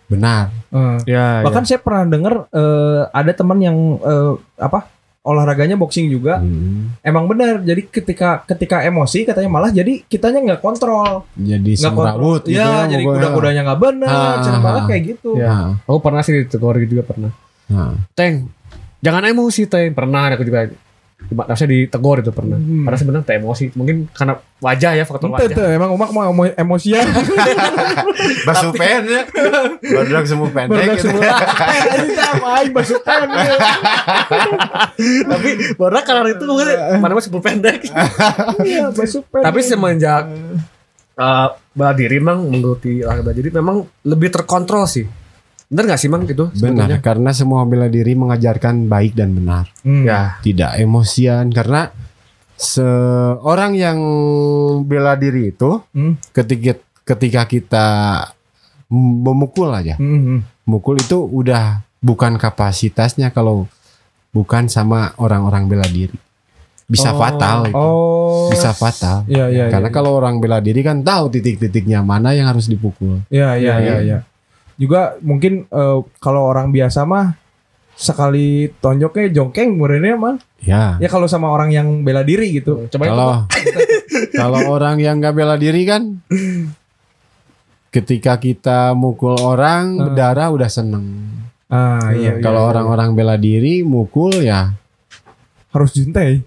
benar. 0.07 0.55
Eh, 0.71 1.19
Ya, 1.19 1.43
bahkan 1.43 1.67
saya 1.67 1.83
pernah 1.83 2.07
dengar 2.07 2.35
eh, 2.55 3.03
ada 3.11 3.33
teman 3.35 3.59
yang 3.59 3.99
eh, 3.99 4.33
apa 4.55 4.87
olahraganya 5.29 5.76
boxing 5.76 6.09
juga 6.09 6.41
Hmm. 6.41 6.97
emang 7.01 7.29
benar 7.29 7.61
jadi 7.61 7.85
ketika 7.85 8.41
ketika 8.47 8.81
emosi 8.81 9.22
katanya 9.22 9.51
malah 9.51 9.68
jadi 9.68 10.01
kitanya 10.03 10.41
nggak 10.43 10.61
kontrol 10.61 11.29
jadi 11.37 11.61
nggak 11.61 11.93
kontrol 11.93 12.16
semrawut 12.16 12.43
gitu 12.43 12.57
ya 12.57 12.89
jadi 12.89 13.03
pokoknya. 13.03 13.18
kuda-kudanya 13.20 13.61
nggak 13.62 13.81
benar 13.81 14.09
Ah, 14.09 14.57
banget 14.59 14.83
ah. 14.83 14.87
kayak 14.89 15.03
gitu 15.07 15.31
Ya. 15.37 15.55
Aku 15.85 15.99
pernah 15.99 16.20
sih 16.20 16.33
ditegur 16.35 16.74
juga 16.83 17.05
pernah. 17.05 17.31
nah. 17.66 17.93
Teng, 18.12 18.49
jangan 18.99 19.22
emosi 19.22 19.68
Teng. 19.68 19.93
Pernah 19.93 20.33
aku 20.33 20.43
juga 20.43 20.72
harusnya 21.29 21.69
ditegur 21.69 22.23
itu 22.23 22.31
pernah. 22.31 22.57
Hmm. 22.57 22.87
Karena 22.87 22.97
sebenarnya 22.97 23.27
teh 23.27 23.37
emosi. 23.37 23.64
Mungkin 23.75 24.09
karena 24.14 24.39
wajah 24.59 24.93
ya 24.97 25.05
faktor 25.07 25.29
wajah. 25.31 25.55
tuh 25.55 25.66
emang 25.71 25.91
umak 25.95 26.11
mau 26.11 26.25
emo- 26.31 26.57
emosian 26.59 27.07
basuh 28.49 28.75
pen 28.75 29.07
ya 29.07 29.23
baru 29.79 30.27
semua 30.27 30.51
pendek 30.51 30.99
gitu. 30.99 31.14
semua 31.14 31.23
Ini 31.23 32.11
sama 32.19 32.49
aing 32.59 32.73
basukan 32.75 33.21
Tapi 35.31 35.49
baru 35.79 35.95
karena 36.03 36.31
itu 36.35 36.45
mungkin 36.47 36.66
mana 37.03 37.12
masih 37.14 37.31
pendek. 37.39 37.87
Iya 38.66 38.91
Tapi 39.31 39.61
semenjak 39.62 40.27
uh, 41.19 41.49
bela 41.75 41.93
diri 41.95 42.19
memang 42.19 42.47
menggeluti 42.47 43.03
olahraga 43.03 43.31
bela 43.31 43.37
diri 43.37 43.49
memang 43.53 43.87
lebih 44.07 44.31
terkontrol 44.35 44.87
sih. 44.87 45.07
Bener 45.69 45.85
gak 45.87 46.01
sih 46.01 46.09
mang 46.09 46.25
itu? 46.25 46.49
benar 46.51 46.89
sebetulnya? 46.89 46.99
karena 46.99 47.31
semua 47.31 47.61
bela 47.62 47.87
diri 47.87 48.12
mengajarkan 48.12 48.87
baik 48.87 49.12
dan 49.12 49.33
benar 49.33 49.69
Hmm. 49.81 50.03
Ya. 50.03 50.41
tidak 50.41 50.77
emosian 50.77 51.49
karena 51.49 51.93
seorang 52.55 53.73
yang 53.73 53.99
bela 54.83 55.14
diri 55.14 55.53
itu 55.53 55.79
Hmm. 55.89 56.16
ketika 56.31 56.73
ketika 57.05 57.43
kita 57.45 57.87
memukul 58.89 59.69
aja 59.71 59.95
Hmm, 59.95 60.21
hmm. 60.27 60.39
mukul 60.64 60.97
itu 60.97 61.16
udah 61.16 61.85
bukan 61.99 62.35
kapasitasnya 62.35 63.29
kalau 63.29 63.69
bukan 64.31 64.66
sama 64.66 65.12
orang-orang 65.16 65.64
bela 65.66 65.85
diri 65.85 66.16
bisa 66.85 67.12
Oh. 67.12 67.19
fatal 67.19 67.59
itu. 67.64 67.77
Oh 67.77 68.49
bisa 68.49 68.73
fatal 68.73 69.29
Iya 69.29 69.47
iya 69.49 69.64
karena 69.69 69.89
iya. 69.89 69.95
kalau 69.95 70.16
orang 70.16 70.37
bela 70.39 70.59
diri 70.59 70.81
kan 70.81 71.01
tahu 71.01 71.29
titik-titiknya 71.31 72.01
mana 72.01 72.33
yang 72.33 72.49
harus 72.49 72.64
dipukul 72.64 73.21
Iya 73.29 73.55
iya 73.55 73.75
Iya, 73.75 73.77
iya 73.79 73.97
iya. 74.03 74.19
Iya. 74.79 74.81
Juga 74.81 75.01
mungkin 75.20 75.66
eh, 75.66 75.99
kalau 76.16 76.47
orang 76.47 76.70
biasa 76.70 77.03
mah 77.03 77.35
sekali 77.93 78.70
tonjoknya 78.79 79.35
jongkeng 79.35 79.74
murenya 79.74 80.14
mah. 80.14 80.39
ya 80.59 80.95
Ya 80.97 81.09
kalau 81.09 81.26
sama 81.26 81.51
orang 81.51 81.68
yang 81.68 82.01
bela 82.01 82.22
diri 82.22 82.55
gitu. 82.55 82.87
Coba 82.87 83.05
itu, 83.05 83.11
kalau 83.11 83.31
kalau 84.41 84.61
orang 84.70 84.97
yang 84.99 85.18
nggak 85.18 85.35
bela 85.35 85.55
diri 85.55 85.83
kan 85.83 86.22
ketika 87.89 88.37
kita 88.37 88.93
mukul 88.93 89.35
orang 89.35 89.97
Ah. 89.97 90.01
berdarah 90.05 90.49
udah 90.49 90.68
seneng 90.68 91.26
Ah 91.68 92.12
iya. 92.12 92.33
iya, 92.33 92.41
kalau 92.41 92.64
iya. 92.64 92.68
orang-orang 92.70 93.11
bela 93.12 93.37
diri 93.37 93.83
mukul 93.83 94.33
ya 94.39 94.72
harus 95.68 95.93
juntai. 95.93 96.41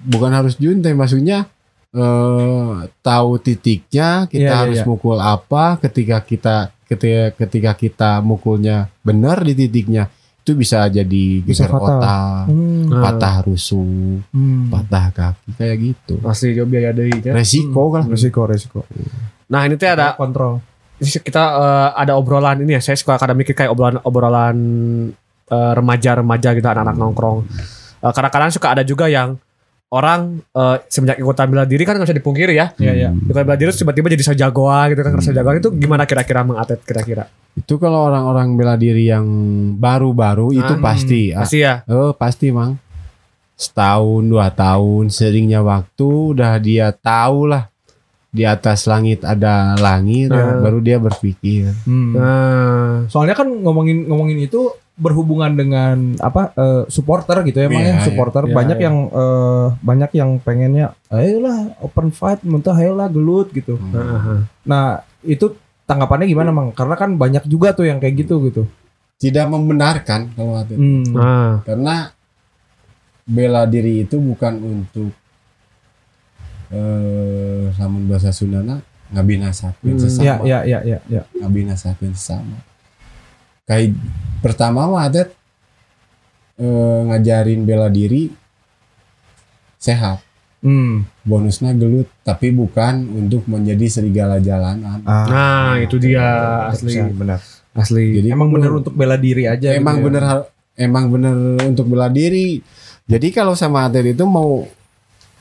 bukan 0.00 0.32
harus 0.32 0.56
juntai 0.56 0.90
maksudnya 0.90 1.44
eh 1.90 2.72
tahu 3.00 3.36
titiknya 3.36 4.24
kita 4.26 4.40
Iya, 4.40 4.48
iya, 4.48 4.60
harus 4.64 4.78
iya. 4.80 4.86
mukul 4.86 5.18
apa 5.18 5.76
ketika 5.78 6.18
kita 6.20 6.72
ketika 6.90 7.22
ketika 7.38 7.72
kita 7.72 8.10
mukulnya 8.18 8.90
benar 9.00 9.40
di 9.40 9.54
titiknya 9.54 10.10
itu 10.40 10.52
bisa 10.52 10.82
jadi 10.84 11.24
Bisa 11.40 11.62
geser 11.62 11.70
fatal. 11.70 11.86
otak 11.94 12.42
Hmm. 12.48 12.90
Ah. 12.90 13.02
patah 13.06 13.36
rusuh 13.44 14.18
Hmm. 14.28 14.66
patah 14.68 15.06
kaki 15.10 15.50
kayak 15.54 15.76
gitu 15.78 16.14
Pasti 16.18 16.50
jauh 16.50 16.66
biaya 16.66 16.90
dari 16.90 17.12
ya. 17.14 17.30
resiko 17.30 17.82
kan 17.88 18.04
Resiko 18.04 18.42
resiko. 18.44 18.80
Nah 19.46 19.62
ini 19.64 19.74
tuh 19.74 19.86
ada 19.86 20.14
kontrol. 20.14 20.58
kita 20.98 21.44
eh, 21.56 21.88
ada 21.96 22.12
obrolan 22.14 22.60
ini 22.60 22.74
ya. 22.74 22.80
Saya 22.80 22.94
suka 22.94 23.16
kadang 23.16 23.34
mikir 23.34 23.52
kayak 23.52 23.70
obrolan 23.70 24.00
obrolan 24.02 24.56
eh, 25.46 25.72
remaja-remaja 25.74 26.52
gitu 26.52 26.66
anak-anak 26.66 26.94
nongkrong. 26.94 27.38
Eh, 28.00 28.12
kadang-kadang 28.12 28.50
suka 28.50 28.72
ada 28.72 28.82
juga 28.82 29.06
yang 29.06 29.36
orang 29.90 30.20
eh, 30.48 30.76
semenjak 30.86 31.18
ikutan 31.18 31.46
bela 31.46 31.62
diri 31.62 31.82
kan 31.82 31.94
nggak 31.94 32.06
bisa 32.06 32.16
dipungkiri 32.16 32.54
ya. 32.54 32.70
Iya 32.76 32.92
iya. 32.96 33.10
Ikutan 33.10 33.42
bela 33.42 33.54
diri 33.54 33.68
terus 33.68 33.78
tiba-tiba 33.78 34.06
jadi 34.08 34.22
so 34.22 34.32
jagoan 34.32 34.86
gitu 34.88 35.00
kan 35.00 35.10
ngerasa 35.12 35.32
jagoan 35.32 35.58
itu 35.58 35.70
gimana 35.72 36.02
kira-kira 36.04 36.40
mengatlet 36.40 36.80
kira-kira? 36.80 37.26
itu 37.50 37.74
kalau 37.76 38.06
orang-orang 38.06 38.54
bela 38.54 38.78
diri 38.78 39.04
yang 39.04 39.26
baru-baru 39.74 40.54
itu 40.54 40.70
Ah, 40.70 40.78
pasti 40.80 41.20
ah, 41.30 41.42
Pasti 41.42 41.58
ya. 41.60 41.82
oh 41.84 42.14
pasti 42.14 42.46
mang 42.48 42.78
setahun 43.54 44.22
dua 44.24 44.48
tahun 44.48 45.10
seringnya 45.10 45.60
waktu 45.60 46.06
udah 46.32 46.56
dia 46.56 46.88
tahu 46.90 47.50
lah 47.50 47.66
di 48.30 48.46
atas 48.46 48.86
langit 48.86 49.20
ada 49.22 49.74
langit 49.76 50.30
Ah. 50.30 50.62
baru 50.62 50.78
dia 50.78 50.96
berpikir 50.96 51.74
Hmm. 51.82 52.14
Nah, 52.14 53.10
Soalnya 53.10 53.34
kan 53.34 53.50
ngomongin 53.50 54.06
ngomongin 54.06 54.38
itu 54.40 54.70
berhubungan 55.00 55.56
dengan 55.56 55.96
apa 56.20 56.52
eh, 56.52 56.82
supporter 56.86 57.40
gitu 57.42 57.56
ya, 57.56 57.66
emang 57.66 57.80
Iya, 57.80 57.92
ya 57.96 58.04
supporter 58.04 58.44
iya, 58.44 58.52
banyak 58.52 58.78
iya. 58.78 58.84
yang 58.84 58.96
eh, 59.08 59.66
banyak 59.80 60.10
yang 60.12 60.30
pengennya, 60.38 60.86
ayolah 61.08 61.72
open 61.80 62.12
fight, 62.12 62.44
muntah 62.44 62.76
ayolah 62.76 63.08
gelut 63.08 63.48
gitu. 63.50 63.80
nah, 63.80 64.44
Nah 64.62 64.84
itu 65.24 65.56
tanggapannya 65.82 66.28
gimana 66.28 66.52
mang? 66.52 66.68
Karena 66.70 66.94
kan 66.94 67.16
banyak 67.16 67.44
juga 67.44 67.72
tuh 67.72 67.88
yang 67.88 67.96
kayak 67.96 68.14
gitu 68.20 68.36
gitu. 68.46 68.62
tidak 69.16 69.48
membenarkan 69.48 70.32
kalau 70.32 70.56
atlet. 70.56 70.76
Hmm. 70.76 71.04
nah, 71.12 71.60
karena 71.60 72.08
bela 73.22 73.64
diri 73.64 74.02
itu 74.02 74.16
bukan 74.16 74.56
untuk 74.58 75.12
eh 76.70 77.66
lamun 77.76 78.06
bahasa 78.06 78.30
Sundana 78.30 78.78
ngabinasakeun 79.10 79.92
Hmm, 79.92 80.00
sesama 80.00 80.24
Ya 80.24 80.34
ya 80.46 80.58
ya 80.62 80.78
ya 80.86 80.98
ya. 81.04 81.22
ngabinasakeun 81.36 82.14
sesama 82.14 82.62
kayak 83.70 83.94
pertama 84.40 84.84
mah 84.84 85.06
atlet 85.06 85.30
eh, 86.58 86.66
ngajarin 87.06 87.62
bela 87.62 87.86
diri 87.86 88.26
sehat 89.76 90.26
Hmm. 90.60 91.08
bonusnya 91.22 91.72
gelut 91.72 92.04
tapi 92.20 92.52
bukan 92.52 93.08
untuk 93.08 93.48
menjadi 93.48 93.80
serigala 93.88 94.36
jalanan 94.38 95.00
Ah, 95.02 95.24
nah 95.24 95.72
itu 95.78 95.96
dia 95.96 96.20
asli 96.68 97.00
benar. 97.08 97.40
asli. 97.72 98.20
jadi 98.20 98.36
Emang 98.36 98.52
bener 98.52 98.68
untuk 98.74 98.92
bela 98.92 99.16
diri 99.16 99.48
aja. 99.48 99.72
emang 99.72 99.96
gitu 99.96 100.02
ya. 100.02 100.06
bener 100.06 100.22
hal- 100.22 100.48
emang 100.76 101.08
bener 101.08 101.32
untuk 101.64 101.88
bela 101.88 102.12
diri 102.12 102.60
jadi 103.06 103.26
kalau 103.32 103.56
sama 103.56 103.88
atlet 103.88 104.12
itu 104.12 104.20
mau 104.22 104.68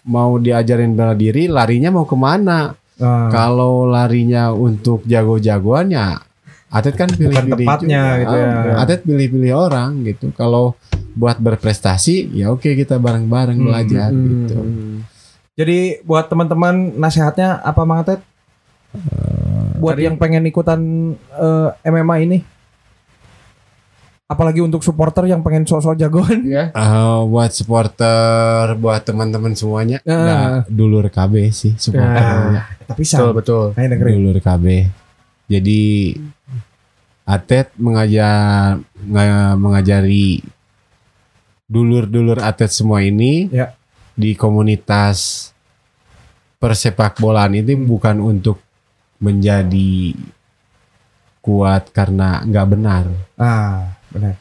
mau 0.05 0.32
diajarin 0.38 0.95
bela 0.95 1.11
diri 1.11 1.51
larinya 1.51 1.91
mau 1.91 2.07
ke 2.07 2.15
mana 2.15 2.71
Ah, 2.95 3.27
kalau 3.27 3.84
larinya 3.86 4.51
untuk 4.51 5.03
jago-jagoan 5.03 5.88
ya 5.89 6.15
atlet 6.70 6.95
kan 6.95 7.09
pilih-pilih 7.09 7.49
tempatnya 7.59 8.01
juga. 8.05 8.20
gitu 8.20 8.36
ya. 8.36 8.47
Ah, 8.47 8.76
atlet 8.80 9.01
pilih-pilih 9.01 9.51
orang 9.53 9.89
gitu 10.03 10.30
kalau 10.32 10.78
buat 11.11 11.38
berprestasi 11.38 12.30
ya 12.32 12.49
oke 12.49 12.70
kita 12.70 12.95
bareng-bareng 12.95 13.55
Hmm, 13.55 13.67
belajar 13.67 14.09
Hmm, 14.09 14.26
gitu 14.28 14.55
hmm. 14.55 14.95
Jadi 15.55 15.78
buat 16.01 16.24
teman-teman 16.26 16.72
nasihatnya 16.95 17.59
apa 17.59 17.84
Mang 17.84 17.99
Atet? 17.99 18.24
buat 19.76 19.93
tadi- 19.93 20.05
yang 20.05 20.15
pengen 20.15 20.43
ikutan 20.43 20.80
eh, 21.36 21.70
MMA 21.86 22.15
ini. 22.22 22.39
Apalagi 24.26 24.61
untuk 24.61 24.80
supporter 24.80 25.26
yang 25.26 25.41
pengen 25.41 25.65
sosok 25.65 25.93
jagoan. 25.95 26.45
Ya. 26.45 26.70
Ah, 26.72 27.22
buat 27.24 27.49
supporter 27.49 28.72
buat 28.76 29.01
teman-teman 29.01 29.51
semuanya 29.51 29.97
Ah. 30.03 30.13
nah, 30.13 30.41
dulur 30.63 31.05
KB 31.07 31.49
sih 31.49 31.74
supporternya 31.76 32.61
Tapi 32.86 33.01
Betul 33.01 33.09
sama. 33.11 33.34
betul. 33.34 33.63
Dengerin. 33.74 34.13
dulur 34.15 34.38
KB. 34.38 34.65
Jadi 35.49 35.82
atlet 37.30 37.69
mengajar 37.77 38.82
nga- 38.97 39.53
mengajari 39.53 40.41
dulur-dulur 41.69 42.41
atlet 42.41 42.73
semua 42.73 43.05
ini 43.05 43.45
Ya. 43.53 43.77
di 44.17 44.34
komunitas 44.34 45.49
persepak 46.57 47.21
bolaan 47.21 47.53
ini 47.53 47.77
Hmm. 47.77 47.86
bukan 47.86 48.17
untuk 48.17 48.57
menjadi 49.21 50.17
kuat 51.39 51.93
karena 51.93 52.41
nggak 52.41 52.67
benar. 52.67 53.05
Ah, 53.38 53.95
benar. 54.09 54.36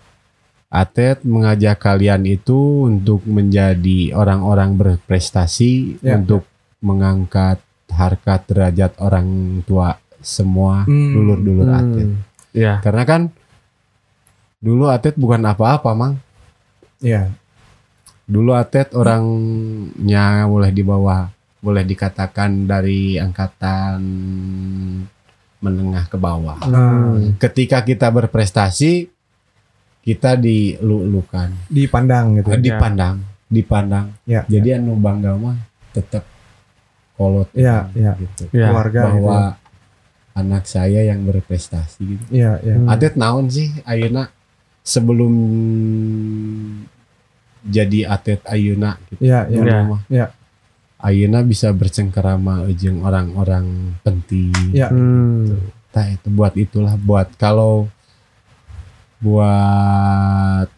Atlet 0.69 1.21
mengajak 1.25 1.81
kalian 1.81 2.25
itu 2.25 2.85
untuk 2.85 3.25
menjadi 3.25 4.13
orang-orang 4.13 4.77
berprestasi, 4.77 5.97
Ya, 6.01 6.17
untuk 6.17 6.45
mengangkat 6.81 7.61
harkat 7.89 8.45
derajat 8.47 8.93
orang 9.01 9.61
tua 9.65 9.97
semua 10.21 10.85
Hmm. 10.85 11.13
dulur-dulur 11.15 11.69
Hmm. 11.69 11.79
atlet. 11.79 12.11
Ya. 12.59 12.83
Karena 12.83 13.07
kan 13.07 13.23
Dulu 14.59 14.91
atlet 14.91 15.15
bukan 15.15 15.39
apa-apa, 15.47 15.95
Mang. 15.95 16.19
Iya. 16.99 17.31
Dulu 18.27 18.51
atlet 18.59 18.91
orangnya 18.91 20.45
boleh 20.51 20.75
di 20.75 20.83
bawah, 20.83 21.31
boleh 21.63 21.87
dikatakan 21.87 22.67
dari 22.67 23.15
angkatan 23.23 24.03
menengah 25.63 26.11
ke 26.11 26.19
bawah. 26.19 26.59
Hmm. 26.67 27.39
Ketika 27.39 27.87
kita 27.87 28.11
berprestasi, 28.11 29.07
kita 30.03 30.35
dilulukan, 30.35 31.55
Dipandang 31.71 32.43
gitu. 32.43 32.51
Eh, 32.51 32.59
dipandang, 32.59 33.23
dipandang. 33.47 34.11
Ya. 34.27 34.43
Jadi 34.51 34.75
anu 34.75 34.99
bangga 34.99 35.39
mah 35.39 35.55
tetap 35.95 36.27
kolot 37.15 37.47
Iya, 37.55 37.95
iya. 37.95 38.19
gitu. 38.19 38.51
Ya. 38.51 38.75
Keluarga 38.75 39.01
Bahwa 39.07 39.39
anak 40.39 40.65
saya 40.71 41.03
yang 41.03 41.27
berprestasi 41.27 41.99
gitu. 41.99 42.23
gitu. 42.23 42.25
Iya, 42.39 42.53
iya. 42.63 42.75
Hmm. 42.79 42.87
Atlet 42.87 43.15
naon 43.19 43.47
sih 43.51 43.75
ayeuna 43.83 44.31
sebelum 44.87 45.33
jadi 47.67 48.09
atlet 48.09 48.41
ayeuna 48.47 48.97
gitu. 49.11 49.21
Iya, 49.27 49.41
iya. 49.51 49.63
Iya. 49.63 49.79
Iya. 50.09 50.27
Ayeuna 50.99 51.47
bisa 51.47 51.71
bercengkerama 51.71 52.67
jeung 52.75 53.03
orang-orang 53.03 53.99
penting. 54.03 54.55
Iya. 54.73 54.89
Hmm. 54.91 55.71
Tah 55.91 56.07
itu 56.07 56.29
buat 56.31 56.55
itulah 56.55 56.95
buat 56.95 57.35
kalau 57.37 57.91
buat 59.19 60.69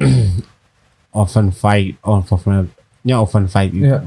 open 1.20 1.46
fight, 1.50 1.98
open 2.06 2.70
nya 3.02 3.18
open 3.18 3.48
fight 3.50 3.72
itu 3.74 3.88
Iya. 3.90 4.00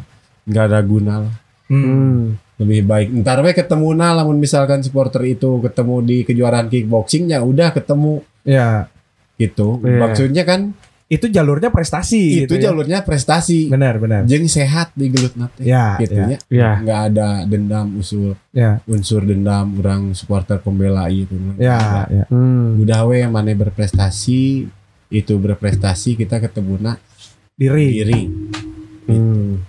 nggak 0.47 0.65
ada 0.71 0.79
guna 0.83 1.13
lah. 1.27 1.35
Hmm. 1.67 2.37
Lebih 2.53 2.79
baik 2.83 3.07
ntar 3.19 3.41
we 3.41 3.51
ketemu 3.51 3.87
nah 3.91 4.13
lamun 4.13 4.37
misalkan 4.37 4.79
supporter 4.79 5.25
itu 5.25 5.57
ketemu 5.59 5.95
di 6.01 6.17
kejuaraan 6.21 6.67
kickboxing 6.67 7.27
ya 7.27 7.41
udah 7.41 7.71
ketemu 7.71 8.21
Iya. 8.43 8.85
gitu. 9.35 9.79
Iya. 9.79 9.97
Maksudnya 9.99 10.43
kan 10.43 10.61
Itu 11.05 11.29
jalurnya 11.29 11.69
prestasi 11.69 12.41
itu 12.41 12.49
gitu 12.49 12.53
ya. 12.57 12.63
jalurnya 12.67 12.99
prestasi. 13.01 13.69
Benar, 13.69 13.97
benar. 13.97 14.25
Jeung 14.25 14.45
sehat 14.45 14.93
di 14.93 15.09
gelut 15.09 15.35
nate. 15.35 15.61
Ya, 15.61 15.93
gitu 15.99 16.15
ya. 16.15 16.25
ya. 16.25 16.37
Ya. 16.49 16.71
Nggak 16.79 17.01
ada 17.07 17.27
dendam 17.43 17.87
usul 17.95 18.33
Ya. 18.49 18.81
unsur 18.85 19.21
dendam 19.21 19.77
orang 19.77 20.13
supporter 20.13 20.57
pembela 20.57 21.05
itu. 21.07 21.37
Ya, 21.55 22.07
ya. 22.07 22.25
Hmm. 22.27 22.77
Udah 22.77 23.05
we 23.05 23.19
yang 23.19 23.29
mana 23.29 23.53
berprestasi 23.53 24.65
itu 25.07 25.33
berprestasi 25.35 26.13
kita 26.15 26.37
ketemu 26.39 26.81
nak 26.81 26.97
Diri. 27.53 27.87
diri. 27.93 28.21
Hmm. 29.05 29.61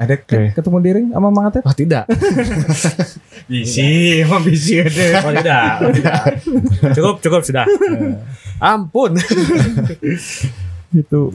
Ada 0.00 0.16
ke- 0.16 0.32
Oke. 0.32 0.56
ketemu 0.56 0.76
diri 0.80 1.02
sama 1.06 1.28
Mang 1.28 1.46
Atet? 1.46 1.60
Oh 1.60 1.76
tidak. 1.76 2.08
Bisi, 3.50 3.90
emang 4.18 4.40
bisi 4.40 4.80
ada. 4.80 5.06
Oh 5.20 5.32
tidak. 5.34 5.64
Oh, 5.78 5.92
tidak. 5.92 6.20
Cukup 6.96 7.14
cukup 7.20 7.42
sudah. 7.42 7.68
Ampun. 8.62 9.20
Itu. 10.92 11.34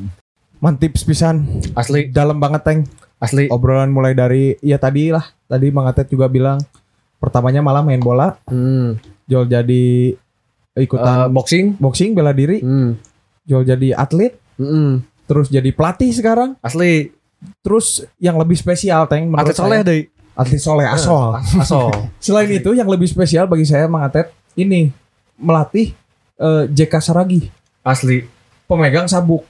Mantip 0.58 0.98
pisan. 0.98 1.46
Asli 1.74 2.10
Dalam 2.10 2.40
banget, 2.40 2.62
Teng. 2.64 2.80
asli. 3.16 3.48
Obrolan 3.48 3.90
mulai 3.90 4.12
dari 4.12 4.58
ya 4.60 4.76
tadi 4.76 5.08
lah. 5.08 5.24
Tadi 5.46 5.70
Mang 5.70 5.86
Atet 5.86 6.10
juga 6.10 6.26
bilang 6.26 6.60
pertamanya 7.16 7.62
malah 7.62 7.82
main 7.82 7.98
bola, 7.98 8.38
Hmm. 8.44 9.00
Jol 9.26 9.48
jadi 9.48 10.14
ikutan 10.76 11.32
boxing. 11.32 11.74
boxing 11.76 12.12
bela 12.12 12.30
diri, 12.32 12.60
Hmm. 12.60 13.00
Jol 13.44 13.64
jadi 13.64 13.96
atlet, 13.96 14.36
Hmm. 14.56 15.02
terus 15.24 15.48
jadi 15.48 15.70
pelatih 15.70 16.12
sekarang. 16.12 16.60
Asli. 16.60 17.15
Terus 17.62 18.06
yang 18.18 18.36
lebih 18.36 18.56
spesial, 18.58 19.06
Teng, 19.06 19.30
menurut 19.30 19.52
Atlet 19.54 19.58
soleh 19.58 19.80
deh. 19.82 20.02
atlet 20.36 20.60
soleh 20.62 20.86
asal. 20.88 21.40
Asal. 21.40 21.88
Selain 22.24 22.50
itu 22.50 22.72
yang 22.76 22.90
lebih 22.90 23.08
spesial 23.08 23.48
bagi 23.48 23.64
saya 23.64 23.88
Mang 23.88 24.04
Atet 24.04 24.30
ini 24.56 24.92
melatih 25.40 25.96
eh, 26.40 26.64
JK 26.72 26.94
Saragi, 27.00 27.48
Asli. 27.84 28.26
pemegang 28.66 29.06
sabuk. 29.08 29.44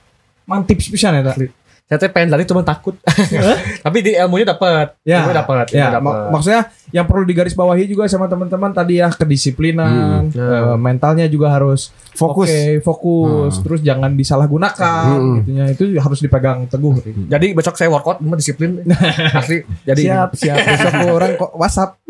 Mantip 0.45 0.77
pisan 0.77 1.17
ya? 1.17 1.25
Asli. 1.25 1.49
Saya 1.85 1.97
teh 1.97 2.09
pengen 2.09 2.33
lari 2.33 2.43
cuma 2.43 2.61
takut. 2.61 2.97
Tapi 3.85 3.97
di 4.01 4.11
ilmunya 4.11 4.49
dapat. 4.49 4.97
Ya, 5.01 5.21
Ilmunya 5.21 5.37
dapat. 5.37 5.65
Ya, 5.69 5.85
mak- 5.91 6.01
dapat. 6.01 6.29
maksudnya 6.33 6.61
yang 6.89 7.05
perlu 7.05 7.23
digarisbawahi 7.23 7.85
juga 7.85 8.05
sama 8.05 8.25
teman-teman 8.25 8.71
tadi 8.71 8.97
ya 8.97 9.09
kedisiplinan, 9.09 10.25
Hmm, 10.25 10.33
eh, 10.33 10.75
mentalnya 10.75 11.25
juga 11.25 11.51
harus 11.51 11.93
Fokus. 12.11 12.47
oke, 12.47 12.61
fokus, 12.81 13.53
Hmm. 13.53 13.63
terus 13.63 13.79
jangan 13.81 14.11
disalahgunakan, 14.13 15.05
Hmm. 15.13 15.35
gitunya 15.39 15.65
itu 15.69 15.83
harus 15.95 16.19
dipegang 16.19 16.65
teguh. 16.65 16.95
Jadi 17.27 17.51
besok 17.51 17.75
saya 17.75 17.87
workout 17.87 18.17
cuma 18.17 18.33
disiplin. 18.33 18.81
Asli. 19.37 19.61
Jadi 19.83 20.01
siap, 20.03 20.29
siap. 20.33 20.57
Besok 20.65 20.93
orang 21.11 21.31
kok 21.35 21.51
WhatsApp. 21.53 22.01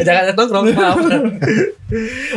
Jangan 0.00 0.34
nongkrong. 0.34 0.64
Maaf. 0.74 0.98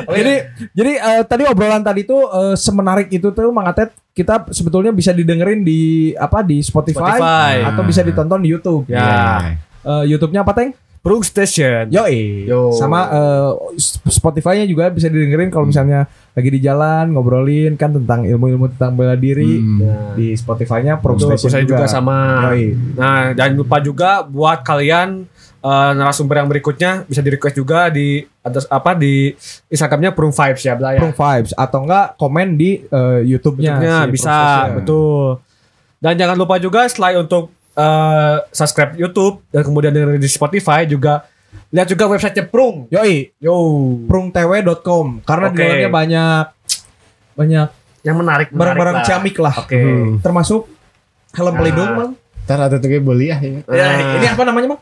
Jadi, 0.09 0.33
jadi 0.71 0.91
eh, 0.95 1.23
tadi 1.25 1.43
obrolan 1.45 1.81
tadi 1.81 2.05
tuh 2.05 2.25
eh, 2.27 2.55
semenarik 2.55 3.09
itu 3.09 3.29
tuh 3.29 3.49
Mang 3.49 3.65
Atet 3.65 3.93
kita 4.13 4.45
sebetulnya 4.49 4.93
bisa 4.93 5.09
didengerin 5.09 5.61
di 5.61 6.13
apa 6.13 6.41
di 6.41 6.61
Spotify, 6.61 7.17
Spotify. 7.17 7.53
atau 7.65 7.81
bisa 7.81 8.01
ditonton 8.01 8.39
di 8.39 8.49
YouTube. 8.49 8.85
Ya. 8.85 9.57
Eh, 9.81 10.03
YouTube-nya 10.07 10.45
apa, 10.45 10.53
Teng? 10.53 10.71
Prung 11.03 11.19
Station. 11.19 11.91
Yoi. 11.91 12.47
Yo. 12.47 12.71
Sama 12.71 13.09
eh, 13.09 13.49
Spotify-nya 14.07 14.63
juga 14.63 14.87
bisa 14.87 15.11
didengerin 15.11 15.51
kalau 15.51 15.67
misalnya 15.67 16.07
lagi 16.31 16.47
di 16.47 16.63
jalan 16.63 17.11
ngobrolin 17.11 17.75
kan 17.75 17.91
tentang 17.91 18.23
ilmu-ilmu 18.23 18.71
tentang 18.71 18.95
bela 18.95 19.13
diri 19.13 19.59
Hmm. 19.59 20.15
di 20.15 20.31
Spotify-nya 20.31 20.97
Betul, 20.97 21.35
Station 21.35 21.67
juga 21.67 21.83
juga. 21.83 21.91
sama. 21.91 22.47
Yoi. 22.47 22.95
Nah, 22.95 23.35
jangan 23.35 23.53
lupa 23.53 23.77
juga 23.81 24.23
buat 24.23 24.63
kalian 24.63 25.27
eh, 25.63 25.91
narasumber 25.93 26.35
yang 26.37 26.47
berikutnya 26.47 26.91
bisa 27.03 27.19
di 27.19 27.31
request 27.31 27.55
juga 27.55 27.87
di 27.87 28.19
atas 28.39 28.67
apa 28.67 28.91
di 28.91 29.31
Instagramnya 29.67 30.11
Prung 30.11 30.29
Vibes 30.29 30.61
ya, 30.61 30.75
Bla 30.75 30.93
ya. 30.93 30.99
Pro 30.99 31.09
Vibes 31.09 31.51
atau 31.53 31.79
enggak 31.81 32.05
komen 32.15 32.47
di 32.53 32.83
eh, 32.83 33.19
YouTube-nya. 33.23 33.79
YouTube-nya 33.79 33.95
si 33.97 34.11
bisa, 34.11 34.27
Pro 34.29 34.43
Station. 34.43 34.75
betul. 34.77 35.25
Dan 35.97 36.13
jangan 36.13 36.35
lupa 36.35 36.55
juga 36.57 36.83
selain 36.85 37.17
untuk 37.17 37.47
eh, 37.73 38.35
subscribe 38.49 38.93
YouTube 38.93 39.39
dan 39.47 39.63
kemudian 39.63 39.89
dengerin 39.89 40.19
di 40.19 40.27
Spotify 40.27 40.83
juga 40.83 41.23
lihat 41.69 41.87
juga 41.87 42.05
websitenya 42.05 42.45
Prung. 42.45 42.85
Yoi, 42.87 43.33
Yo, 43.39 43.55
prungtw.com 44.05 45.21
karena 45.21 45.47
di 45.47 45.55
Oke. 45.55 45.63
dalamnya 45.63 45.89
banyak 45.89 46.43
banyak 47.33 47.67
yang 48.03 48.17
menarik, 48.19 48.47
barang-barang 48.51 48.95
lah. 48.99 49.05
ciamik 49.07 49.35
lah. 49.37 49.55
Oke. 49.57 49.79
Hmm. 49.79 50.19
Termasuk 50.19 50.67
helm 51.33 51.49
Nah. 51.49 51.55
pelindung, 51.55 51.89
Bang. 51.95 52.11
Ntar 52.43 52.59
ada 52.61 52.75
tuh 52.75 52.91
kayak 52.91 53.01
beli 53.01 53.31
ya, 53.31 53.37
ya. 53.39 53.61
Ya, 53.65 53.85
Ah. 53.87 54.15
ini 54.19 54.27
apa 54.27 54.43
namanya, 54.43 54.75
Bang? 54.75 54.81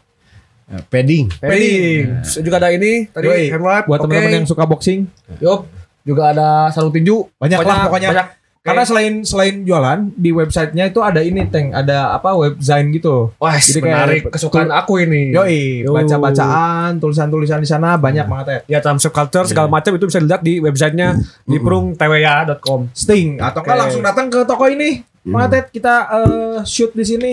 Eh, 0.71 0.83
padding. 0.87 1.25
Padding. 1.37 2.03
Terus 2.23 2.35
juga 2.39 2.55
ada 2.57 2.71
ini 2.71 3.05
tadi 3.05 3.27
Yoi. 3.27 3.51
handwrap. 3.51 3.83
Buat 3.85 3.99
Oke. 3.99 4.03
teman-teman 4.07 4.31
yang 4.33 4.47
suka 4.47 4.63
boxing. 4.63 5.03
Yup. 5.37 5.67
Juga 6.01 6.31
ada 6.31 6.71
sarung 6.71 6.89
tinju. 6.89 7.27
Banyak 7.35 7.59
lah 7.59 7.85
pokoknya. 7.85 8.09
Banyak. 8.15 8.27
Karena 8.61 8.85
selain 8.85 9.25
selain 9.25 9.65
jualan 9.65 10.13
di 10.13 10.29
websitenya 10.29 10.93
itu 10.93 11.01
ada 11.01 11.17
ini 11.19 11.49
Teng, 11.49 11.73
ada 11.73 12.13
apa 12.13 12.29
webdesign 12.37 12.93
gitu. 12.93 13.33
Wah, 13.41 13.57
Jadi 13.57 13.81
kayak 13.81 13.89
menarik 13.89 14.21
kesukaan 14.29 14.69
aku 14.69 15.01
ini. 15.01 15.33
Yoi, 15.33 15.81
Yo. 15.81 15.97
baca-bacaan, 15.97 17.01
tulisan-tulisan 17.01 17.57
di 17.57 17.65
sana 17.65 17.97
banyak 17.97 18.21
banget 18.21 18.45
ya. 18.45 18.59
Ya 18.69 18.79
dalam 18.79 19.01
subculture 19.01 19.49
segala 19.49 19.65
Iya. 19.65 19.73
macam 19.73 19.91
itu 19.97 20.05
bisa 20.05 20.21
dilihat 20.21 20.45
di 20.45 20.61
websitenya 20.61 21.17
di 21.41 21.57
prungtwa.com. 21.57 22.93
Sting 22.93 23.41
atau 23.41 23.65
enggak 23.65 23.75
Oke. 23.75 23.81
langsung 23.81 24.03
datang 24.05 24.29
ke 24.29 24.39
toko 24.45 24.69
ini. 24.69 25.01
Mangatet 25.21 25.69
kita 25.69 25.95
eh, 26.11 26.57
shoot 26.61 26.93
di 26.93 27.01
sini 27.01 27.31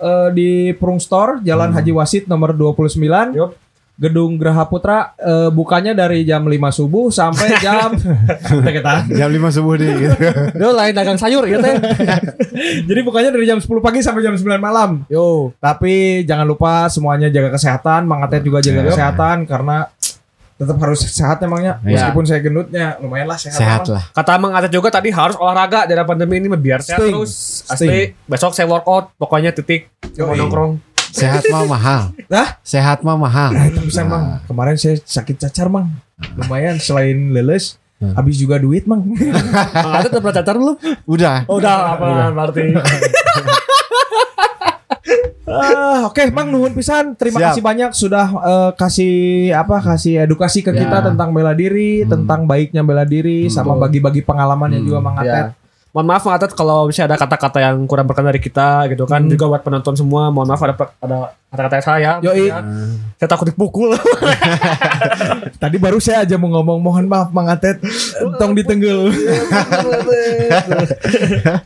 eh, 0.00 0.28
di 0.32 0.50
Prung 0.74 0.98
Store, 0.98 1.44
Jalan 1.44 1.76
Haji 1.76 1.92
Wasit 1.92 2.24
nomor 2.26 2.56
29. 2.56 3.36
Yup. 3.36 3.52
Gedung 4.00 4.40
Graha 4.40 4.64
Putra 4.64 5.12
eh, 5.20 5.52
bukanya 5.52 5.92
dari 5.92 6.24
jam 6.24 6.40
5 6.48 6.56
subuh 6.72 7.12
sampai 7.12 7.52
jam 7.64 7.92
kita. 8.64 9.12
Jam 9.12 9.28
5 9.28 9.56
subuh 9.60 9.76
deh 9.76 9.92
gitu. 9.92 10.16
Dia 10.56 10.72
lain 10.72 10.96
dagang 10.96 11.20
sayur 11.20 11.44
ya 11.44 11.60
teh. 11.60 11.76
Jadi 12.88 13.00
bukanya 13.04 13.28
dari 13.28 13.44
jam 13.44 13.60
10 13.60 13.68
pagi 13.84 14.00
sampai 14.00 14.24
jam 14.24 14.32
9 14.32 14.56
malam. 14.56 15.04
Yo. 15.12 15.52
Tapi 15.60 16.24
jangan 16.24 16.48
lupa 16.48 16.88
semuanya 16.88 17.28
jaga 17.28 17.52
kesehatan, 17.52 18.08
Mangatet 18.08 18.40
juga 18.40 18.64
jaga 18.64 18.88
kesehatan 18.88 19.44
karena 19.44 19.92
tetap 20.60 20.76
harus 20.76 21.00
sehat 21.00 21.40
emangnya. 21.40 21.80
Iya. 21.80 22.12
Meskipun 22.12 22.24
saya 22.28 22.40
gendutnya 22.40 23.00
lumayan 23.00 23.24
lah 23.24 23.40
sehat. 23.40 23.56
Sehat 23.56 23.82
lah. 23.88 24.04
Kata 24.12 24.36
Mang 24.36 24.52
Atet 24.52 24.68
juga 24.68 24.92
tadi 24.92 25.08
harus 25.08 25.32
olahraga 25.34 25.88
dari 25.88 26.04
pandemi 26.04 26.36
ini 26.36 26.52
biar 26.52 26.84
sehat 26.84 27.00
Sting. 27.00 27.16
terus. 27.16 27.32
Asli 27.64 28.12
besok 28.28 28.52
saya 28.52 28.68
workout 28.68 29.16
pokoknya 29.16 29.50
titik. 29.50 29.88
Mau 30.20 30.36
nongkrong. 30.36 30.76
Sehat 31.10 31.48
mah 31.48 31.64
mahal. 31.66 32.02
Hah? 32.28 32.60
Sehat 32.60 33.00
mah 33.00 33.16
mahal. 33.16 33.50
Nah 33.50 33.66
itu 33.66 33.80
bisa 33.82 34.04
mang. 34.04 34.44
Kemarin 34.44 34.76
saya 34.76 35.00
sakit 35.00 35.40
cacar 35.40 35.66
mang. 35.66 35.88
Lumayan 36.36 36.76
selain 36.76 37.32
leles, 37.32 37.80
Hmm. 37.96 38.16
habis 38.16 38.40
juga 38.40 38.56
duit 38.56 38.84
mang. 38.84 39.04
Mang 39.12 39.92
Atet 39.96 40.08
udah 40.08 40.22
pernah 40.22 40.36
cacar 40.36 40.56
lu? 40.56 40.72
Udah. 41.04 41.44
Oh, 41.44 41.60
udah 41.60 41.96
apa 41.96 42.06
berarti. 42.32 42.72
Ah, 45.50 46.06
Oke, 46.06 46.30
mang 46.30 46.46
nuhun 46.46 46.70
pisan. 46.70 47.14
Terima 47.14 47.36
Siap. 47.36 47.46
kasih 47.50 47.62
banyak 47.62 47.90
sudah 47.90 48.26
eh, 48.30 48.70
kasih 48.74 49.14
apa 49.50 49.80
kasih 49.80 50.22
edukasi 50.22 50.60
ke 50.60 50.70
Ya. 50.70 50.80
kita 50.80 50.96
tentang 51.04 51.28
bela 51.30 51.52
diri, 51.52 52.02
Hmm. 52.02 52.08
tentang 52.12 52.44
baiknya 52.44 52.80
bela 52.80 53.02
diri, 53.02 53.44
Hmm. 53.44 53.52
sama 53.52 53.72
bagi-bagi 53.76 54.20
pengalamannya 54.20 54.78
Hmm. 54.78 54.86
juga 54.86 54.98
mang 55.00 55.16
Atet. 55.16 55.50
Ya. 55.50 55.52
mohon 55.90 56.06
maaf 56.06 56.22
Mang 56.22 56.38
Atet 56.38 56.54
kalau 56.54 56.86
misalnya 56.86 57.10
ada 57.10 57.18
kata-kata 57.18 57.58
yang 57.58 57.82
kurang 57.82 58.06
berkenan 58.06 58.30
dari 58.30 58.38
kita 58.38 58.86
gitu 58.86 59.02
kan. 59.04 59.20
Hmm. 59.20 59.26
Juga 59.26 59.50
buat 59.50 59.60
penonton 59.60 59.98
semua, 59.98 60.30
mohon 60.30 60.46
maaf 60.46 60.62
ada 60.62 60.78
ada 60.78 61.34
kata-kata 61.50 61.74
yang 61.74 61.82
saya. 61.82 62.10
Yoi. 62.22 62.46
Ya. 62.46 62.62
Saya 63.18 63.26
takut 63.26 63.50
dipukul. 63.50 63.90
Tadi 65.58 65.76
baru 65.76 65.98
saya 65.98 66.22
aja 66.22 66.36
mau 66.36 66.48
ngomong 66.48 66.78
mohon 66.78 67.04
maaf 67.04 67.28
Mang 67.30 67.50
Atet 67.50 67.82
tong 68.38 68.54
ditenggel. 68.54 69.10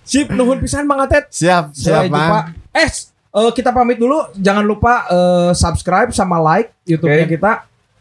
Sip 0.05 0.29
nuhun 0.31 0.57
pisan 0.57 0.85
Mang 0.85 1.05
Atet. 1.05 1.29
Siap, 1.29 1.77
siap. 1.77 2.09
Mang. 2.09 2.49
Eh, 2.73 2.89
eh, 3.35 3.51
kita 3.53 3.75
pamit 3.75 3.99
dulu. 3.99 4.31
Jangan 4.39 4.65
lupa 4.65 5.05
eh, 5.11 5.51
subscribe 5.53 6.15
sama 6.15 6.39
like 6.39 6.73
YouTube-nya 6.87 7.27
Oke. 7.27 7.35
kita. 7.35 7.53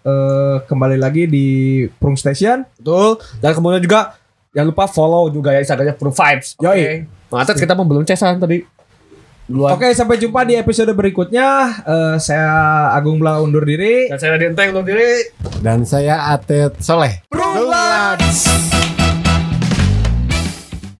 Eh, 0.03 0.57
kembali 0.67 0.97
lagi 0.99 1.25
di 1.25 1.47
Prung 1.97 2.19
Station. 2.19 2.67
Betul. 2.77 3.17
Dan 3.39 3.51
kemudian 3.55 3.81
juga 3.81 4.19
jangan 4.53 4.67
lupa 4.69 4.86
follow 4.86 5.31
juga 5.34 5.55
ya 5.55 5.63
Instagramnya 5.63 5.95
Pro 5.97 6.11
Vibes. 6.13 6.59
Oke. 6.59 6.65
Yoi. 6.67 6.84
Mang 7.34 7.41
Atet 7.41 7.57
kita 7.57 7.73
mau 7.73 7.88
belum 7.88 8.05
cesan 8.05 8.38
tadi. 8.38 8.61
Duluan. 9.43 9.75
Oke, 9.75 9.91
sampai 9.91 10.15
jumpa 10.15 10.47
di 10.47 10.55
episode 10.55 10.91
berikutnya. 10.95 11.47
Eh, 11.84 12.15
saya 12.19 12.47
Agung 12.95 13.19
Bla 13.19 13.43
undur 13.43 13.67
diri. 13.67 14.07
Dan 14.07 14.19
saya 14.19 14.39
Enteng 14.39 14.71
undur 14.71 14.88
diri. 14.88 15.27
Dan 15.59 15.84
saya 15.84 16.31
Atet 16.31 16.79
Soleh. 16.79 17.27
Prung 17.27 17.67
Vibes. 17.67 18.72